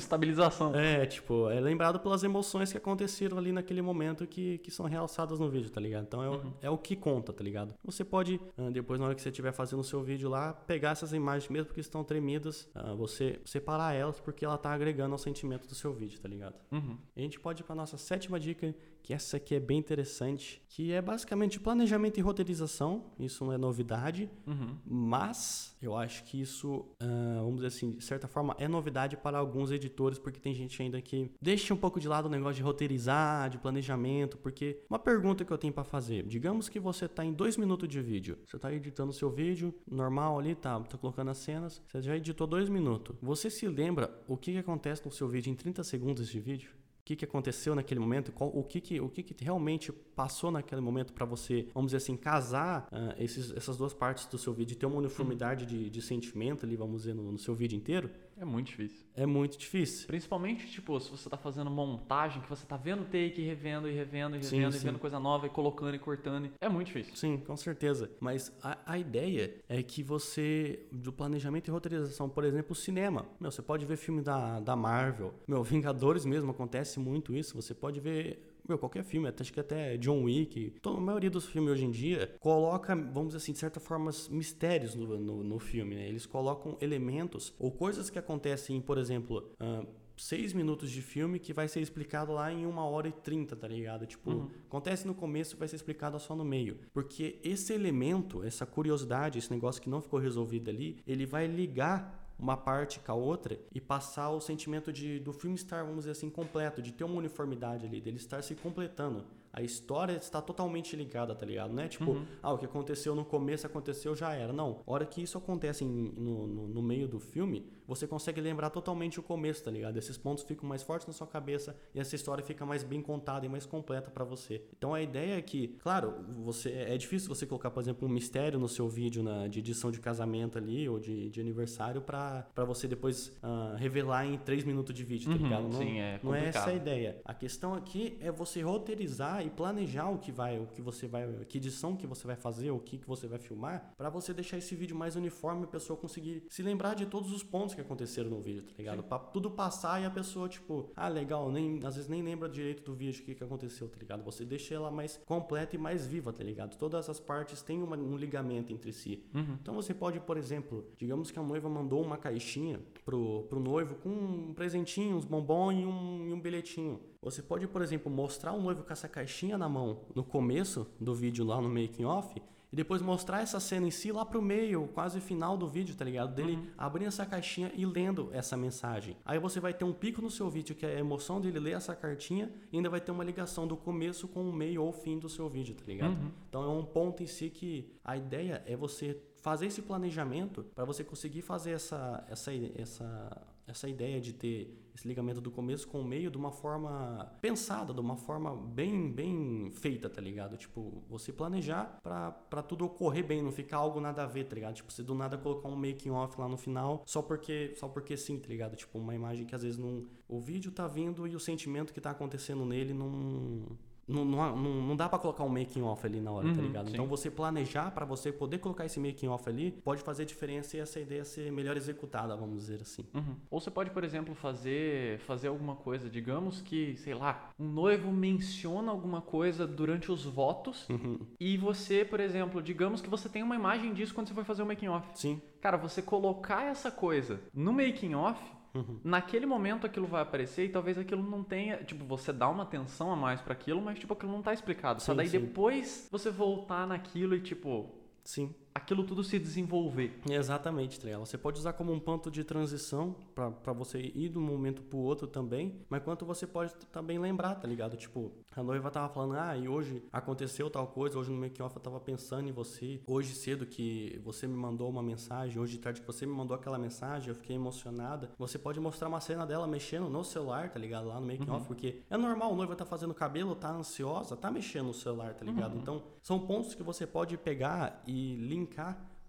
estabilização. 0.54 0.74
É, 0.74 1.06
tipo, 1.06 1.48
é 1.50 1.60
lembrado 1.60 1.98
pelas 2.00 2.22
emoções 2.22 2.70
que 2.70 2.78
aconteceram 2.78 3.36
ali 3.38 3.52
naquele 3.52 3.82
momento 3.82 4.26
que, 4.26 4.58
que 4.58 4.70
são 4.70 4.86
realçadas 4.86 5.38
no 5.38 5.48
vídeo, 5.48 5.70
tá 5.70 5.80
ligado? 5.80 6.04
Então 6.04 6.22
é, 6.22 6.28
o- 6.30 6.52
é 6.62 6.70
o 6.70 6.78
que 6.78 6.96
conta, 6.96 7.32
tá 7.32 7.42
ligado? 7.42 7.74
Você 7.84 8.04
pode, 8.04 8.40
ah, 8.56 8.70
depois 8.70 8.98
na 8.98 9.06
hora 9.06 9.14
que 9.14 9.22
você 9.22 9.28
estiver 9.30 9.52
fazendo 9.52 9.80
o 9.80 9.84
seu 9.84 10.02
vídeo 10.02 10.28
lá, 10.28 10.52
pegar 10.52 10.90
essas 10.90 11.12
imagens 11.12 11.48
mesmo 11.50 11.66
porque 11.66 11.80
estão 11.80 12.04
tremidas, 12.04 12.68
ah, 12.74 12.94
você 12.94 13.40
separar 13.44 13.94
elas 13.94 14.20
porque 14.20 14.44
ela 14.44 14.56
tá 14.58 14.72
agregando 14.72 15.12
ao 15.12 15.18
sentimento 15.18 15.66
do 15.66 15.74
seu 15.74 15.92
vídeo, 15.92 16.20
tá 16.20 16.28
ligado? 16.28 16.54
Uhum. 16.72 16.96
A 17.16 17.20
gente 17.20 17.38
pode 17.40 17.62
ir 17.62 17.64
pra 17.64 17.74
nossa 17.74 17.96
sétima 17.98 18.38
dica, 18.38 18.74
que 19.04 19.12
essa 19.12 19.36
aqui 19.36 19.54
é 19.54 19.60
bem 19.60 19.78
interessante, 19.78 20.62
que 20.66 20.90
é 20.90 21.02
basicamente 21.02 21.60
planejamento 21.60 22.16
e 22.18 22.22
roteirização. 22.22 23.12
Isso 23.18 23.44
não 23.44 23.52
é 23.52 23.58
novidade, 23.58 24.30
Uhum. 24.46 24.78
mas 24.86 25.76
eu 25.82 25.94
acho 25.94 26.24
que 26.24 26.40
isso, 26.40 26.86
ah, 26.98 27.36
vamos 27.40 27.56
dizer 27.56 27.66
assim, 27.66 27.90
de 27.92 28.02
certa 28.02 28.26
forma, 28.26 28.56
é 28.58 28.66
novidade 28.66 29.14
para 29.18 29.36
alguns 29.36 29.70
editores, 29.70 30.18
porque 30.18 30.40
tem 30.40 30.54
gente 30.54 30.80
ainda 30.82 31.02
que 31.02 31.30
deixa 31.38 31.74
um 31.74 31.76
pouco 31.76 32.00
de 32.00 32.08
lado 32.08 32.24
o 32.26 32.28
negócio 32.30 32.54
de 32.56 32.62
roteirizar, 32.62 33.50
de 33.50 33.58
planejamento, 33.58 34.38
porque 34.38 34.80
uma 34.88 34.98
pergunta 34.98 35.44
que 35.44 35.52
eu 35.52 35.58
tenho 35.58 35.72
para 35.74 35.84
fazer, 35.84 36.26
digamos 36.26 36.70
que 36.70 36.80
você 36.80 37.06
tá 37.06 37.22
em 37.22 37.32
dois 37.34 37.58
minutos 37.58 37.86
de 37.86 38.00
vídeo, 38.00 38.38
você 38.46 38.58
tá 38.58 38.72
editando 38.72 39.12
seu 39.12 39.28
vídeo, 39.30 39.74
normal 39.86 40.38
ali, 40.38 40.54
tá, 40.54 40.80
tá 40.80 40.96
colocando 40.96 41.30
as 41.30 41.36
cenas, 41.38 41.82
você 41.86 42.00
já 42.00 42.16
editou 42.16 42.46
dois 42.46 42.70
minutos. 42.70 43.14
Você 43.20 43.50
se 43.50 43.68
lembra 43.68 44.10
o 44.26 44.34
que, 44.34 44.52
que 44.52 44.58
acontece 44.58 45.04
no 45.04 45.12
seu 45.12 45.28
vídeo 45.28 45.50
em 45.50 45.54
30 45.54 45.84
segundos 45.84 46.26
de 46.26 46.40
vídeo? 46.40 46.70
O 47.04 47.06
que, 47.06 47.16
que 47.16 47.24
aconteceu 47.26 47.74
naquele 47.74 48.00
momento? 48.00 48.32
Qual- 48.32 48.48
o 48.56 48.64
que, 48.64 48.80
que, 48.80 48.98
o 48.98 49.10
que, 49.10 49.22
que 49.22 49.44
realmente 49.44 49.92
passou 49.92 50.50
naquele 50.50 50.80
momento 50.80 51.12
para 51.12 51.26
você, 51.26 51.66
vamos 51.74 51.88
dizer 51.90 51.98
assim, 51.98 52.16
casar 52.16 52.88
ah, 52.90 53.14
esses, 53.18 53.50
essas 53.54 53.76
duas 53.76 53.92
partes 53.92 54.24
do 54.24 54.38
seu 54.38 54.54
vídeo 54.54 54.72
e 54.72 54.76
ter 54.76 54.86
uma 54.86 54.96
uniformidade 54.96 55.66
de, 55.66 55.90
de 55.90 56.00
sentimento 56.00 56.64
ali, 56.64 56.76
vamos 56.76 57.02
dizer, 57.02 57.14
no, 57.14 57.30
no 57.30 57.36
seu 57.38 57.54
vídeo 57.54 57.76
inteiro? 57.76 58.08
É 58.36 58.44
muito 58.44 58.66
difícil. 58.68 59.06
É 59.14 59.26
muito 59.26 59.56
difícil. 59.56 60.06
Principalmente, 60.06 60.66
tipo, 60.70 60.98
se 60.98 61.10
você 61.10 61.28
tá 61.30 61.36
fazendo 61.36 61.70
montagem, 61.70 62.42
que 62.42 62.48
você 62.48 62.66
tá 62.66 62.76
vendo 62.76 63.04
take, 63.04 63.40
e 63.40 63.44
revendo 63.44 63.88
e 63.88 63.92
revendo 63.92 64.36
e 64.36 64.42
Sim, 64.42 64.56
revendo 64.56 64.76
e 64.76 64.78
sim. 64.78 64.86
vendo 64.86 64.98
coisa 64.98 65.20
nova 65.20 65.46
e 65.46 65.50
colocando 65.50 65.94
e 65.94 65.98
cortando. 65.98 66.50
É 66.60 66.68
muito 66.68 66.88
difícil. 66.88 67.14
Sim, 67.14 67.38
com 67.38 67.56
certeza. 67.56 68.10
Mas 68.20 68.52
a, 68.62 68.78
a 68.86 68.98
ideia 68.98 69.54
é 69.68 69.82
que 69.82 70.02
você, 70.02 70.86
do 70.90 71.12
planejamento 71.12 71.68
e 71.68 71.70
roteirização, 71.70 72.28
por 72.28 72.44
exemplo, 72.44 72.72
o 72.72 72.74
cinema. 72.74 73.26
Meu, 73.40 73.50
você 73.50 73.62
pode 73.62 73.86
ver 73.86 73.96
filme 73.96 74.20
da, 74.20 74.60
da 74.60 74.74
Marvel. 74.74 75.34
Meu, 75.46 75.62
Vingadores 75.74 76.24
mesmo, 76.24 76.50
acontece 76.50 76.98
muito 76.98 77.34
isso. 77.34 77.54
Você 77.54 77.74
pode 77.74 78.00
ver. 78.00 78.53
Meu, 78.66 78.78
qualquer 78.78 79.04
filme, 79.04 79.28
até, 79.28 79.42
acho 79.42 79.52
que 79.52 79.60
até 79.60 79.96
John 79.98 80.22
Wick, 80.24 80.74
toda, 80.80 80.98
a 80.98 81.00
maioria 81.00 81.30
dos 81.30 81.46
filmes 81.46 81.72
hoje 81.72 81.84
em 81.84 81.90
dia 81.90 82.34
coloca, 82.40 82.94
vamos 82.94 83.28
dizer 83.28 83.38
assim, 83.38 83.52
de 83.52 83.58
certa 83.58 83.78
forma, 83.78 84.10
mistérios 84.30 84.94
no, 84.94 85.18
no, 85.18 85.44
no 85.44 85.58
filme, 85.58 85.94
né? 85.94 86.08
Eles 86.08 86.24
colocam 86.24 86.76
elementos 86.80 87.54
ou 87.58 87.70
coisas 87.70 88.08
que 88.08 88.18
acontecem, 88.18 88.80
por 88.80 88.96
exemplo, 88.96 89.50
ah, 89.60 89.84
seis 90.16 90.52
minutos 90.52 90.90
de 90.90 91.02
filme 91.02 91.38
que 91.38 91.52
vai 91.52 91.68
ser 91.68 91.80
explicado 91.80 92.32
lá 92.32 92.52
em 92.52 92.66
uma 92.66 92.84
hora 92.84 93.08
e 93.08 93.12
trinta, 93.12 93.56
tá 93.56 93.66
ligado? 93.66 94.06
Tipo, 94.06 94.50
acontece 94.66 95.06
no 95.06 95.14
começo 95.14 95.56
vai 95.56 95.68
ser 95.68 95.76
explicado 95.76 96.18
só 96.18 96.34
no 96.34 96.44
meio. 96.44 96.78
Porque 96.92 97.38
esse 97.42 97.72
elemento, 97.72 98.42
essa 98.42 98.64
curiosidade, 98.64 99.38
esse 99.38 99.50
negócio 99.50 99.82
que 99.82 99.90
não 99.90 100.00
ficou 100.00 100.18
resolvido 100.18 100.70
ali, 100.70 100.98
ele 101.06 101.26
vai 101.26 101.46
ligar 101.46 102.23
uma 102.38 102.56
parte 102.56 102.98
com 103.00 103.12
a 103.12 103.14
outra 103.14 103.58
e 103.74 103.80
passar 103.80 104.30
o 104.30 104.40
sentimento 104.40 104.92
de 104.92 105.18
do 105.20 105.32
filme 105.32 105.54
estar, 105.56 105.82
vamos 105.82 106.00
dizer 106.00 106.10
assim, 106.12 106.28
completo, 106.28 106.82
de 106.82 106.92
ter 106.92 107.04
uma 107.04 107.14
uniformidade 107.16 107.86
ali, 107.86 108.00
dele 108.00 108.16
estar 108.16 108.42
se 108.42 108.54
completando. 108.54 109.24
A 109.52 109.62
história 109.62 110.14
está 110.16 110.42
totalmente 110.42 110.96
ligada, 110.96 111.32
tá 111.32 111.46
ligado? 111.46 111.72
Não 111.72 111.80
é 111.82 111.86
tipo, 111.86 112.16
ah, 112.42 112.52
o 112.52 112.58
que 112.58 112.64
aconteceu 112.64 113.14
no 113.14 113.24
começo 113.24 113.64
aconteceu, 113.64 114.12
já 114.16 114.32
era. 114.34 114.52
Não. 114.52 114.80
A 114.84 114.92
hora 114.92 115.06
que 115.06 115.22
isso 115.22 115.38
acontece 115.38 115.84
em- 115.84 116.12
no, 116.16 116.44
no, 116.48 116.66
no 116.66 116.82
meio 116.82 117.06
do 117.06 117.20
filme, 117.20 117.64
você 117.86 118.06
consegue 118.06 118.40
lembrar 118.40 118.70
totalmente 118.70 119.18
o 119.20 119.22
começo, 119.22 119.64
tá 119.64 119.70
ligado? 119.70 119.96
Esses 119.96 120.16
pontos 120.16 120.44
ficam 120.44 120.68
mais 120.68 120.82
fortes 120.82 121.06
na 121.06 121.12
sua 121.12 121.26
cabeça 121.26 121.76
e 121.94 122.00
essa 122.00 122.14
história 122.14 122.42
fica 122.44 122.64
mais 122.64 122.82
bem 122.82 123.00
contada 123.02 123.44
e 123.46 123.48
mais 123.48 123.66
completa 123.66 124.10
pra 124.10 124.24
você. 124.24 124.62
Então 124.76 124.94
a 124.94 125.02
ideia 125.02 125.36
é 125.38 125.42
que, 125.42 125.68
claro, 125.82 126.14
você 126.44 126.70
é 126.70 126.96
difícil 126.96 127.28
você 127.28 127.46
colocar, 127.46 127.70
por 127.70 127.80
exemplo, 127.80 128.08
um 128.08 128.10
mistério 128.10 128.58
no 128.58 128.68
seu 128.68 128.88
vídeo 128.88 129.22
na, 129.22 129.48
de 129.48 129.58
edição 129.58 129.90
de 129.90 130.00
casamento 130.00 130.58
ali 130.58 130.88
ou 130.88 130.98
de, 130.98 131.28
de 131.30 131.40
aniversário 131.40 132.00
pra 132.02 132.46
você 132.66 132.86
depois 132.88 133.36
ah, 133.42 133.74
revelar 133.78 134.26
em 134.26 134.38
três 134.38 134.64
minutos 134.64 134.94
de 134.94 135.04
vídeo, 135.04 135.30
tá 135.30 135.36
Uhum, 135.36 135.42
ligado? 135.42 135.62
Não, 135.64 135.72
sim, 135.72 135.98
é 136.00 136.20
não 136.22 136.34
é 136.34 136.46
essa 136.48 136.58
a 136.60 136.62
complicado. 136.62 136.76
ideia. 136.76 137.20
A 137.24 137.34
questão 137.34 137.74
aqui 137.74 138.16
é 138.20 138.30
você 138.30 138.60
roteirizar 138.62 139.44
e 139.44 139.50
planejar 139.50 140.08
o 140.10 140.18
que 140.18 140.30
vai, 140.32 140.58
o 140.58 140.66
que 140.66 140.80
você 140.82 141.06
vai, 141.06 141.26
que 141.48 141.58
edição 141.58 141.96
que 141.96 142.06
você 142.06 142.26
vai 142.26 142.36
fazer, 142.36 142.70
o 142.70 142.78
que, 142.78 142.98
que 142.98 143.06
você 143.06 143.26
vai 143.26 143.38
filmar, 143.38 143.92
pra 143.96 144.08
você 144.10 144.32
deixar 144.32 144.58
esse 144.58 144.74
vídeo 144.74 144.96
mais 144.96 145.16
uniforme 145.16 145.62
e 145.62 145.64
a 145.64 145.68
pessoa 145.68 145.96
conseguir 145.96 146.44
se 146.48 146.62
lembrar 146.62 146.94
de 146.94 147.06
todos 147.06 147.32
os 147.32 147.42
pontos 147.42 147.73
que 147.74 147.80
aconteceram 147.80 148.30
no 148.30 148.40
vídeo, 148.40 148.62
tá 148.62 148.72
ligado? 148.78 149.02
Pra 149.02 149.18
tudo 149.18 149.50
passar 149.50 150.00
e 150.02 150.04
a 150.04 150.10
pessoa, 150.10 150.48
tipo, 150.48 150.90
ah, 150.96 151.08
legal, 151.08 151.50
nem, 151.50 151.80
às 151.84 151.96
vezes 151.96 152.08
nem 152.08 152.22
lembra 152.22 152.48
direito 152.48 152.82
do 152.82 152.94
vídeo, 152.94 153.22
o 153.22 153.24
que, 153.24 153.34
que 153.34 153.44
aconteceu, 153.44 153.88
tá 153.88 153.96
ligado? 153.98 154.22
Você 154.24 154.44
deixa 154.44 154.74
ela 154.74 154.90
mais 154.90 155.20
completa 155.26 155.74
e 155.76 155.78
mais 155.78 156.06
viva, 156.06 156.32
tá 156.32 156.42
ligado? 156.44 156.76
Todas 156.76 157.08
as 157.10 157.18
partes 157.20 157.62
têm 157.62 157.82
uma- 157.82 157.96
um 157.96 158.16
ligamento 158.16 158.72
entre 158.72 158.92
si. 158.92 159.24
Então 159.60 159.74
você 159.74 159.92
pode, 159.94 160.20
por 160.20 160.36
exemplo, 160.36 160.84
digamos 160.96 161.30
que 161.30 161.38
a 161.38 161.42
noiva 161.42 161.68
mandou 161.68 162.02
uma 162.02 162.16
caixinha 162.16 162.80
pro, 163.04 163.44
pro 163.48 163.60
noivo 163.60 163.94
com 163.96 164.08
um 164.08 164.54
presentinho, 164.54 165.16
uns 165.16 165.24
bombons 165.24 165.72
e 165.74 165.84
um, 165.84 166.26
e 166.28 166.32
um 166.32 166.40
bilhetinho. 166.40 167.00
Você 167.22 167.42
pode, 167.42 167.66
por 167.66 167.80
exemplo, 167.82 168.10
mostrar 168.12 168.52
o 168.52 168.60
noivo 168.60 168.82
com 168.84 168.92
essa 168.92 169.08
caixinha 169.08 169.56
na 169.56 169.68
mão 169.68 170.00
no 170.14 170.22
começo 170.22 170.86
do 171.00 171.14
vídeo 171.14 171.44
lá 171.44 171.60
no 171.60 171.68
making 171.68 172.04
off 172.04 172.34
e 172.74 172.76
depois 172.76 173.00
mostrar 173.00 173.40
essa 173.40 173.60
cena 173.60 173.86
em 173.86 173.90
si 173.92 174.10
lá 174.10 174.26
pro 174.26 174.42
meio, 174.42 174.88
quase 174.88 175.20
final 175.20 175.56
do 175.56 175.68
vídeo, 175.68 175.94
tá 175.94 176.04
ligado? 176.04 176.34
Dele 176.34 176.58
abrindo 176.76 177.06
essa 177.06 177.24
caixinha 177.24 177.70
e 177.72 177.86
lendo 177.86 178.30
essa 178.32 178.56
mensagem. 178.56 179.16
Aí 179.24 179.38
você 179.38 179.60
vai 179.60 179.72
ter 179.72 179.84
um 179.84 179.92
pico 179.92 180.20
no 180.20 180.28
seu 180.28 180.50
vídeo 180.50 180.74
que 180.74 180.84
é 180.84 180.96
a 180.96 180.98
emoção 180.98 181.40
dele 181.40 181.60
ler 181.60 181.76
essa 181.76 181.94
cartinha 181.94 182.50
e 182.72 182.76
ainda 182.76 182.90
vai 182.90 183.00
ter 183.00 183.12
uma 183.12 183.22
ligação 183.22 183.64
do 183.64 183.76
começo 183.76 184.26
com 184.26 184.42
o 184.50 184.52
meio 184.52 184.82
ou 184.82 184.92
fim 184.92 185.20
do 185.20 185.28
seu 185.28 185.48
vídeo, 185.48 185.76
tá 185.76 185.84
ligado? 185.86 186.16
Então 186.48 186.64
é 186.64 186.68
um 186.68 186.84
ponto 186.84 187.22
em 187.22 187.28
si 187.28 187.48
que 187.48 187.92
a 188.04 188.16
ideia 188.16 188.60
é 188.66 188.74
você 188.74 189.22
fazer 189.36 189.66
esse 189.66 189.80
planejamento 189.80 190.64
para 190.74 190.84
você 190.84 191.04
conseguir 191.04 191.42
fazer 191.42 191.70
essa, 191.70 192.26
essa, 192.28 192.50
essa 192.74 193.46
essa 193.66 193.88
ideia 193.88 194.20
de 194.20 194.32
ter 194.32 194.80
esse 194.94 195.08
ligamento 195.08 195.40
do 195.40 195.50
começo 195.50 195.88
com 195.88 196.00
o 196.00 196.04
meio 196.04 196.30
de 196.30 196.36
uma 196.38 196.52
forma 196.52 197.36
pensada, 197.40 197.92
de 197.92 198.00
uma 198.00 198.16
forma 198.16 198.54
bem, 198.54 199.10
bem 199.10 199.70
feita, 199.72 200.08
tá 200.08 200.20
ligado? 200.20 200.56
Tipo, 200.56 201.02
você 201.08 201.32
planejar 201.32 201.98
pra 202.02 202.62
tudo 202.62 202.84
ocorrer 202.84 203.26
bem, 203.26 203.42
não 203.42 203.50
ficar 203.50 203.78
algo 203.78 204.00
nada 204.00 204.22
a 204.22 204.26
ver, 204.26 204.44
tá 204.44 204.54
ligado? 204.54 204.74
Tipo, 204.74 204.92
você 204.92 205.02
do 205.02 205.14
nada 205.14 205.36
colocar 205.36 205.68
um 205.68 205.76
making 205.76 206.10
off 206.10 206.38
lá 206.40 206.48
no 206.48 206.56
final 206.56 207.02
só 207.06 207.20
porque, 207.20 207.74
só 207.76 207.88
porque 207.88 208.16
sim, 208.16 208.38
tá 208.38 208.48
ligado? 208.48 208.76
Tipo, 208.76 208.98
uma 208.98 209.14
imagem 209.14 209.46
que 209.46 209.54
às 209.54 209.62
vezes 209.62 209.78
não. 209.78 210.06
O 210.28 210.40
vídeo 210.40 210.70
tá 210.70 210.86
vindo 210.86 211.26
e 211.26 211.34
o 211.34 211.40
sentimento 211.40 211.92
que 211.92 212.00
tá 212.00 212.10
acontecendo 212.10 212.64
nele 212.64 212.94
não 212.94 213.66
não, 214.06 214.24
não, 214.24 214.56
não 214.56 214.96
dá 214.96 215.08
para 215.08 215.18
colocar 215.18 215.44
um 215.44 215.48
making 215.48 215.82
off 215.82 216.04
ali 216.06 216.20
na 216.20 216.30
hora, 216.30 216.44
tá 216.46 216.50
Uhum, 216.50 216.56
tá 216.56 216.62
ligado? 216.62 216.86
sim. 216.88 216.92
Então 216.94 217.06
você 217.06 217.30
planejar 217.30 217.90
para 217.90 218.04
você 218.04 218.30
poder 218.32 218.58
colocar 218.58 218.84
esse 218.84 218.98
making 219.00 219.28
off 219.28 219.48
ali 219.48 219.70
pode 219.84 220.02
fazer 220.02 220.24
diferença 220.24 220.76
e 220.76 220.80
essa 220.80 221.00
ideia 221.00 221.24
ser 221.24 221.50
melhor 221.52 221.76
executada, 221.76 222.36
vamos 222.36 222.58
dizer 222.58 222.80
assim. 222.82 223.04
Uhum. 223.14 223.36
Ou 223.50 223.60
você 223.60 223.70
pode, 223.70 223.90
por 223.90 224.04
exemplo, 224.04 224.34
fazer, 224.34 225.18
fazer 225.20 225.48
alguma 225.48 225.76
coisa. 225.76 226.08
Digamos 226.10 226.60
que, 226.60 226.96
sei 226.98 227.14
lá, 227.14 227.50
um 227.58 227.66
noivo 227.68 228.10
menciona 228.12 228.90
alguma 228.90 229.20
coisa 229.20 229.66
durante 229.66 230.10
os 230.10 230.24
votos 230.24 230.88
Uhum. 230.88 231.18
e 231.40 231.56
você, 231.56 232.04
por 232.04 232.20
exemplo, 232.20 232.62
digamos 232.62 233.00
que 233.00 233.08
você 233.08 233.28
tem 233.28 233.42
uma 233.42 233.54
imagem 233.56 233.92
disso 233.94 234.14
quando 234.14 234.28
você 234.28 234.34
foi 234.34 234.44
fazer 234.44 234.62
o 234.62 234.66
making 234.66 234.88
off. 234.88 235.06
Sim. 235.14 235.40
Cara, 235.60 235.76
você 235.76 236.02
colocar 236.02 236.64
essa 236.64 236.90
coisa 236.90 237.40
no 237.54 237.72
making 237.72 238.14
off, 238.14 238.40
Uhum. 238.74 238.98
naquele 239.04 239.46
momento 239.46 239.86
aquilo 239.86 240.06
vai 240.06 240.20
aparecer 240.22 240.64
e 240.64 240.68
talvez 240.68 240.98
aquilo 240.98 241.22
não 241.22 241.44
tenha, 241.44 241.76
tipo, 241.84 242.04
você 242.04 242.32
dá 242.32 242.48
uma 242.48 242.64
atenção 242.64 243.12
a 243.12 243.16
mais 243.16 243.40
pra 243.40 243.52
aquilo, 243.52 243.80
mas 243.80 243.98
tipo 243.98 244.12
aquilo 244.12 244.32
não 244.32 244.42
tá 244.42 244.52
explicado. 244.52 245.00
Só 245.00 245.12
Sim, 245.12 245.16
daí 245.16 245.28
sim. 245.28 245.40
depois 245.40 246.08
você 246.10 246.30
voltar 246.30 246.86
naquilo 246.86 247.36
e 247.36 247.40
tipo, 247.40 247.94
Sim. 248.24 248.54
Aquilo 248.74 249.04
tudo 249.04 249.22
se 249.22 249.38
desenvolver. 249.38 250.20
Exatamente, 250.28 251.00
ligado? 251.04 251.20
Você 251.20 251.38
pode 251.38 251.58
usar 251.60 251.72
como 251.74 251.92
um 251.92 252.00
ponto 252.00 252.30
de 252.30 252.42
transição 252.42 253.14
pra 253.34 253.72
você 253.72 254.00
ir 254.14 254.28
de 254.28 254.38
um 254.38 254.42
momento 254.42 254.82
pro 254.82 254.98
outro 254.98 255.28
também, 255.28 255.80
mas 255.88 256.02
quanto 256.02 256.26
você 256.26 256.46
pode 256.46 256.74
também 256.92 257.18
lembrar, 257.18 257.54
tá 257.54 257.68
ligado? 257.68 257.96
Tipo, 257.96 258.32
a 258.54 258.62
noiva 258.62 258.90
tava 258.90 259.08
falando, 259.08 259.36
ah, 259.36 259.56
e 259.56 259.68
hoje 259.68 260.02
aconteceu 260.12 260.68
tal 260.68 260.88
coisa, 260.88 261.18
hoje 261.18 261.30
no 261.30 261.36
make 261.36 261.62
off 261.62 261.76
eu 261.76 261.80
tava 261.80 262.00
pensando 262.00 262.48
em 262.48 262.52
você, 262.52 263.00
hoje 263.06 263.34
cedo 263.34 263.64
que 263.64 264.20
você 264.24 264.46
me 264.46 264.56
mandou 264.56 264.88
uma 264.88 265.02
mensagem, 265.02 265.60
hoje 265.60 265.74
de 265.74 265.78
tarde 265.78 266.00
que 266.00 266.06
você 266.06 266.26
me 266.26 266.32
mandou 266.32 266.56
aquela 266.56 266.78
mensagem, 266.78 267.28
eu 267.28 267.34
fiquei 267.34 267.54
emocionada. 267.54 268.30
Você 268.38 268.58
pode 268.58 268.80
mostrar 268.80 269.08
uma 269.08 269.20
cena 269.20 269.46
dela 269.46 269.68
mexendo 269.68 270.08
no 270.08 270.24
celular, 270.24 270.70
tá 270.70 270.80
ligado? 270.80 271.06
Lá 271.06 271.20
no 271.20 271.26
make 271.26 271.48
off, 271.48 271.66
porque 271.66 272.02
é 272.10 272.16
normal, 272.16 272.52
a 272.52 272.56
noiva 272.56 272.74
tá 272.74 272.84
fazendo 272.84 273.14
cabelo, 273.14 273.54
tá 273.54 273.70
ansiosa, 273.70 274.36
tá 274.36 274.50
mexendo 274.50 274.86
no 274.86 274.94
celular, 274.94 275.34
tá 275.34 275.44
ligado? 275.44 275.76
Então, 275.76 276.02
são 276.22 276.40
pontos 276.40 276.74
que 276.74 276.82
você 276.82 277.06
pode 277.06 277.36
pegar 277.36 278.02
e 278.06 278.34
linkar 278.34 278.63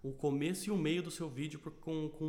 o 0.02 0.12
começo 0.12 0.68
e 0.68 0.70
o 0.70 0.76
meio 0.76 1.02
do 1.02 1.10
seu 1.10 1.28
vídeo 1.28 1.60
com, 1.80 2.08
com 2.08 2.24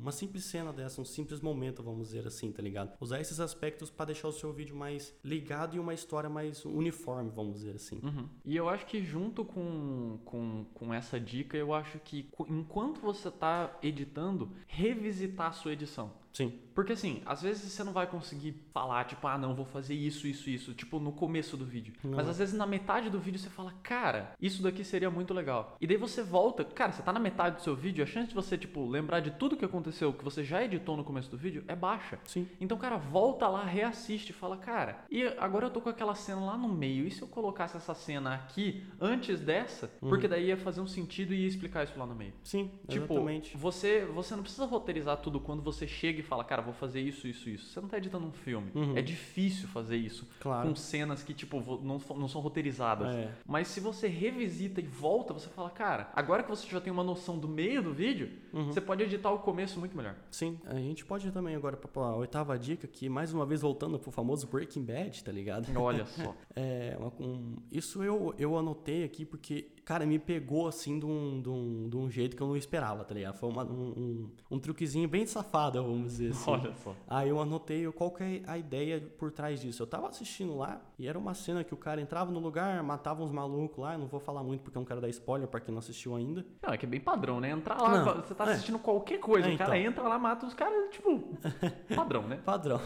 uma 0.00 0.10
simples 0.10 0.44
cena 0.44 0.72
dessa, 0.72 1.00
um 1.00 1.04
simples 1.04 1.40
momento, 1.40 1.82
vamos 1.82 2.08
dizer 2.08 2.26
assim, 2.26 2.50
tá 2.50 2.60
ligado? 2.60 2.96
Usar 3.00 3.20
esses 3.20 3.38
aspectos 3.38 3.90
para 3.90 4.06
deixar 4.06 4.28
o 4.28 4.32
seu 4.32 4.52
vídeo 4.52 4.74
mais 4.74 5.14
ligado 5.24 5.76
e 5.76 5.78
uma 5.78 5.94
história 5.94 6.28
mais 6.28 6.64
uniforme, 6.64 7.30
vamos 7.30 7.54
dizer 7.54 7.76
assim. 7.76 8.00
Uhum. 8.02 8.28
E 8.44 8.56
eu 8.56 8.68
acho 8.68 8.86
que 8.86 9.02
junto 9.02 9.44
com, 9.44 10.18
com, 10.24 10.66
com 10.74 10.92
essa 10.92 11.20
dica, 11.20 11.56
eu 11.56 11.72
acho 11.72 11.98
que 12.00 12.28
enquanto 12.48 13.00
você 13.00 13.30
tá 13.30 13.78
editando, 13.82 14.50
revisitar 14.66 15.48
a 15.48 15.52
sua 15.52 15.72
edição. 15.72 16.21
Sim, 16.32 16.52
Porque 16.74 16.94
assim, 16.94 17.20
às 17.26 17.42
vezes 17.42 17.70
você 17.70 17.84
não 17.84 17.92
vai 17.92 18.06
conseguir 18.06 18.54
falar, 18.72 19.04
tipo, 19.04 19.26
ah, 19.26 19.36
não, 19.36 19.54
vou 19.54 19.66
fazer 19.66 19.94
isso, 19.94 20.26
isso, 20.26 20.48
isso, 20.48 20.72
tipo, 20.72 20.98
no 20.98 21.12
começo 21.12 21.54
do 21.56 21.66
vídeo. 21.66 21.92
Não. 22.02 22.16
Mas 22.16 22.26
às 22.28 22.38
vezes 22.38 22.54
na 22.54 22.66
metade 22.66 23.10
do 23.10 23.20
vídeo 23.20 23.38
você 23.38 23.50
fala, 23.50 23.74
cara, 23.82 24.32
isso 24.40 24.62
daqui 24.62 24.82
seria 24.82 25.10
muito 25.10 25.34
legal. 25.34 25.76
E 25.78 25.86
daí 25.86 25.98
você 25.98 26.22
volta, 26.22 26.64
cara, 26.64 26.90
você 26.92 27.02
tá 27.02 27.12
na 27.12 27.20
metade 27.20 27.56
do 27.56 27.62
seu 27.62 27.76
vídeo, 27.76 28.02
a 28.02 28.06
chance 28.06 28.28
de 28.30 28.34
você, 28.34 28.56
tipo, 28.56 28.88
lembrar 28.88 29.20
de 29.20 29.32
tudo 29.32 29.54
que 29.56 29.64
aconteceu, 29.66 30.12
que 30.14 30.24
você 30.24 30.42
já 30.42 30.64
editou 30.64 30.96
no 30.96 31.04
começo 31.04 31.30
do 31.30 31.36
vídeo, 31.36 31.62
é 31.68 31.76
baixa. 31.76 32.18
sim. 32.24 32.48
Então, 32.58 32.78
cara, 32.78 32.96
volta 32.96 33.46
lá, 33.48 33.62
reassiste 33.64 34.30
e 34.32 34.34
fala, 34.34 34.56
cara, 34.56 35.04
e 35.10 35.24
agora 35.38 35.66
eu 35.66 35.70
tô 35.70 35.82
com 35.82 35.90
aquela 35.90 36.14
cena 36.14 36.40
lá 36.40 36.56
no 36.56 36.68
meio, 36.68 37.06
e 37.06 37.10
se 37.10 37.20
eu 37.20 37.28
colocasse 37.28 37.76
essa 37.76 37.94
cena 37.94 38.34
aqui 38.34 38.82
antes 38.98 39.40
dessa? 39.40 39.88
Porque 40.00 40.26
daí 40.26 40.46
ia 40.46 40.56
fazer 40.56 40.80
um 40.80 40.86
sentido 40.86 41.34
e 41.34 41.42
ia 41.42 41.48
explicar 41.48 41.84
isso 41.84 41.98
lá 41.98 42.06
no 42.06 42.14
meio. 42.14 42.32
Sim, 42.42 42.70
Tipo, 42.88 43.12
exatamente. 43.12 43.56
você, 43.58 44.06
você 44.06 44.34
não 44.34 44.42
precisa 44.42 44.64
roteirizar 44.64 45.18
tudo 45.18 45.38
quando 45.38 45.62
você 45.62 45.86
chega 45.86 46.21
e 46.22 46.26
fala, 46.26 46.44
cara, 46.44 46.62
vou 46.62 46.72
fazer 46.72 47.00
isso, 47.00 47.26
isso, 47.28 47.48
isso. 47.50 47.66
Você 47.68 47.80
não 47.80 47.88
tá 47.88 47.98
editando 47.98 48.26
um 48.26 48.32
filme. 48.32 48.70
Uhum. 48.74 48.96
É 48.96 49.02
difícil 49.02 49.68
fazer 49.68 49.96
isso. 49.96 50.26
Claro. 50.40 50.68
Com 50.68 50.74
cenas 50.74 51.22
que, 51.22 51.34
tipo, 51.34 51.60
não, 51.82 52.00
não 52.16 52.28
são 52.28 52.40
roteirizadas. 52.40 53.14
É. 53.14 53.30
Mas 53.46 53.68
se 53.68 53.80
você 53.80 54.06
revisita 54.08 54.80
e 54.80 54.86
volta, 54.86 55.32
você 55.34 55.48
fala, 55.48 55.70
cara, 55.70 56.10
agora 56.14 56.42
que 56.42 56.48
você 56.50 56.66
já 56.68 56.80
tem 56.80 56.92
uma 56.92 57.04
noção 57.04 57.38
do 57.38 57.48
meio 57.48 57.82
do 57.82 57.92
vídeo, 57.92 58.30
Uhum. 58.52 58.66
você 58.72 58.80
pode 58.80 59.02
editar 59.02 59.30
o 59.30 59.38
começo 59.38 59.78
muito 59.80 59.96
melhor. 59.96 60.14
Sim, 60.30 60.58
a 60.66 60.74
gente 60.74 61.04
pode 61.04 61.30
também 61.32 61.54
agora 61.56 61.76
para 61.76 62.02
a 62.02 62.16
oitava 62.16 62.58
dica, 62.58 62.86
que 62.86 63.08
mais 63.08 63.32
uma 63.32 63.46
vez 63.46 63.62
voltando 63.62 63.98
pro 63.98 64.10
famoso 64.10 64.46
Breaking 64.46 64.84
Bad, 64.84 65.24
tá 65.24 65.32
ligado? 65.32 65.66
Olha 65.78 66.04
só. 66.06 66.34
É, 66.54 66.96
um- 67.18 67.56
isso 67.72 68.02
eu, 68.04 68.34
eu 68.38 68.56
anotei 68.58 69.04
aqui 69.04 69.24
porque, 69.24 69.70
cara, 69.84 70.06
me 70.06 70.18
pegou 70.18 70.66
assim 70.68 70.98
de 70.98 71.06
um, 71.06 71.40
de 71.42 71.48
um, 71.48 71.88
de 71.88 71.96
um 71.96 72.10
jeito 72.10 72.36
que 72.36 72.42
eu 72.42 72.46
não 72.46 72.56
esperava, 72.56 73.04
tá 73.04 73.14
ligado? 73.14 73.34
Foi 73.36 73.48
uma- 73.48 73.64
um, 73.64 73.88
um, 73.96 74.30
um 74.52 74.58
truquezinho 74.58 75.08
bem 75.08 75.26
safado, 75.26 75.82
vamos 75.82 76.12
dizer 76.12 76.30
assim. 76.30 76.50
Olha 76.50 76.72
só. 76.82 76.94
Aí 77.08 77.28
eu 77.28 77.40
anotei 77.40 77.90
qual 77.92 78.10
que 78.10 78.22
é 78.22 78.42
a 78.46 78.56
ideia 78.58 79.00
por 79.18 79.30
trás 79.32 79.60
disso. 79.60 79.82
Eu 79.82 79.86
tava 79.86 80.08
assistindo 80.08 80.56
lá 80.56 80.80
e 80.98 81.06
era 81.08 81.18
uma 81.18 81.34
cena 81.34 81.64
que 81.64 81.74
o 81.74 81.76
cara 81.76 82.00
entrava 82.00 82.30
no 82.30 82.38
lugar, 82.40 82.82
matava 82.82 83.22
uns 83.22 83.30
malucos 83.32 83.78
lá. 83.78 83.94
Eu 83.94 83.98
não 83.98 84.06
vou 84.06 84.20
falar 84.20 84.42
muito 84.42 84.62
porque 84.62 84.76
eu 84.78 84.80
não 84.80 84.86
quero 84.86 85.00
dar 85.00 85.08
spoiler 85.08 85.48
pra 85.48 85.60
quem 85.60 85.72
não 85.72 85.78
assistiu 85.80 86.14
ainda. 86.14 86.44
Não, 86.62 86.72
é 86.72 86.76
que 86.78 86.86
é 86.86 86.88
bem 86.88 87.00
padrão, 87.00 87.40
né? 87.40 87.50
Entrar 87.50 87.80
lá, 87.80 88.04
Não, 88.04 88.22
você 88.22 88.34
tá 88.34 88.46
é. 88.46 88.52
assistindo 88.52 88.78
qualquer 88.78 89.18
coisa, 89.18 89.48
É, 89.48 89.54
o 89.54 89.58
cara 89.58 89.76
então. 89.78 89.90
entra 89.90 90.02
lá, 90.08 90.18
mata 90.18 90.46
os 90.46 90.54
caras, 90.54 90.90
tipo, 90.90 91.28
padrão, 91.94 92.26
né? 92.26 92.36
Padrão. 92.44 92.80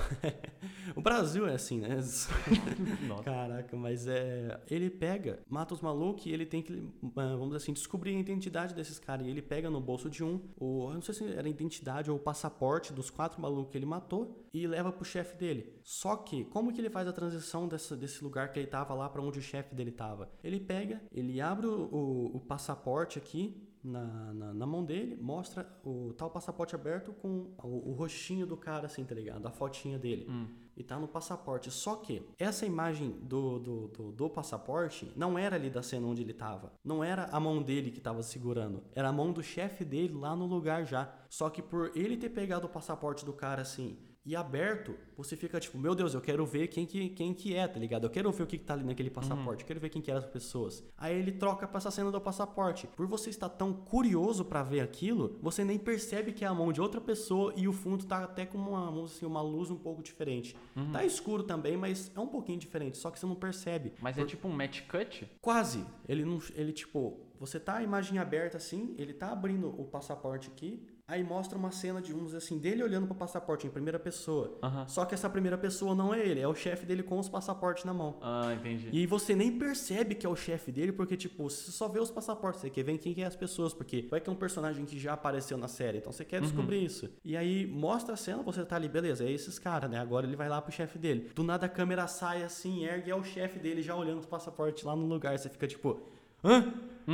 o 0.97 1.01
Brasil 1.01 1.47
é 1.47 1.55
assim, 1.55 1.81
né? 1.81 1.97
Nossa. 3.07 3.23
Caraca, 3.23 3.77
mas 3.77 4.07
é. 4.07 4.59
Ele 4.71 4.89
pega, 4.91 5.39
mata 5.49 5.75
os 5.75 5.81
malucos 5.81 6.27
e 6.27 6.31
ele 6.31 6.47
tem 6.47 6.63
que, 6.63 6.86
vamos 7.15 7.47
dizer 7.47 7.57
assim, 7.59 7.73
descobrir 7.73 8.17
a 8.17 8.21
identidade 8.21 8.75
desses 8.75 8.99
caras. 8.99 9.27
E 9.27 9.31
ele 9.31 9.43
pega 9.43 9.69
no 9.71 9.81
bolso 9.81 10.09
de 10.11 10.23
um, 10.25 10.41
o, 10.59 10.93
não 10.93 11.03
sei 11.03 11.15
se 11.15 11.25
era 11.27 11.47
a 11.47 11.51
identidade 11.51 12.11
ou 12.11 12.17
o 12.17 12.21
passaporte 12.21 12.93
dos 12.93 13.11
quatro 13.11 13.41
malucos 13.41 13.71
que 13.73 13.79
ele 13.79 13.87
matou 13.87 14.47
e 14.53 14.67
leva 14.67 14.91
pro 14.93 15.05
chefe 15.05 15.37
dele. 15.37 15.73
Só 15.83 16.17
que, 16.17 16.45
como 16.47 16.73
que 16.73 16.81
ele 16.81 16.91
faz 16.91 17.07
a 17.09 17.13
transição 17.13 17.69
dessa, 17.69 17.97
desse 17.97 18.23
lugar 18.25 18.53
que 18.53 18.59
ele 18.59 18.67
tava 18.67 18.95
lá 18.95 19.09
pra 19.09 19.23
onde 19.23 19.39
o 19.39 19.43
chefe 19.43 19.75
dele 19.75 19.93
tava? 19.93 20.31
Ele 20.43 20.59
pega, 20.61 21.03
ele 21.13 21.41
abre 21.41 21.67
o, 21.67 21.89
o- 21.93 22.37
o 22.37 22.41
passaporte 22.41 23.19
aqui. 23.19 23.66
Na, 23.87 24.33
na, 24.35 24.53
na 24.55 24.67
mão 24.67 24.85
dele, 24.85 25.17
mostra 25.17 25.65
o 25.85 26.13
tal 26.15 26.29
passaporte 26.29 26.75
aberto 26.75 27.13
com 27.13 27.53
o, 27.63 27.91
o 27.91 27.93
rostinho 27.93 28.45
do 28.47 28.57
cara, 28.57 28.87
assim, 28.87 29.05
tá 29.05 29.15
ligado? 29.15 29.47
A 29.47 29.51
fotinha 29.51 29.97
dele 29.99 30.27
Hum. 30.29 30.49
e 30.77 30.83
tá 30.83 30.99
no 30.99 31.07
passaporte. 31.07 31.71
Só 31.71 31.95
que 31.97 32.29
essa 32.39 32.67
imagem 32.67 33.11
do, 33.23 33.59
do, 33.61 33.89
do, 33.89 34.13
do 34.13 34.29
passaporte 34.31 35.13
não 35.15 35.39
era 35.39 35.55
ali 35.55 35.71
da 35.71 35.83
cena 35.83 36.07
onde 36.07 36.23
ele 36.23 36.35
tava. 36.35 36.73
Não 36.85 37.05
era 37.05 37.27
a 37.27 37.39
mão 37.39 37.63
dele 37.63 37.91
que 37.93 38.01
tava 38.01 38.23
segurando. 38.25 38.83
Era 38.93 39.09
a 39.11 39.13
mão 39.13 39.33
do 39.33 39.43
chefe 39.43 39.85
dele 39.85 40.15
lá 40.15 40.35
no 40.35 40.47
lugar 40.47 40.85
já. 40.85 41.15
Só 41.31 41.49
que 41.49 41.63
por 41.63 41.93
ele 41.95 42.17
ter 42.17 42.31
pegado 42.31 42.67
o 42.67 42.71
passaporte 42.71 43.25
do 43.25 43.33
cara 43.33 43.63
assim 43.63 43.97
e 44.27 44.35
aberto, 44.35 44.97
você 45.17 45.37
fica 45.37 45.61
tipo, 45.61 45.79
meu 45.79 45.95
Deus, 45.95 46.13
eu 46.13 46.21
quero 46.21 46.45
ver 46.45 46.67
quem 46.67 46.85
que, 46.85 47.11
quem 47.11 47.33
que 47.33 47.55
é, 47.55 47.69
tá 47.69 47.79
ligado? 47.79 48.05
Eu 48.05 48.11
quero 48.11 48.31
ver 48.33 48.43
o 48.43 48.47
que, 48.47 48.59
que 48.59 48.65
tá 48.65 48.75
ali 48.75 48.83
naquele 48.83 49.09
passaporte, 49.09 49.63
eu 49.63 49.67
quero 49.69 49.79
ver 49.79 49.89
quem 49.89 50.03
que 50.03 50.11
eram 50.11 50.19
as 50.19 50.27
pessoas. 50.27 50.83
Aí 50.99 51.17
ele 51.17 51.31
troca 51.31 51.69
pra 51.69 51.79
essa 51.79 51.93
cena 51.93 52.11
do 52.11 52.21
passaporte. 52.21 52.89
Por 52.89 53.07
você 53.07 53.31
estar 53.31 53.49
tão 53.49 53.73
curioso 53.73 54.45
pra 54.45 54.65
ver 54.65 54.81
aquilo, 54.81 55.39
você 55.41 55.65
nem 55.65 55.79
percebe 55.79 56.33
que 56.33 56.45
é 56.45 56.49
a 56.49 56.55
mão 56.55 56.73
de 56.73 56.81
outra 56.81 57.01
pessoa 57.01 57.53
e 57.57 57.69
o 57.69 57.73
fundo 57.73 58.05
tá 58.05 58.25
até 58.25 58.45
com 58.45 58.59
uma, 58.59 59.05
assim, 59.05 59.25
uma 59.25 59.41
luz 59.41 59.71
um 59.71 59.77
pouco 59.77 60.03
diferente. 60.03 60.57
Tá 60.93 61.05
escuro 61.05 61.45
também, 61.45 61.77
mas 61.77 62.11
é 62.15 62.19
um 62.19 62.27
pouquinho 62.27 62.59
diferente, 62.59 62.99
só 62.99 63.13
que 63.13 63.21
você 63.21 63.27
não 63.27 63.37
percebe. 63.37 63.93
Mas 64.01 64.19
é 64.19 64.25
tipo 64.25 64.49
um 64.49 64.53
match 64.53 64.83
cut? 64.89 65.31
Quase. 65.41 65.85
Ele 66.09 66.25
não. 66.25 66.41
Ele, 66.55 66.73
tipo, 66.73 67.21
você 67.39 67.61
tá 67.61 67.77
a 67.77 67.83
imagem 67.83 68.19
aberta 68.19 68.57
assim, 68.57 68.95
ele 68.99 69.13
tá 69.13 69.31
abrindo 69.31 69.69
o 69.69 69.85
passaporte 69.85 70.49
aqui, 70.49 70.85
aí 71.09 71.23
mostra 71.23 71.57
uma 71.57 71.71
cena 71.71 72.03
de 72.03 72.13
uns 72.13 72.35
assim, 72.35 72.59
dele 72.59 72.83
olhando 72.83 73.07
pro 73.07 73.15
passaporte 73.15 73.67
em 73.67 73.71
primeira 73.71 73.99
pessoa. 73.99 74.59
Só 74.89 75.05
que 75.05 75.15
essa 75.15 75.31
primeira 75.31 75.57
pessoa 75.57 75.95
não 75.95 76.13
é 76.13 76.21
ele, 76.21 76.41
é 76.41 76.49
o 76.49 76.55
chefe 76.55 76.85
dele 76.85 77.03
com 77.03 77.19
os 77.19 77.29
passaportes 77.29 77.85
na 77.85 77.95
mão. 77.95 78.19
Ah, 78.21 78.53
entendi. 78.53 78.89
E 78.93 79.07
você 79.07 79.35
nem 79.35 79.57
percebe 79.57 80.15
que 80.15 80.27
é 80.27 80.29
o 80.29 80.35
chefe 80.35 80.73
dele, 80.73 80.93
porque, 80.93 81.17
tipo, 81.17 81.49
você 81.49 81.71
só 81.71 81.87
vê 81.89 82.01
os 82.01 82.11
passaportes, 82.11 82.61
você 82.61 82.71
quer 82.71 82.83
ver 82.83 82.99
quem 82.99 83.15
que 83.15 83.23
é 83.23 83.27
as 83.27 83.37
pessoas, 83.37 83.73
porque 83.73 84.07
vai 84.11 84.21
que 84.21 84.29
é 84.29 84.33
um 84.33 84.37
personagem 84.37 84.85
que 84.85 84.99
já 84.99 85.13
apareceu 85.13 85.57
na 85.57 85.69
série, 85.69 85.99
então 85.99 86.11
você 86.11 86.25
quer 86.25 86.41
descobrir 86.41 86.85
isso. 86.85 87.09
E 87.25 87.37
aí 87.37 87.67
mostra 87.67 88.15
a 88.15 88.17
cena, 88.17 88.43
você 88.43 88.65
tá 88.65 88.77
ali, 88.77 88.89
beleza, 88.89 89.25
é 89.25 89.31
esses 89.31 89.59
caras, 89.59 89.89
né? 89.89 89.99
Agora 89.99 90.27
ele 90.27 90.37
vai 90.37 90.49
lá 90.49 90.61
pro 90.61 90.73
chefe 90.73 90.99
dele. 90.99 91.31
Do 91.35 91.45
nada 91.45 91.67
a 91.67 91.69
câmera 91.69 92.07
sai 92.07 92.43
assim, 92.43 92.85
ergue, 92.85 93.11
é 93.11 93.15
o 93.15 93.23
chefe 93.23 93.59
dele 93.59 93.81
já 93.83 93.95
olhando 93.95 94.19
os 94.19 94.27
passaportes 94.27 94.83
lá 94.83 94.97
no 94.97 95.07
lugar, 95.07 95.39
você 95.39 95.49
fica 95.49 95.67
tipo, 95.69 96.01
hã? 96.43 96.73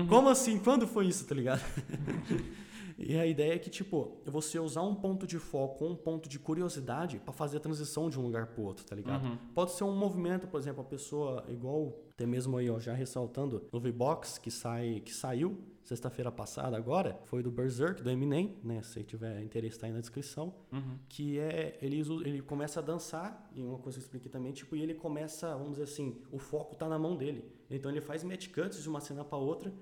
Como 0.08 0.30
assim? 0.30 0.58
Quando 0.58 0.86
foi 0.86 1.06
isso, 1.06 1.26
tá 1.26 1.34
ligado? 1.34 1.60
E 3.02 3.16
a 3.16 3.26
ideia 3.26 3.54
é 3.54 3.58
que, 3.58 3.70
tipo, 3.70 4.18
você 4.24 4.58
usar 4.58 4.82
um 4.82 4.94
ponto 4.94 5.26
de 5.26 5.38
foco, 5.38 5.84
um 5.84 5.96
ponto 5.96 6.28
de 6.28 6.38
curiosidade 6.38 7.18
pra 7.18 7.32
fazer 7.32 7.58
a 7.58 7.60
transição 7.60 8.08
de 8.08 8.18
um 8.18 8.22
lugar 8.22 8.46
pro 8.46 8.62
outro, 8.62 8.84
tá 8.84 8.94
ligado? 8.94 9.24
Uhum. 9.24 9.38
Pode 9.54 9.72
ser 9.72 9.84
um 9.84 9.96
movimento, 9.96 10.46
por 10.46 10.58
exemplo, 10.58 10.82
a 10.82 10.84
pessoa, 10.84 11.44
igual 11.48 11.98
até 12.10 12.26
mesmo 12.26 12.56
aí, 12.56 12.70
ó, 12.70 12.78
já 12.78 12.94
ressaltando, 12.94 13.66
no 13.72 13.80
V-Box 13.80 14.38
que, 14.38 14.50
sai, 14.50 15.00
que 15.04 15.12
saiu 15.12 15.58
sexta-feira 15.82 16.30
passada 16.30 16.76
agora, 16.76 17.18
foi 17.24 17.42
do 17.42 17.50
Berserk, 17.50 18.02
do 18.02 18.08
Eminem, 18.08 18.56
né? 18.62 18.82
Se 18.82 19.02
tiver 19.02 19.42
interesse, 19.42 19.78
tá 19.78 19.86
aí 19.86 19.92
na 19.92 20.00
descrição. 20.00 20.54
Uhum. 20.70 20.98
Que 21.08 21.38
é, 21.38 21.76
ele, 21.82 22.00
ele 22.24 22.40
começa 22.40 22.80
a 22.80 22.82
dançar, 22.82 23.50
e 23.54 23.62
uma 23.62 23.78
coisa 23.78 23.98
que 23.98 24.02
eu 24.02 24.06
expliquei 24.06 24.30
também, 24.30 24.52
tipo, 24.52 24.76
e 24.76 24.82
ele 24.82 24.94
começa, 24.94 25.52
vamos 25.56 25.72
dizer 25.72 25.84
assim, 25.84 26.16
o 26.30 26.38
foco 26.38 26.76
tá 26.76 26.88
na 26.88 26.98
mão 26.98 27.16
dele. 27.16 27.44
Então 27.76 27.90
ele 27.90 28.00
faz 28.00 28.22
match 28.22 28.48
cuts 28.48 28.82
de 28.82 28.88
uma 28.88 29.00
cena 29.00 29.24
para 29.24 29.38
outra 29.38 29.72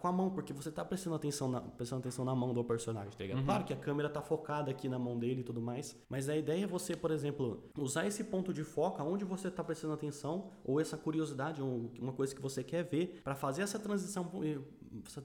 com 0.00 0.08
a 0.08 0.12
mão, 0.12 0.30
porque 0.30 0.52
você 0.52 0.70
tá 0.70 0.84
prestando 0.84 1.16
atenção 1.16 1.48
na, 1.48 1.60
prestando 1.60 2.00
atenção 2.00 2.24
na 2.24 2.34
mão 2.34 2.52
do 2.52 2.64
personagem, 2.64 3.10
tá 3.10 3.22
ligado? 3.22 3.38
Uhum. 3.38 3.44
Claro 3.44 3.64
que 3.64 3.72
a 3.72 3.76
câmera 3.76 4.08
tá 4.08 4.22
focada 4.22 4.70
aqui 4.70 4.88
na 4.88 4.98
mão 4.98 5.18
dele 5.18 5.40
e 5.40 5.44
tudo 5.44 5.60
mais, 5.60 5.96
mas 6.08 6.28
a 6.28 6.36
ideia 6.36 6.64
é 6.64 6.66
você, 6.66 6.96
por 6.96 7.10
exemplo, 7.10 7.62
usar 7.78 8.06
esse 8.06 8.24
ponto 8.24 8.52
de 8.52 8.64
foco 8.64 9.00
aonde 9.00 9.24
você 9.24 9.50
tá 9.50 9.62
prestando 9.62 9.94
atenção, 9.94 10.50
ou 10.64 10.80
essa 10.80 10.96
curiosidade, 10.96 11.60
uma 11.62 12.12
coisa 12.12 12.34
que 12.34 12.40
você 12.40 12.62
quer 12.62 12.84
ver, 12.84 13.20
para 13.24 13.34
fazer 13.34 13.62
essa 13.62 13.78
transição 13.78 14.30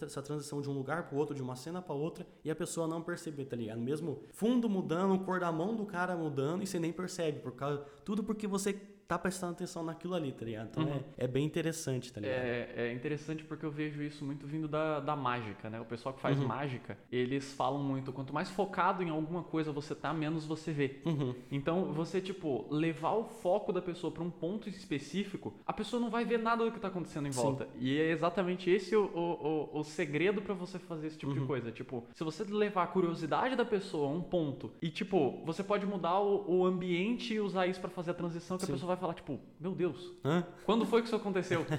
essa 0.01 0.21
transição 0.21 0.62
de 0.62 0.69
um 0.69 0.73
lugar 0.73 1.10
para 1.10 1.17
outro, 1.17 1.36
de 1.36 1.41
uma 1.41 1.56
cena 1.56 1.82
para 1.82 1.93
outra, 1.93 2.25
e 2.43 2.49
a 2.49 2.56
pessoa 2.56 2.88
não 2.88 3.01
perceber, 3.01 3.45
tá 3.45 3.56
ligado? 3.56 3.82
Mesmo 3.82 4.23
fundo 4.32 4.69
mudando, 4.69 5.19
cor 5.25 5.39
da 5.39 5.51
mão 5.51 5.75
do 5.75 5.86
cara 5.86 6.15
mudando, 6.15 6.63
e 6.63 6.67
você 6.67 6.80
nem 6.80 6.93
percebe, 6.93 7.39
por 7.39 7.51
causa, 7.51 7.80
tudo 8.06 8.23
porque 8.23 8.47
você 8.47 8.80
tá 9.08 9.17
prestando 9.17 9.54
atenção 9.54 9.84
naquilo 9.84 10.13
ali, 10.15 10.32
tá 10.32 10.43
ligado? 10.46 10.67
Então 10.70 10.84
Uhum. 10.84 11.04
é, 11.17 11.26
é 11.26 11.28
bem 11.28 11.46
interessante, 11.46 12.12
tá 12.12 12.20
ligado? 12.20 12.38
É, 12.39 12.70
é 12.76 12.93
interessante 12.93 13.43
porque 13.43 13.65
eu 13.65 13.72
vejo 13.72 14.02
isso 14.04 14.26
muito 14.26 14.46
vindo 14.46 14.67
da, 14.67 15.00
da 15.00 15.15
mágica, 15.15 15.70
né? 15.70 15.80
O 15.80 15.86
pessoal 15.86 16.13
que 16.13 16.22
faz 16.22 16.38
Uhum. 16.39 16.48
mágica, 16.48 16.98
eles 17.12 17.54
falam 17.54 17.82
muito, 17.82 18.12
quanto 18.12 18.34
mais 18.34 18.50
focado 18.50 19.02
em 19.04 19.10
alguma 19.10 19.43
coisa 19.43 19.72
você 19.72 19.96
tá, 19.96 20.13
menos 20.13 20.46
você 20.46 20.72
vê. 20.72 21.02
Uhum. 21.06 21.34
Então, 21.52 21.93
você, 21.93 22.20
tipo, 22.20 22.65
levar 22.70 23.12
o 23.13 23.24
foco 23.24 23.72
da 23.72 23.82
pessoa 23.82 24.12
pra 24.12 24.24
um 24.24 24.30
ponto 24.30 24.67
específico, 24.70 25.54
a 25.65 25.74
pessoa 25.74 26.00
não 26.02 26.10
vai 26.10 26.26
ver 26.26 26.38
nada 26.39 26.65
do 26.65 26.72
que 26.72 26.80
tá 26.80 26.88
acontecendo 26.88 27.28
em 27.28 27.32
Sim. 27.32 27.41
volta. 27.41 27.67
E 27.80 27.98
é 28.00 28.12
exatamente 28.12 28.70
esse 28.70 28.96
o, 28.96 29.06
o, 29.06 29.74
o, 29.76 29.80
o 29.80 29.84
segredo 29.84 30.41
pra 30.41 30.54
você 30.54 30.78
fazer 30.80 31.08
esse 31.08 31.17
tipo 31.17 31.32
Uhum. 31.32 31.39
de 31.41 31.46
coisa. 31.46 31.72
Tipo, 31.72 32.04
se 32.13 32.24
você 32.24 32.43
levar 32.43 32.84
a 32.84 32.88
curiosidade 32.88 33.56
da 33.56 33.65
pessoa 33.65 34.08
a 34.10 34.12
um 34.12 34.22
ponto 34.22 34.72
e, 34.82 34.89
tipo, 34.89 35.41
você 35.46 35.63
pode 35.63 35.86
mudar 35.86 36.20
o, 36.20 36.46
o 36.48 36.65
ambiente 36.65 37.34
e 37.34 37.39
usar 37.39 37.67
isso 37.67 37.80
pra 37.80 37.89
fazer 37.89 38.12
a 38.12 38.13
transição, 38.13 38.58
que 38.58 38.65
Sim. 38.65 38.72
a 38.72 38.76
pessoa 38.76 38.88
vai 38.96 38.96
falar, 38.97 39.13
tipo, 39.13 39.39
meu 39.60 39.73
Deus, 39.73 40.13
Hã? 40.23 40.45
quando 40.65 40.86
foi 40.86 41.01
que 41.01 41.07
isso 41.07 41.15
aconteceu? 41.15 41.65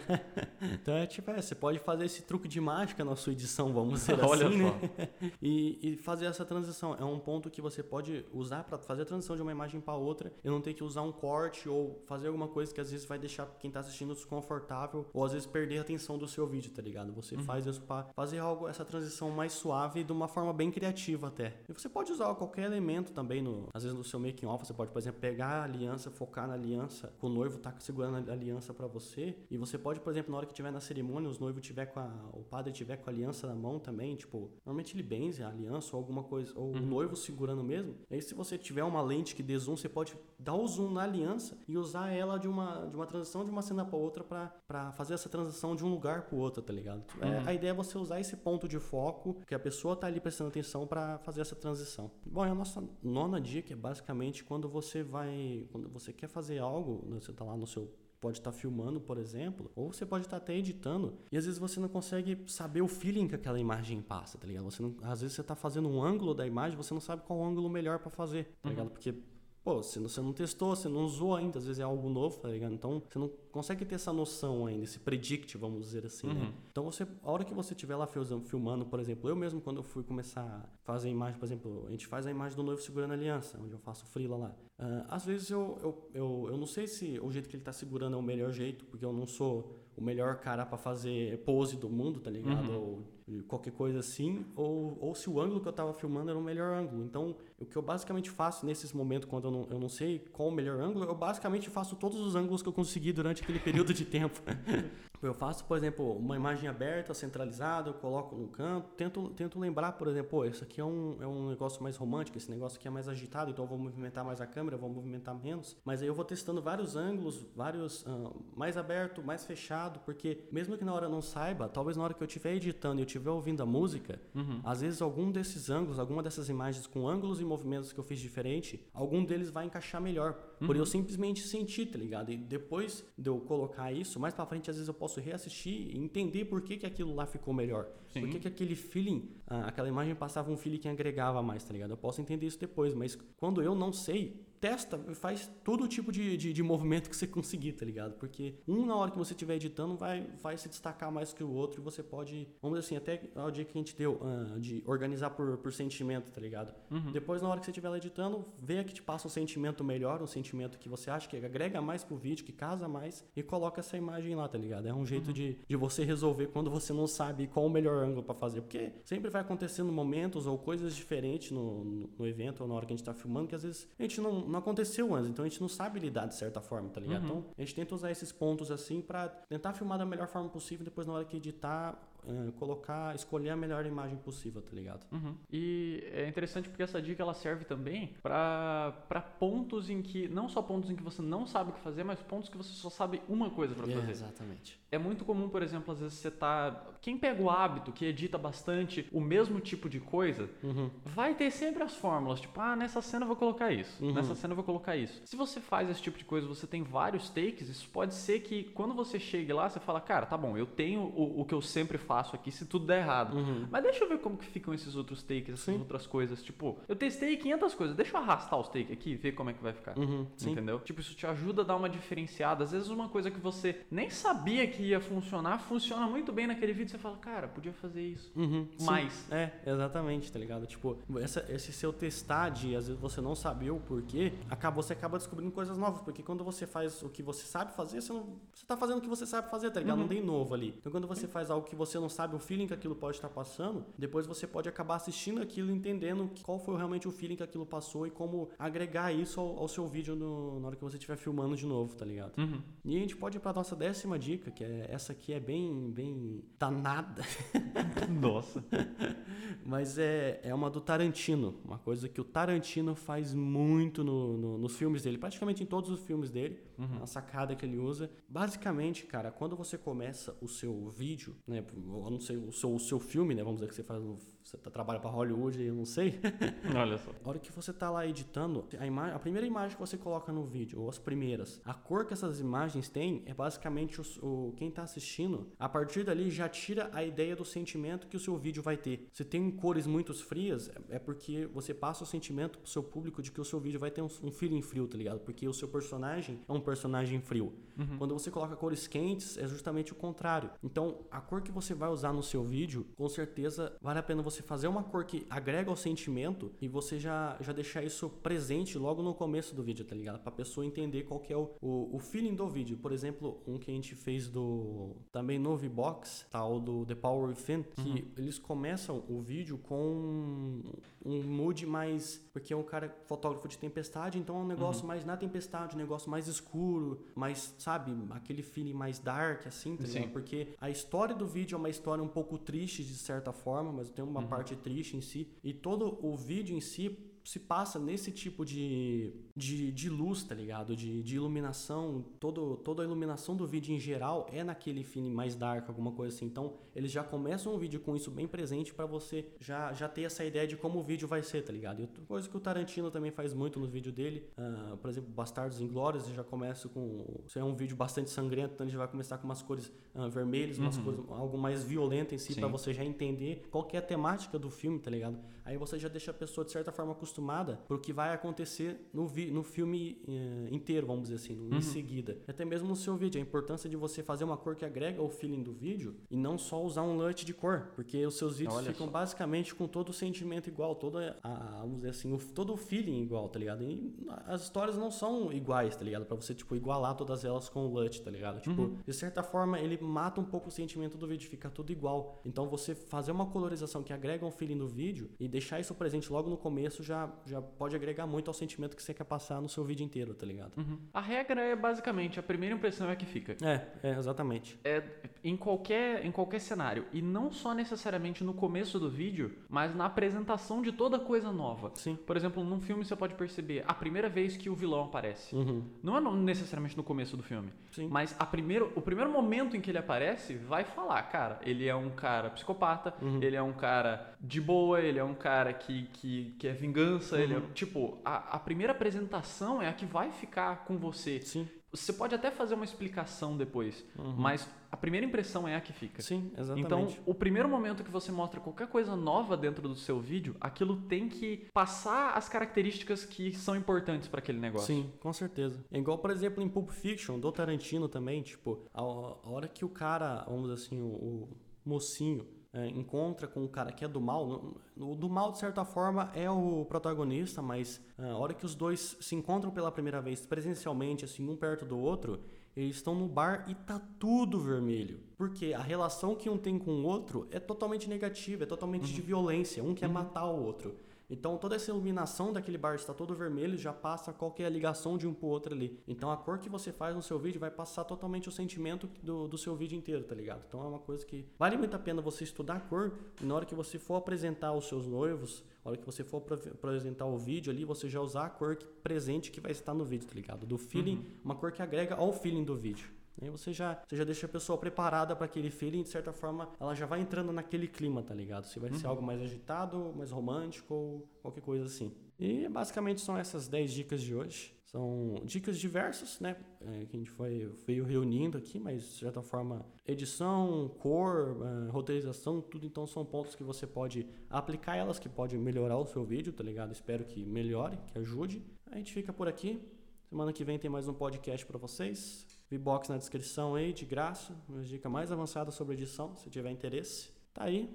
Então 0.60 0.94
é 0.94 1.06
tipo, 1.06 1.30
é, 1.30 1.40
você 1.40 1.54
pode 1.54 1.78
fazer 1.78 2.04
esse 2.04 2.22
truque 2.22 2.48
de 2.48 2.60
mágica 2.60 3.04
na 3.04 3.14
sua 3.14 3.32
edição, 3.32 3.72
vamos 3.72 4.00
dizer 4.00 4.18
Olha 4.24 4.48
assim, 4.48 4.58
só. 4.58 4.74
né? 4.74 5.08
E, 5.42 5.78
e 5.92 5.96
fazer 5.96 6.26
essa 6.26 6.44
transição. 6.44 6.94
É 6.98 7.04
um 7.04 7.18
ponto 7.18 7.48
que 7.50 7.60
você 7.62 7.82
pode 7.82 8.24
usar 8.32 8.64
para 8.64 8.76
fazer 8.78 9.02
a 9.02 9.04
transição 9.04 9.36
de 9.36 9.42
uma 9.42 9.52
imagem 9.52 9.80
para 9.80 9.94
outra 9.94 10.32
e 10.44 10.48
não 10.48 10.60
ter 10.60 10.74
que 10.74 10.82
usar 10.82 11.02
um 11.02 11.12
corte 11.12 11.68
ou 11.68 12.02
fazer 12.06 12.26
alguma 12.28 12.48
coisa 12.48 12.72
que 12.74 12.80
às 12.80 12.90
vezes 12.90 13.06
vai 13.06 13.18
deixar 13.18 13.46
quem 13.60 13.70
tá 13.70 13.80
assistindo 13.80 14.14
desconfortável 14.14 15.06
ou 15.12 15.24
às 15.24 15.32
vezes 15.32 15.46
perder 15.46 15.78
a 15.78 15.82
atenção 15.82 16.18
do 16.18 16.26
seu 16.26 16.46
vídeo, 16.46 16.70
tá 16.72 16.82
ligado? 16.82 17.12
Você 17.12 17.36
faz 17.38 17.66
isso 17.66 17.80
para 17.82 18.06
fazer 18.14 18.38
algo, 18.38 18.68
essa 18.68 18.84
transição 18.84 19.30
mais 19.30 19.52
suave 19.52 20.02
de 20.02 20.12
uma 20.12 20.26
forma 20.28 20.52
bem 20.52 20.70
criativa 20.70 21.28
até. 21.28 21.54
E 21.68 21.72
você 21.72 21.88
pode 21.88 22.10
usar 22.12 22.34
qualquer 22.34 22.64
elemento 22.64 23.12
também, 23.12 23.40
no, 23.42 23.68
às 23.72 23.82
vezes 23.84 23.96
no 23.96 24.04
seu 24.04 24.18
making 24.18 24.46
off, 24.46 24.66
você 24.66 24.74
pode, 24.74 24.90
por 24.90 24.98
exemplo, 24.98 25.20
pegar 25.20 25.48
a 25.60 25.64
aliança, 25.64 26.10
focar 26.10 26.46
na 26.48 26.54
aliança, 26.54 27.07
com 27.18 27.26
o 27.26 27.30
noivo 27.30 27.58
tá 27.58 27.74
segurando 27.78 28.28
a 28.28 28.32
aliança 28.32 28.72
para 28.74 28.86
você 28.86 29.36
e 29.50 29.56
você 29.56 29.78
pode, 29.78 30.00
por 30.00 30.10
exemplo, 30.10 30.32
na 30.32 30.38
hora 30.38 30.46
que 30.46 30.54
tiver 30.54 30.70
na 30.70 30.80
cerimônia, 30.80 31.28
os 31.28 31.38
noivos 31.38 31.62
tiver 31.62 31.86
com 31.86 32.00
a, 32.00 32.30
o 32.32 32.42
padre 32.42 32.72
tiver 32.72 32.96
com 32.96 33.08
a 33.08 33.12
aliança 33.12 33.46
na 33.46 33.54
mão 33.54 33.78
também, 33.78 34.16
tipo, 34.16 34.50
normalmente 34.64 34.94
ele 34.94 35.02
benze 35.02 35.42
a 35.42 35.48
aliança 35.48 35.96
ou 35.96 36.00
alguma 36.00 36.22
coisa, 36.22 36.52
ou 36.56 36.72
o 36.72 36.80
noivo 36.80 37.16
segurando 37.16 37.62
mesmo. 37.62 37.94
Aí 38.10 38.20
se 38.20 38.34
você 38.34 38.58
tiver 38.58 38.84
uma 38.84 39.02
lente 39.02 39.34
que 39.34 39.42
dê 39.42 39.56
zoom, 39.58 39.76
você 39.76 39.88
pode 39.88 40.16
dar 40.38 40.54
o 40.54 40.66
zoom 40.66 40.92
na 40.92 41.02
aliança 41.02 41.58
e 41.66 41.76
usar 41.76 42.10
ela 42.10 42.38
de 42.38 42.46
uma 42.46 42.86
de 42.86 42.94
uma 42.94 43.06
transição 43.06 43.44
de 43.44 43.50
uma 43.50 43.62
cena 43.62 43.84
para 43.84 43.96
outra 43.96 44.22
para 44.22 44.92
fazer 44.92 45.14
essa 45.14 45.28
transição 45.28 45.74
de 45.74 45.84
um 45.84 45.88
lugar 45.88 46.22
para 46.22 46.38
outro, 46.38 46.62
tá 46.62 46.72
ligado? 46.72 47.02
É, 47.20 47.48
a 47.48 47.52
ideia 47.52 47.70
é 47.70 47.74
você 47.74 47.98
usar 47.98 48.20
esse 48.20 48.36
ponto 48.36 48.68
de 48.68 48.78
foco 48.78 49.40
que 49.46 49.54
a 49.54 49.58
pessoa 49.58 49.96
tá 49.96 50.06
ali 50.06 50.20
prestando 50.20 50.48
atenção 50.48 50.86
para 50.86 51.18
fazer 51.18 51.40
essa 51.40 51.56
transição. 51.56 52.10
Bom, 52.24 52.44
é 52.44 52.50
a 52.50 52.54
nossa 52.54 52.82
nona 53.02 53.40
dica 53.40 53.72
é 53.72 53.76
basicamente 53.76 54.44
quando 54.44 54.68
você 54.68 55.02
vai, 55.02 55.66
quando 55.72 55.88
você 55.88 56.12
quer 56.12 56.28
fazer 56.28 56.58
algo, 56.58 57.04
né, 57.06 57.18
você 57.20 57.32
tá 57.32 57.44
lá 57.44 57.56
no 57.56 57.66
seu 57.66 57.92
pode 58.20 58.38
estar 58.38 58.52
filmando, 58.52 59.00
por 59.00 59.16
exemplo, 59.16 59.70
ou 59.76 59.92
você 59.92 60.04
pode 60.04 60.26
estar 60.26 60.38
até 60.38 60.56
editando, 60.56 61.14
e 61.30 61.36
às 61.36 61.44
vezes 61.44 61.58
você 61.58 61.78
não 61.78 61.88
consegue 61.88 62.44
saber 62.46 62.82
o 62.82 62.88
feeling 62.88 63.28
que 63.28 63.34
aquela 63.34 63.60
imagem 63.60 64.02
passa, 64.02 64.36
tá 64.36 64.46
ligado? 64.46 64.64
Você 64.64 64.82
não, 64.82 64.96
às 65.02 65.20
vezes 65.20 65.36
você 65.36 65.42
tá 65.42 65.54
fazendo 65.54 65.88
um 65.88 66.02
ângulo 66.02 66.34
da 66.34 66.46
imagem, 66.46 66.76
você 66.76 66.92
não 66.92 67.00
sabe 67.00 67.22
qual 67.22 67.42
ângulo 67.44 67.68
melhor 67.68 67.98
para 68.00 68.10
fazer, 68.10 68.56
tá 68.60 68.68
ligado? 68.68 68.90
Porque 68.90 69.14
Pô, 69.62 69.74
não, 69.74 70.08
você 70.08 70.20
não 70.20 70.32
testou, 70.32 70.74
você 70.74 70.88
não 70.88 71.04
usou 71.04 71.36
ainda, 71.36 71.58
às 71.58 71.66
vezes 71.66 71.80
é 71.80 71.82
algo 71.82 72.08
novo, 72.08 72.38
tá 72.38 72.48
ligado? 72.48 72.72
Então, 72.74 73.02
você 73.08 73.18
não 73.18 73.30
consegue 73.50 73.84
ter 73.84 73.94
essa 73.94 74.12
noção 74.12 74.66
ainda, 74.66 74.84
esse 74.84 74.98
predict, 74.98 75.56
vamos 75.56 75.80
dizer 75.80 76.06
assim, 76.06 76.26
né? 76.26 76.40
Uhum. 76.40 76.52
Então, 76.70 76.84
você, 76.84 77.06
a 77.22 77.30
hora 77.30 77.44
que 77.44 77.54
você 77.54 77.74
estiver 77.74 77.96
lá 77.96 78.06
filmando, 78.06 78.86
por 78.86 79.00
exemplo, 79.00 79.28
eu 79.28 79.36
mesmo, 79.36 79.60
quando 79.60 79.78
eu 79.78 79.82
fui 79.82 80.02
começar 80.02 80.42
a 80.42 80.68
fazer 80.84 81.08
a 81.08 81.10
imagem, 81.10 81.38
por 81.38 81.46
exemplo, 81.46 81.84
a 81.86 81.90
gente 81.90 82.06
faz 82.06 82.26
a 82.26 82.30
imagem 82.30 82.56
do 82.56 82.62
noivo 82.62 82.80
segurando 82.80 83.12
a 83.12 83.14
aliança, 83.14 83.58
onde 83.62 83.72
eu 83.72 83.78
faço 83.78 84.04
frila 84.06 84.36
lá. 84.36 84.54
Ah, 84.78 85.06
às 85.08 85.24
vezes 85.24 85.50
eu, 85.50 85.78
eu, 85.82 86.10
eu, 86.14 86.46
eu 86.50 86.56
não 86.56 86.66
sei 86.66 86.86
se 86.86 87.18
o 87.20 87.30
jeito 87.30 87.48
que 87.48 87.56
ele 87.56 87.64
tá 87.64 87.72
segurando 87.72 88.14
é 88.14 88.18
o 88.18 88.22
melhor 88.22 88.52
jeito, 88.52 88.84
porque 88.84 89.04
eu 89.04 89.12
não 89.12 89.26
sou 89.26 89.76
o 89.96 90.02
melhor 90.02 90.36
cara 90.36 90.64
para 90.64 90.78
fazer 90.78 91.38
pose 91.38 91.76
do 91.76 91.88
mundo, 91.88 92.20
tá 92.20 92.30
ligado? 92.30 92.70
Uhum. 92.70 92.80
Ou 92.80 93.18
qualquer 93.46 93.72
coisa 93.72 93.98
assim, 93.98 94.46
ou, 94.56 94.96
ou 95.00 95.14
se 95.14 95.28
o 95.28 95.40
ângulo 95.40 95.60
que 95.60 95.68
eu 95.68 95.72
tava 95.72 95.92
filmando 95.92 96.30
era 96.30 96.38
o 96.38 96.42
melhor 96.42 96.72
ângulo. 96.72 97.04
Então, 97.04 97.36
o 97.58 97.66
que 97.66 97.76
eu 97.76 97.82
basicamente 97.82 98.30
faço 98.30 98.64
nesses 98.64 98.92
momentos, 98.92 99.28
quando 99.28 99.48
eu 99.48 99.50
não, 99.50 99.66
eu 99.70 99.78
não 99.78 99.88
sei 99.88 100.20
qual 100.32 100.48
o 100.48 100.52
melhor 100.52 100.80
ângulo, 100.80 101.04
eu 101.04 101.14
basicamente 101.14 101.68
faço 101.68 101.96
todos 101.96 102.18
os 102.20 102.34
ângulos 102.34 102.62
que 102.62 102.68
eu 102.68 102.72
consegui 102.72 103.12
durante 103.12 103.37
aquele 103.42 103.58
período 103.58 103.92
de 103.94 104.04
tempo. 104.04 104.40
Eu 105.20 105.34
faço, 105.34 105.64
por 105.64 105.76
exemplo, 105.76 106.16
uma 106.16 106.36
imagem 106.36 106.68
aberta, 106.68 107.12
centralizada, 107.12 107.90
eu 107.90 107.94
coloco 107.94 108.36
no 108.36 108.46
canto, 108.46 108.88
tento, 108.96 109.30
tento 109.30 109.58
lembrar, 109.58 109.90
por 109.92 110.06
exemplo, 110.06 110.44
isso 110.46 110.62
aqui 110.62 110.80
é 110.80 110.84
um, 110.84 111.16
é 111.20 111.26
um 111.26 111.48
negócio 111.48 111.82
mais 111.82 111.96
romântico, 111.96 112.38
esse 112.38 112.48
negócio 112.48 112.78
aqui 112.78 112.86
é 112.86 112.90
mais 112.90 113.08
agitado, 113.08 113.50
então 113.50 113.64
eu 113.64 113.68
vou 113.68 113.76
movimentar 113.76 114.24
mais 114.24 114.40
a 114.40 114.46
câmera, 114.46 114.76
eu 114.76 114.80
vou 114.80 114.88
movimentar 114.88 115.34
menos. 115.34 115.76
Mas 115.84 116.00
aí 116.02 116.06
eu 116.06 116.14
vou 116.14 116.24
testando 116.24 116.62
vários 116.62 116.94
ângulos, 116.94 117.44
vários 117.56 118.04
ah, 118.06 118.30
mais 118.56 118.76
aberto, 118.76 119.20
mais 119.20 119.44
fechado, 119.44 119.98
porque 120.04 120.44
mesmo 120.52 120.78
que 120.78 120.84
na 120.84 120.94
hora 120.94 121.06
eu 121.06 121.10
não 121.10 121.20
saiba, 121.20 121.68
talvez 121.68 121.96
na 121.96 122.04
hora 122.04 122.14
que 122.14 122.22
eu 122.22 122.26
estiver 122.26 122.54
editando 122.54 123.00
e 123.00 123.02
eu 123.02 123.06
estiver 123.06 123.30
ouvindo 123.30 123.60
a 123.60 123.66
música, 123.66 124.20
Uhum. 124.36 124.60
às 124.62 124.82
vezes 124.82 125.02
algum 125.02 125.32
desses 125.32 125.68
ângulos, 125.68 125.98
alguma 125.98 126.22
dessas 126.22 126.48
imagens 126.48 126.86
com 126.86 127.08
ângulos 127.08 127.40
e 127.40 127.44
movimentos 127.44 127.92
que 127.92 127.98
eu 127.98 128.04
fiz 128.04 128.20
diferente, 128.20 128.86
algum 128.94 129.24
deles 129.24 129.50
vai 129.50 129.64
encaixar 129.66 130.00
melhor. 130.00 130.36
Por 130.66 130.76
eu 130.76 130.86
simplesmente 130.86 131.40
sentir, 131.40 131.86
tá 131.86 131.98
ligado? 131.98 132.32
E 132.32 132.36
depois 132.36 133.04
de 133.16 133.28
eu 133.28 133.38
colocar 133.40 133.92
isso, 133.92 134.18
mais 134.18 134.34
pra 134.34 134.44
frente, 134.46 134.70
às 134.70 134.76
vezes 134.76 134.88
eu 134.88 134.94
posso 134.94 135.20
reassistir 135.20 135.94
e 135.94 135.98
entender 135.98 136.44
por 136.46 136.62
que, 136.62 136.76
que 136.76 136.86
aquilo 136.86 137.14
lá 137.14 137.26
ficou 137.26 137.54
melhor. 137.54 137.88
Sim. 138.08 138.20
Por 138.20 138.30
que, 138.30 138.40
que 138.40 138.48
aquele 138.48 138.74
feeling, 138.74 139.28
ah, 139.46 139.68
aquela 139.68 139.88
imagem 139.88 140.14
passava 140.14 140.50
um 140.50 140.56
feeling 140.56 140.78
que 140.78 140.88
agregava 140.88 141.42
mais, 141.42 141.64
tá 141.64 141.72
ligado? 141.72 141.90
Eu 141.90 141.96
posso 141.96 142.20
entender 142.20 142.46
isso 142.46 142.58
depois, 142.58 142.94
mas 142.94 143.16
quando 143.36 143.62
eu 143.62 143.74
não 143.74 143.92
sei, 143.92 144.47
testa 144.60 144.98
faz 145.14 145.50
todo 145.64 145.86
tipo 145.88 146.10
de, 146.12 146.36
de, 146.36 146.52
de 146.52 146.62
movimento 146.62 147.08
que 147.08 147.16
você 147.16 147.26
conseguir, 147.28 147.72
tá 147.72 147.84
ligado? 147.84 148.14
Porque 148.14 148.54
um, 148.66 148.84
na 148.86 148.96
hora 148.96 149.10
que 149.10 149.18
você 149.18 149.32
estiver 149.32 149.56
editando, 149.56 149.96
vai, 149.96 150.26
vai 150.42 150.56
se 150.56 150.68
destacar 150.68 151.10
mais 151.10 151.32
que 151.32 151.42
o 151.42 151.50
outro 151.50 151.80
e 151.80 151.84
você 151.84 152.02
pode, 152.02 152.48
vamos 152.60 152.78
dizer 152.78 152.86
assim, 152.86 152.96
até 152.96 153.30
o 153.40 153.50
dia 153.50 153.64
que 153.64 153.70
a 153.76 153.80
gente 153.80 153.96
deu, 153.96 154.20
ah, 154.22 154.58
de 154.58 154.82
organizar 154.86 155.30
por, 155.30 155.56
por 155.58 155.72
sentimento, 155.72 156.30
tá 156.30 156.40
ligado? 156.40 156.74
Uhum. 156.90 157.12
Depois, 157.12 157.42
na 157.42 157.48
hora 157.48 157.60
que 157.60 157.66
você 157.66 157.70
estiver 157.70 157.88
lá 157.88 157.96
editando, 157.96 158.44
vê 158.58 158.82
que 158.84 158.94
te 158.94 159.02
passa 159.02 159.26
um 159.26 159.30
sentimento 159.30 159.84
melhor, 159.84 160.22
um 160.22 160.26
sentimento 160.26 160.78
que 160.78 160.88
você 160.88 161.10
acha 161.10 161.28
que 161.28 161.36
agrega 161.36 161.80
mais 161.80 162.04
pro 162.04 162.16
vídeo, 162.16 162.44
que 162.44 162.52
casa 162.52 162.88
mais, 162.88 163.24
e 163.36 163.42
coloca 163.42 163.80
essa 163.80 163.96
imagem 163.96 164.34
lá, 164.34 164.48
tá 164.48 164.58
ligado? 164.58 164.88
É 164.88 164.94
um 164.94 165.06
jeito 165.06 165.32
de, 165.32 165.58
de 165.66 165.76
você 165.76 166.04
resolver 166.04 166.48
quando 166.48 166.70
você 166.70 166.92
não 166.92 167.06
sabe 167.06 167.46
qual 167.46 167.66
o 167.66 167.70
melhor 167.70 168.02
ângulo 168.02 168.22
pra 168.22 168.34
fazer. 168.34 168.60
Porque 168.62 168.92
sempre 169.04 169.30
vai 169.30 169.42
acontecendo 169.42 169.92
momentos 169.92 170.46
ou 170.46 170.58
coisas 170.58 170.94
diferentes 170.94 171.50
no, 171.50 171.84
no, 171.84 172.10
no 172.18 172.26
evento 172.26 172.62
ou 172.62 172.68
na 172.68 172.74
hora 172.74 172.86
que 172.86 172.92
a 172.92 172.96
gente 172.96 173.04
tá 173.04 173.14
filmando, 173.14 173.48
que 173.48 173.54
às 173.54 173.62
vezes 173.62 173.88
a 173.98 174.02
gente 174.02 174.20
não, 174.20 174.47
não 174.48 174.58
aconteceu 174.58 175.14
antes, 175.14 175.30
então 175.30 175.44
a 175.44 175.48
gente 175.48 175.60
não 175.60 175.68
sabe 175.68 176.00
lidar 176.00 176.26
de 176.26 176.34
certa 176.34 176.60
forma, 176.60 176.88
tá 176.88 177.00
ligado? 177.00 177.24
Então 177.24 177.44
a 177.56 177.60
gente 177.60 177.74
tenta 177.74 177.94
usar 177.94 178.10
esses 178.10 178.32
pontos 178.32 178.70
assim 178.70 179.00
pra 179.00 179.28
tentar 179.28 179.72
filmar 179.74 179.98
da 179.98 180.06
melhor 180.06 180.26
forma 180.28 180.48
possível, 180.48 180.84
depois 180.84 181.06
na 181.06 181.12
hora 181.12 181.24
que 181.24 181.36
editar, 181.36 181.96
eh, 182.26 182.50
colocar, 182.58 183.14
escolher 183.14 183.50
a 183.50 183.56
melhor 183.56 183.86
imagem 183.86 184.16
possível, 184.16 184.60
tá 184.62 184.70
ligado? 184.72 185.06
Uhum. 185.12 185.34
E 185.50 186.02
é 186.12 186.26
interessante 186.28 186.68
porque 186.68 186.82
essa 186.82 187.00
dica 187.00 187.22
ela 187.22 187.34
serve 187.34 187.64
também 187.64 188.14
para 188.22 189.20
pontos 189.38 189.90
em 189.90 190.02
que 190.02 190.28
não 190.28 190.48
só 190.48 190.62
pontos 190.62 190.90
em 190.90 190.96
que 190.96 191.02
você 191.02 191.22
não 191.22 191.46
sabe 191.46 191.70
o 191.70 191.72
que 191.72 191.80
fazer, 191.80 192.04
mas 192.04 192.20
pontos 192.20 192.48
que 192.48 192.56
você 192.56 192.72
só 192.72 192.90
sabe 192.90 193.20
uma 193.28 193.50
coisa 193.50 193.74
para 193.74 193.90
É, 193.90 193.94
fazer. 193.94 194.10
exatamente. 194.10 194.78
É 194.90 194.98
muito 194.98 195.24
comum, 195.24 195.48
por 195.48 195.62
exemplo, 195.62 195.92
às 195.92 196.00
vezes 196.00 196.14
você 196.18 196.30
tá. 196.30 196.86
Quem 197.02 197.18
pega 197.18 197.42
o 197.42 197.50
hábito, 197.50 197.92
que 197.92 198.04
edita 198.06 198.38
bastante 198.38 199.06
o 199.12 199.20
mesmo 199.20 199.60
tipo 199.60 199.88
de 199.88 200.00
coisa, 200.00 200.48
Uhum. 200.62 200.90
vai 201.04 201.34
ter 201.34 201.50
sempre 201.50 201.82
as 201.82 201.94
fórmulas. 201.94 202.40
Tipo, 202.40 202.60
ah, 202.60 202.74
nessa 202.74 203.02
cena 203.02 203.24
eu 203.24 203.28
vou 203.28 203.36
colocar 203.36 203.70
isso. 203.72 204.02
Uhum. 204.02 204.12
Nessa 204.14 204.34
cena 204.34 204.52
eu 204.52 204.56
vou 204.56 204.64
colocar 204.64 204.96
isso. 204.96 205.20
Se 205.24 205.36
você 205.36 205.60
faz 205.60 205.88
esse 205.90 206.00
tipo 206.02 206.16
de 206.18 206.24
coisa, 206.24 206.46
você 206.46 206.66
tem 206.66 206.82
vários 206.82 207.28
takes, 207.28 207.68
isso 207.68 207.88
pode 207.90 208.14
ser 208.14 208.40
que 208.40 208.64
quando 208.64 208.94
você 208.94 209.18
chegue 209.20 209.52
lá, 209.52 209.68
você 209.68 209.78
fala, 209.80 210.00
cara, 210.00 210.24
tá 210.26 210.36
bom, 210.36 210.56
eu 210.56 210.66
tenho 210.66 211.00
o, 211.02 211.40
o 211.40 211.44
que 211.44 211.54
eu 211.54 211.60
sempre 211.60 211.98
faço 211.98 212.17
faço 212.18 212.34
aqui 212.34 212.50
se 212.50 212.64
tudo 212.66 212.84
der 212.86 212.98
errado. 213.02 213.36
Uhum. 213.36 213.66
Mas 213.70 213.82
deixa 213.84 214.02
eu 214.02 214.08
ver 214.08 214.18
como 214.18 214.36
que 214.36 214.46
ficam 214.46 214.74
esses 214.74 214.96
outros 214.96 215.22
takes, 215.22 215.50
essas 215.50 215.60
Sim. 215.60 215.78
outras 215.78 216.04
coisas. 216.06 216.42
Tipo, 216.42 216.76
eu 216.88 216.96
testei 216.96 217.36
500 217.36 217.74
coisas, 217.74 217.96
deixa 217.96 218.16
eu 218.16 218.20
arrastar 218.20 218.58
os 218.58 218.68
takes 218.68 218.90
aqui 218.90 219.10
e 219.10 219.14
ver 219.16 219.32
como 219.32 219.50
é 219.50 219.52
que 219.52 219.62
vai 219.62 219.72
ficar. 219.72 219.96
Uhum, 219.96 220.26
sim. 220.36 220.50
Entendeu? 220.50 220.80
Tipo, 220.80 221.00
isso 221.00 221.14
te 221.14 221.26
ajuda 221.26 221.62
a 221.62 221.64
dar 221.64 221.76
uma 221.76 221.88
diferenciada. 221.88 222.64
Às 222.64 222.72
vezes 222.72 222.88
uma 222.88 223.08
coisa 223.08 223.30
que 223.30 223.38
você 223.38 223.82
nem 223.90 224.10
sabia 224.10 224.66
que 224.66 224.82
ia 224.82 225.00
funcionar, 225.00 225.58
funciona 225.60 226.06
muito 226.08 226.32
bem 226.32 226.46
naquele 226.48 226.72
vídeo. 226.72 226.90
Você 226.90 226.98
fala, 226.98 227.16
cara, 227.18 227.46
podia 227.46 227.72
fazer 227.72 228.02
isso. 228.02 228.32
Uhum, 228.34 228.66
sim. 228.76 228.84
Mais. 228.86 229.30
É, 229.30 229.52
exatamente, 229.64 230.32
tá 230.32 230.38
ligado? 230.40 230.66
Tipo, 230.66 230.98
essa- 231.20 231.44
esse 231.48 231.72
seu 231.72 231.92
testar 231.92 232.48
de 232.48 232.74
às 232.74 232.88
vezes 232.88 233.00
você 233.00 233.20
não 233.20 233.34
sabia 233.36 233.72
o 233.72 233.78
porquê, 233.78 234.32
acaba, 234.50 234.74
você 234.82 234.92
acaba 234.92 235.18
descobrindo 235.18 235.52
coisas 235.52 235.76
novas. 235.78 236.00
Porque 236.02 236.22
quando 236.22 236.42
você 236.42 236.66
faz 236.66 237.00
o 237.02 237.08
que 237.08 237.22
você 237.22 237.46
sabe 237.46 237.72
fazer, 237.74 238.00
você, 238.00 238.12
não, 238.12 238.38
você 238.52 238.66
tá 238.66 238.76
fazendo 238.76 238.98
o 238.98 239.00
que 239.00 239.08
você 239.08 239.24
sabe 239.26 239.48
fazer, 239.50 239.70
tá 239.70 239.78
ligado? 239.80 239.98
Não 239.98 240.08
tem 240.08 240.22
novo 240.24 240.54
ali. 240.54 240.74
Então 240.78 240.90
quando 240.90 241.06
você 241.06 241.28
faz 241.28 241.50
algo 241.50 241.66
que 241.68 241.76
você 241.76 241.97
não 242.00 242.08
sabe, 242.08 242.34
o 242.34 242.38
feeling 242.38 242.66
que 242.66 242.74
aquilo 242.74 242.94
pode 242.94 243.16
estar 243.16 243.28
passando, 243.28 243.84
depois 243.96 244.26
você 244.26 244.46
pode 244.46 244.68
acabar 244.68 244.96
assistindo 244.96 245.40
aquilo 245.40 245.70
entendendo 245.70 246.30
qual 246.42 246.58
foi 246.58 246.76
realmente 246.76 247.06
o 247.06 247.10
feeling 247.10 247.36
que 247.36 247.42
aquilo 247.42 247.66
passou 247.66 248.06
e 248.06 248.10
como 248.10 248.48
agregar 248.58 249.12
isso 249.12 249.40
ao, 249.40 249.58
ao 249.58 249.68
seu 249.68 249.86
vídeo 249.86 250.14
no- 250.16 250.60
na 250.60 250.68
hora 250.68 250.76
que 250.76 250.82
você 250.82 250.96
estiver 250.96 251.16
filmando 251.16 251.56
de 251.56 251.66
novo, 251.66 251.94
tá 251.96 252.04
ligado? 252.04 252.38
Uhum. 252.38 252.60
E 252.84 252.96
a 252.96 253.00
gente 253.00 253.16
pode 253.16 253.36
ir 253.36 253.40
pra 253.40 253.52
nossa 253.52 253.74
décima 253.76 254.18
dica, 254.18 254.50
que 254.50 254.64
é 254.64 254.86
essa 254.90 255.12
aqui 255.12 255.32
é 255.32 255.40
bem, 255.40 255.90
bem 255.90 256.42
danada. 256.58 257.22
Nossa. 258.20 258.64
Mas 259.64 259.98
é, 259.98 260.40
é 260.42 260.54
uma 260.54 260.68
do 260.70 260.80
Tarantino, 260.80 261.56
uma 261.64 261.78
coisa 261.78 262.08
que 262.08 262.20
o 262.20 262.24
Tarantino 262.24 262.94
faz 262.94 263.32
muito 263.34 264.02
no, 264.04 264.36
no- 264.36 264.58
nos 264.58 264.76
filmes 264.76 265.02
dele, 265.02 265.18
praticamente 265.18 265.62
em 265.62 265.66
todos 265.66 265.90
os 265.90 266.00
filmes 266.00 266.30
dele, 266.30 266.60
uma 266.78 267.06
sacada 267.06 267.54
que 267.54 267.64
ele 267.66 267.78
usa. 267.78 268.10
Basicamente, 268.28 269.06
cara, 269.06 269.30
quando 269.30 269.56
você 269.56 269.76
começa 269.78 270.36
o 270.40 270.48
seu 270.48 270.88
vídeo, 270.90 271.36
né, 271.46 271.64
eu 271.76 272.10
não 272.10 272.20
sei, 272.20 272.36
o 272.36 272.52
seu, 272.52 272.74
o 272.74 272.78
seu 272.80 272.98
filme, 273.00 273.34
né, 273.34 273.42
vamos 273.42 273.60
dizer 273.60 273.68
que 273.68 273.74
você 273.74 273.82
faz, 273.82 274.02
você 274.48 274.56
tá- 274.56 274.70
trabalha 274.70 274.98
pra 275.00 275.10
Hollywood, 275.10 275.62
eu 275.62 275.74
não 275.74 275.84
sei. 275.84 276.18
Olha 276.76 276.96
só. 276.98 277.10
A 277.24 277.28
hora 277.28 277.38
que 277.38 277.52
você 277.52 277.72
tá 277.72 277.90
lá 277.90 278.06
editando, 278.06 278.64
a, 278.78 278.86
ima- 278.86 279.12
a 279.12 279.18
primeira 279.18 279.46
imagem 279.46 279.76
que 279.76 279.80
você 279.80 279.96
coloca 279.96 280.32
no 280.32 280.42
vídeo, 280.44 280.80
ou 280.80 280.88
as 280.88 280.98
primeiras, 280.98 281.60
a 281.64 281.74
cor 281.74 282.04
que 282.06 282.12
essas 282.12 282.40
imagens 282.40 282.88
têm 282.88 283.22
é 283.26 283.34
basicamente 283.34 284.00
os- 284.00 284.18
o, 284.22 284.52
quem 284.56 284.70
tá 284.70 284.82
assistindo, 284.82 285.48
a 285.58 285.68
partir 285.68 286.04
dali 286.04 286.30
já 286.30 286.48
tira 286.48 286.90
a 286.92 287.04
ideia 287.04 287.36
do 287.36 287.44
sentimento 287.44 288.06
que 288.06 288.16
o 288.16 288.20
seu 288.20 288.36
vídeo 288.36 288.62
vai 288.62 288.76
ter. 288.76 289.06
Se 289.12 289.24
tem 289.24 289.50
cores 289.50 289.86
muito 289.86 290.14
frias, 290.14 290.68
é 290.70 290.98
é 290.98 290.98
porque 290.98 291.46
você 291.52 291.72
passa 291.74 292.02
o 292.02 292.06
sentimento 292.06 292.58
pro 292.58 292.68
seu 292.68 292.82
público 292.82 293.22
de 293.22 293.30
que 293.30 293.40
o 293.40 293.44
seu 293.44 293.60
vídeo 293.60 293.78
vai 293.78 293.90
ter 293.90 294.00
um, 294.02 294.08
um 294.22 294.30
feeling 294.32 294.62
frio, 294.62 294.88
tá 294.88 294.96
ligado? 294.96 295.20
Porque 295.20 295.46
o 295.46 295.52
seu 295.52 295.68
personagem 295.68 296.40
é 296.48 296.52
um 296.52 296.60
personagem 296.60 297.20
frio. 297.20 297.52
Quando 297.98 298.12
você 298.12 298.28
coloca 298.30 298.56
cores 298.56 298.88
quentes, 298.88 299.38
é 299.38 299.46
justamente 299.46 299.92
o 299.92 299.94
contrário. 299.94 300.50
Então, 300.64 301.06
a 301.12 301.20
cor 301.20 301.40
que 301.42 301.52
você 301.52 301.74
vai 301.74 301.88
usar 301.90 302.12
no 302.12 302.22
seu 302.24 302.42
vídeo, 302.42 302.84
com 302.96 303.08
certeza 303.08 303.76
vale 303.80 304.00
a 304.00 304.02
pena 304.02 304.20
você 304.20 304.37
fazer 304.42 304.68
uma 304.68 304.82
cor 304.82 305.04
que 305.04 305.26
agrega 305.28 305.70
ao 305.70 305.76
sentimento 305.76 306.52
e 306.60 306.68
você 306.68 306.98
já, 306.98 307.36
já 307.40 307.52
deixar 307.52 307.82
isso 307.82 308.08
presente 308.08 308.78
logo 308.78 309.02
no 309.02 309.14
começo 309.14 309.54
do 309.54 309.62
vídeo, 309.62 309.84
tá 309.84 309.94
ligado? 309.94 310.20
Pra 310.20 310.32
pessoa 310.32 310.64
entender 310.64 311.04
qual 311.04 311.20
que 311.20 311.32
é 311.32 311.36
o, 311.36 311.50
o, 311.60 311.96
o 311.96 311.98
feeling 311.98 312.34
do 312.34 312.48
vídeo. 312.48 312.76
Por 312.78 312.92
exemplo, 312.92 313.42
um 313.46 313.58
que 313.58 313.70
a 313.70 313.74
gente 313.74 313.94
fez 313.94 314.28
do 314.28 314.96
também 315.10 315.38
no 315.38 315.56
V-Box, 315.56 316.26
tal 316.30 316.60
do 316.60 316.84
The 316.86 316.94
Power 316.94 317.28
Within, 317.28 317.62
que 317.62 318.12
eles 318.16 318.38
começam 318.38 319.04
o 319.08 319.20
vídeo 319.20 319.58
com 319.58 320.62
um 321.08 321.22
mood 321.22 321.66
mais. 321.66 322.20
Porque 322.32 322.52
é 322.52 322.56
um 322.56 322.62
cara 322.62 322.94
fotógrafo 323.06 323.48
de 323.48 323.58
tempestade, 323.58 324.18
então 324.18 324.36
é 324.36 324.38
um 324.40 324.46
negócio 324.46 324.86
mais 324.86 325.04
na 325.04 325.16
tempestade, 325.16 325.74
um 325.74 325.78
negócio 325.78 326.10
mais 326.10 326.28
escuro, 326.28 327.00
mais, 327.14 327.54
sabe, 327.58 327.92
aquele 328.10 328.42
feeling 328.42 328.74
mais 328.74 328.98
dark, 328.98 329.46
assim, 329.46 329.76
tá 329.76 329.84
ligado? 329.84 330.12
Porque 330.12 330.48
a 330.60 330.70
história 330.70 331.14
do 331.14 331.26
vídeo 331.26 331.56
é 331.56 331.58
uma 331.58 331.70
história 331.70 332.02
um 332.02 332.08
pouco 332.08 332.38
triste, 332.38 332.84
de 332.84 332.94
certa 332.94 333.32
forma, 333.32 333.72
mas 333.72 333.90
tem 333.90 334.04
uma 334.04 334.22
parte 334.22 334.54
triste 334.54 334.96
em 334.96 335.00
si. 335.00 335.28
E 335.42 335.52
todo 335.52 335.98
o 336.02 336.16
vídeo 336.16 336.56
em 336.56 336.60
si 336.60 337.07
se 337.28 337.38
passa 337.38 337.78
nesse 337.78 338.10
tipo 338.10 338.42
de, 338.42 339.12
de, 339.36 339.70
de 339.70 339.90
luz, 339.90 340.24
tá 340.24 340.34
ligado? 340.34 340.74
De, 340.74 341.02
de 341.02 341.16
iluminação. 341.16 342.02
Todo, 342.18 342.56
toda 342.56 342.82
a 342.82 342.86
iluminação 342.86 343.36
do 343.36 343.46
vídeo 343.46 343.74
em 343.74 343.78
geral 343.78 344.26
é 344.32 344.42
naquele 344.42 344.82
feeling 344.82 345.12
mais 345.12 345.36
dark, 345.36 345.68
alguma 345.68 345.92
coisa 345.92 346.16
assim. 346.16 346.24
Então, 346.24 346.54
eles 346.74 346.90
já 346.90 347.04
começam 347.04 347.54
o 347.54 347.58
vídeo 347.58 347.80
com 347.80 347.94
isso 347.94 348.10
bem 348.10 348.26
presente 348.26 348.72
pra 348.72 348.86
você 348.86 349.26
já, 349.38 349.74
já 349.74 349.86
ter 349.86 350.04
essa 350.04 350.24
ideia 350.24 350.46
de 350.46 350.56
como 350.56 350.78
o 350.78 350.82
vídeo 350.82 351.06
vai 351.06 351.22
ser, 351.22 351.42
tá 351.42 351.52
ligado? 351.52 351.80
E 351.80 351.82
outra 351.82 352.02
coisa 352.06 352.26
que 352.26 352.34
o 352.34 352.40
Tarantino 352.40 352.90
também 352.90 353.10
faz 353.10 353.34
muito 353.34 353.60
no 353.60 353.66
vídeo 353.66 353.92
dele, 353.92 354.24
ah, 354.34 354.78
por 354.80 354.88
exemplo, 354.88 355.10
Bastardos 355.10 355.60
Inglórios, 355.60 356.06
ele 356.06 356.14
já 356.14 356.24
começa 356.24 356.66
com. 356.66 357.04
Isso 357.26 357.38
é 357.38 357.44
um 357.44 357.54
vídeo 357.54 357.76
bastante 357.76 358.08
sangrento, 358.08 358.54
então 358.54 358.64
ele 358.64 358.72
já 358.72 358.78
vai 358.78 358.88
começar 358.88 359.18
com 359.18 359.26
umas 359.26 359.42
cores 359.42 359.70
ah, 359.94 360.08
vermelhas, 360.08 360.56
umas 360.56 360.78
cores, 360.78 361.00
algo 361.10 361.36
mais 361.36 361.62
violento 361.62 362.14
em 362.14 362.18
si, 362.18 362.34
pra 362.36 362.48
você 362.48 362.72
já 362.72 362.82
entender 362.82 363.46
qual 363.50 363.64
que 363.64 363.76
é 363.76 363.80
a 363.80 363.82
temática 363.82 364.38
do 364.38 364.48
filme, 364.48 364.78
tá 364.78 364.90
ligado? 364.90 365.18
Aí 365.48 365.56
você 365.56 365.78
já 365.78 365.88
deixa 365.88 366.10
a 366.10 366.14
pessoa, 366.14 366.44
de 366.44 366.52
certa 366.52 366.70
forma, 366.70 366.92
acostumada 366.92 367.56
pro 367.66 367.78
que 367.80 367.90
vai 367.92 368.12
acontecer 368.12 368.88
no, 368.92 369.06
vi 369.06 369.30
no 369.30 369.42
filme 369.42 369.98
eh, 370.06 370.48
inteiro, 370.52 370.86
vamos 370.86 371.04
dizer 371.04 371.14
assim, 371.14 371.34
no- 371.34 371.56
em 371.56 371.62
seguida. 371.62 372.18
Até 372.28 372.44
mesmo 372.44 372.68
no 372.68 372.76
seu 372.76 372.94
vídeo, 372.96 373.18
a 373.18 373.22
importância 373.22 373.68
de 373.68 373.74
você 373.76 374.02
fazer 374.02 374.24
uma 374.24 374.36
cor 374.36 374.54
que 374.56 374.64
agrega 374.66 375.00
o 375.02 375.08
feeling 375.08 375.42
do 375.42 375.52
vídeo 375.54 375.96
e 376.10 376.16
não 376.18 376.36
só 376.36 376.62
usar 376.62 376.82
um 376.82 376.96
LUT 376.98 377.24
de 377.24 377.32
cor, 377.32 377.72
porque 377.74 378.04
os 378.06 378.18
seus 378.18 378.36
vídeos 378.36 378.56
Olha 378.56 378.72
ficam 378.72 378.86
só. 378.86 378.92
basicamente 378.92 379.54
com 379.54 379.66
todo 379.66 379.88
o 379.88 379.92
sentimento 379.92 380.48
igual, 380.48 380.74
toda 380.74 381.16
a, 381.22 381.60
vamos 381.62 381.76
dizer 381.76 381.90
assim, 381.90 382.12
o, 382.12 382.18
todo 382.18 382.52
o 382.52 382.56
feeling 382.58 383.00
igual, 383.02 383.26
tá 383.30 383.38
ligado? 383.38 383.62
E 383.64 383.94
as 384.26 384.42
histórias 384.42 384.76
não 384.76 384.90
são 384.90 385.32
iguais, 385.32 385.74
tá 385.74 385.82
ligado? 385.82 386.04
Pra 386.04 386.14
você, 386.16 386.34
tipo, 386.34 386.54
igualar 386.56 386.94
todas 386.94 387.24
elas 387.24 387.48
com 387.48 387.64
o 387.66 387.68
LUT, 387.72 388.02
tá 388.02 388.10
ligado? 388.10 388.40
Tipo, 388.42 388.76
de 388.86 388.92
certa 388.92 389.22
forma, 389.22 389.58
ele 389.58 389.78
mata 389.80 390.20
um 390.20 390.24
pouco 390.24 390.48
o 390.48 390.50
sentimento 390.50 390.98
do 390.98 391.06
vídeo, 391.06 391.26
fica 391.30 391.48
tudo 391.48 391.72
igual. 391.72 392.20
Então, 392.22 392.48
você 392.48 392.74
fazer 392.74 393.12
uma 393.12 393.24
colorização 393.26 393.82
que 393.82 393.92
agrega 393.94 394.26
um 394.26 394.30
feeling 394.30 394.56
no 394.56 394.68
vídeo 394.68 395.10
e 395.18 395.26
deixar 395.38 395.60
isso 395.60 395.74
presente 395.74 396.12
logo 396.12 396.28
no 396.28 396.36
começo 396.36 396.82
já, 396.82 397.08
já 397.24 397.40
pode 397.40 397.74
agregar 397.76 398.06
muito 398.06 398.28
ao 398.28 398.34
sentimento 398.34 398.76
que 398.76 398.82
você 398.82 398.92
quer 398.92 399.04
passar 399.04 399.40
no 399.40 399.48
seu 399.48 399.64
vídeo 399.64 399.84
inteiro, 399.84 400.12
tá 400.14 400.26
ligado? 400.26 400.52
Uhum. 400.56 400.78
A 400.92 401.00
regra 401.00 401.40
é 401.40 401.54
basicamente 401.54 402.18
a 402.18 402.22
primeira 402.22 402.54
impressão 402.56 402.90
é 402.90 402.96
que 402.96 403.06
fica. 403.06 403.36
É, 403.42 403.66
é, 403.88 403.90
exatamente. 403.96 404.58
É 404.64 404.82
em 405.22 405.36
qualquer, 405.36 406.04
em 406.04 406.10
qualquer 406.10 406.40
cenário. 406.40 406.86
E 406.92 407.00
não 407.00 407.30
só 407.30 407.54
necessariamente 407.54 408.24
no 408.24 408.34
começo 408.34 408.78
do 408.80 408.90
vídeo, 408.90 409.32
mas 409.48 409.74
na 409.74 409.86
apresentação 409.86 410.60
de 410.60 410.72
toda 410.72 410.98
coisa 410.98 411.30
nova. 411.32 411.70
Sim. 411.74 411.96
Por 411.96 412.16
exemplo, 412.16 412.42
num 412.42 412.60
filme 412.60 412.84
você 412.84 412.96
pode 412.96 413.14
perceber 413.14 413.64
a 413.66 413.74
primeira 413.74 414.08
vez 414.08 414.36
que 414.36 414.50
o 414.50 414.54
vilão 414.54 414.84
aparece. 414.84 415.34
Uhum. 415.34 415.62
Não 415.82 415.96
é 415.96 416.00
necessariamente 416.00 416.76
no 416.76 416.82
começo 416.82 417.16
do 417.16 417.22
filme. 417.22 417.52
Sim. 417.70 417.88
Mas 417.88 418.14
a 418.18 418.26
primeiro, 418.26 418.72
o 418.74 418.80
primeiro 418.80 419.10
momento 419.10 419.56
em 419.56 419.60
que 419.60 419.70
ele 419.70 419.78
aparece 419.78 420.34
vai 420.34 420.64
falar, 420.64 421.00
cara, 421.04 421.38
ele 421.42 421.66
é 421.68 421.74
um 421.74 421.90
cara 421.90 422.30
psicopata, 422.30 422.94
Uhum. 423.00 423.20
ele 423.22 423.36
é 423.36 423.42
um 423.42 423.52
cara 423.52 424.14
de 424.20 424.40
boa, 424.40 424.80
ele 424.80 424.98
é 424.98 425.04
um 425.04 425.14
cara 425.14 425.52
que, 425.52 425.84
que, 425.92 426.34
que 426.38 426.48
é 426.48 426.52
vingança, 426.52 427.20
ele 427.20 427.34
é. 427.34 427.38
Uhum. 427.38 427.52
Tipo, 427.52 427.98
a, 428.04 428.36
a 428.36 428.38
primeira 428.38 428.72
apresentação 428.72 429.62
é 429.62 429.68
a 429.68 429.72
que 429.72 429.86
vai 429.86 430.10
ficar 430.10 430.64
com 430.64 430.76
você. 430.76 431.20
Sim, 431.22 431.48
Você 431.70 431.92
pode 431.92 432.14
até 432.14 432.30
fazer 432.30 432.54
uma 432.54 432.64
explicação 432.64 433.36
depois, 433.36 433.84
mas 434.16 434.48
a 434.70 434.76
primeira 434.76 435.06
impressão 435.06 435.46
é 435.46 435.54
a 435.54 435.60
que 435.60 435.72
fica. 435.72 435.98
Uhum. 435.98 436.02
sim, 436.02 436.32
exatamente. 436.36 436.66
Então, 436.66 436.88
o 437.06 437.14
primeiro 437.14 437.48
momento 437.48 437.84
que 437.84 437.90
você 437.90 438.10
mostra 438.10 438.40
qualquer 438.40 438.68
coisa 438.68 438.96
nova 438.96 439.36
dentro 439.36 439.68
do 439.68 439.74
seu 439.76 440.00
vídeo, 440.00 440.36
aquilo 440.40 440.76
tem 440.82 441.08
que 441.08 441.48
passar 441.54 442.14
as 442.14 442.28
características 442.28 443.04
que 443.04 443.32
são 443.34 443.54
importantes 443.54 444.08
para 444.08 444.18
aquele 444.18 444.38
negócio. 444.38 444.74
Sim, 444.74 444.92
com 445.00 445.12
certeza. 445.12 445.64
É 445.70 445.78
igual, 445.78 445.98
por 445.98 446.10
exemplo, 446.10 446.42
em 446.42 446.48
Pulp 446.48 446.70
Fiction, 446.70 447.18
do 447.18 447.30
Tarantino 447.30 447.88
também, 447.88 448.22
tipo, 448.22 448.66
a, 448.74 448.80
a 448.80 449.30
hora 449.30 449.48
que 449.48 449.64
o 449.64 449.68
cara, 449.68 450.24
vamos 450.26 450.50
dizer 450.50 450.54
assim, 450.54 450.82
o, 450.82 450.88
o 450.88 451.28
mocinho 451.64 452.26
encontra 452.66 453.26
com 453.26 453.44
o 453.44 453.48
cara 453.48 453.70
que 453.72 453.84
é 453.84 453.88
do 453.88 454.00
mal, 454.00 454.54
o 454.76 454.94
do 454.94 455.08
mal, 455.08 455.32
de 455.32 455.38
certa 455.38 455.64
forma, 455.64 456.10
é 456.14 456.30
o 456.30 456.64
protagonista, 456.64 457.40
mas 457.40 457.80
é, 457.98 458.10
a 458.10 458.16
hora 458.16 458.34
que 458.34 458.44
os 458.44 458.54
dois 458.54 458.96
se 459.00 459.14
encontram 459.14 459.50
pela 459.50 459.70
primeira 459.70 460.00
vez 460.00 460.26
presencialmente, 460.26 461.04
assim, 461.04 461.28
um 461.28 461.36
perto 461.36 461.64
do 461.64 461.78
outro, 461.78 462.20
eles 462.56 462.76
estão 462.76 462.94
no 462.94 463.06
bar 463.06 463.44
e 463.48 463.54
tá 463.54 463.80
tudo 463.98 464.40
vermelho. 464.40 465.00
Porque 465.16 465.54
a 465.54 465.60
relação 465.60 466.14
que 466.14 466.28
um 466.28 466.36
tem 466.36 466.58
com 466.58 466.72
o 466.72 466.84
outro 466.84 467.28
é 467.30 467.38
totalmente 467.38 467.88
negativa, 467.88 468.42
é 468.42 468.46
totalmente 468.46 468.92
de 468.92 469.00
violência. 469.00 469.62
Um 469.62 469.74
quer 469.74 469.88
matar 469.88 470.26
o 470.26 470.44
outro. 470.44 470.74
Então 471.10 471.38
toda 471.38 471.56
essa 471.56 471.70
iluminação 471.70 472.32
daquele 472.32 472.58
bar 472.58 472.74
está 472.74 472.92
todo 472.92 473.14
vermelho 473.14 473.56
já 473.56 473.72
passa 473.72 474.12
qual 474.12 474.30
que 474.30 474.42
é 474.42 474.46
a 474.46 474.50
ligação 474.50 474.98
de 474.98 475.06
um 475.06 475.14
pro 475.14 475.26
outro 475.28 475.54
ali. 475.54 475.78
Então 475.88 476.10
a 476.10 476.16
cor 476.16 476.38
que 476.38 476.48
você 476.48 476.70
faz 476.70 476.94
no 476.94 477.00
seu 477.00 477.18
vídeo 477.18 477.40
vai 477.40 477.50
passar 477.50 477.84
totalmente 477.84 478.28
o 478.28 478.32
sentimento 478.32 478.88
do, 479.02 479.26
do 479.26 479.38
seu 479.38 479.56
vídeo 479.56 479.76
inteiro, 479.76 480.04
tá 480.04 480.14
ligado? 480.14 480.42
Então 480.46 480.62
é 480.62 480.66
uma 480.66 480.78
coisa 480.78 481.06
que 481.06 481.24
vale 481.38 481.56
muito 481.56 481.74
a 481.74 481.78
pena 481.78 482.02
você 482.02 482.24
estudar 482.24 482.56
a 482.56 482.60
cor 482.60 482.92
e 483.22 483.24
na 483.24 483.34
hora 483.34 483.46
que 483.46 483.54
você 483.54 483.78
for 483.78 483.94
apresentar 483.96 484.52
os 484.52 484.68
seus 484.68 484.86
noivos, 484.86 485.42
na 485.64 485.70
hora 485.70 485.78
que 485.80 485.86
você 485.86 486.04
for 486.04 486.22
apresentar 486.52 487.06
o 487.06 487.16
vídeo 487.16 487.50
ali, 487.50 487.64
você 487.64 487.88
já 487.88 488.00
usar 488.00 488.26
a 488.26 488.30
cor 488.30 488.56
que- 488.56 488.66
presente 488.66 489.30
que 489.30 489.40
vai 489.40 489.52
estar 489.52 489.72
no 489.72 489.84
vídeo, 489.84 490.06
tá 490.06 490.14
ligado? 490.14 490.46
Do 490.46 490.58
feeling, 490.58 491.06
uma 491.24 491.34
cor 491.34 491.52
que 491.52 491.62
agrega 491.62 491.94
ao 491.94 492.12
feeling 492.12 492.44
do 492.44 492.54
vídeo. 492.54 492.97
Aí 493.20 493.30
você 493.30 493.52
já, 493.52 493.80
você 493.86 493.96
já 493.96 494.04
deixa 494.04 494.26
a 494.26 494.28
pessoa 494.28 494.58
preparada 494.58 495.14
para 495.16 495.24
aquele 495.24 495.50
feeling, 495.50 495.82
de 495.82 495.88
certa 495.88 496.12
forma, 496.12 496.50
ela 496.60 496.74
já 496.74 496.86
vai 496.86 497.00
entrando 497.00 497.32
naquele 497.32 497.66
clima, 497.66 498.02
tá 498.02 498.14
ligado? 498.14 498.46
Se 498.46 498.58
vai 498.58 498.72
ser 498.72 498.86
algo 498.86 499.02
mais 499.02 499.20
agitado, 499.20 499.92
mais 499.96 500.10
romântico 500.10 500.74
ou 500.74 501.08
qualquer 501.22 501.40
coisa 501.40 501.66
assim. 501.66 501.92
E 502.18 502.48
basicamente 502.48 503.00
são 503.00 503.16
essas 503.16 503.48
10 503.48 503.72
dicas 503.72 504.00
de 504.00 504.14
hoje. 504.14 504.58
São 504.70 505.22
dicas 505.24 505.58
diversas, 505.58 506.20
né? 506.20 506.36
É, 506.60 506.84
que 506.84 506.94
a 506.94 506.98
gente 506.98 507.10
foi, 507.10 507.50
veio 507.66 507.84
reunindo 507.84 508.36
aqui, 508.36 508.60
mas 508.60 508.82
de 508.82 508.98
certa 508.98 509.22
forma, 509.22 509.64
edição, 509.86 510.68
cor, 510.78 511.38
uh, 511.40 511.70
roteirização, 511.70 512.42
tudo. 512.42 512.66
Então 512.66 512.86
são 512.86 513.02
pontos 513.02 513.34
que 513.34 513.42
você 513.42 513.66
pode 513.66 514.06
aplicar 514.28 514.76
elas, 514.76 514.98
que 514.98 515.08
pode 515.08 515.38
melhorar 515.38 515.78
o 515.78 515.86
seu 515.86 516.04
vídeo, 516.04 516.34
tá 516.34 516.44
ligado? 516.44 516.70
Espero 516.70 517.02
que 517.02 517.24
melhore, 517.24 517.78
que 517.86 517.98
ajude. 517.98 518.44
A 518.70 518.76
gente 518.76 518.92
fica 518.92 519.10
por 519.10 519.26
aqui. 519.26 519.58
Semana 520.04 520.34
que 520.34 520.44
vem 520.44 520.58
tem 520.58 520.70
mais 520.70 520.86
um 520.86 520.92
podcast 520.92 521.46
para 521.46 521.56
vocês. 521.56 522.26
V-Box 522.50 522.88
na 522.88 522.96
descrição 522.96 523.54
aí, 523.54 523.72
de 523.72 523.84
graça. 523.84 524.34
Uma 524.48 524.62
dica 524.62 524.88
mais 524.88 525.12
avançada 525.12 525.50
sobre 525.50 525.74
edição, 525.74 526.16
se 526.16 526.30
tiver 526.30 526.50
interesse. 526.50 527.10
Tá 527.34 527.44
aí. 527.44 527.68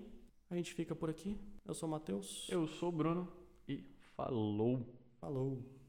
A 0.50 0.56
gente 0.56 0.74
fica 0.74 0.96
por 0.96 1.10
aqui. 1.10 1.38
Eu 1.66 1.74
sou 1.74 1.88
o 1.88 1.92
Matheus. 1.92 2.48
Eu 2.50 2.68
sou 2.68 2.90
o 2.90 2.92
Bruno 2.92 3.32
e 3.68 3.84
falou. 4.16 4.86
Falou. 5.20 5.83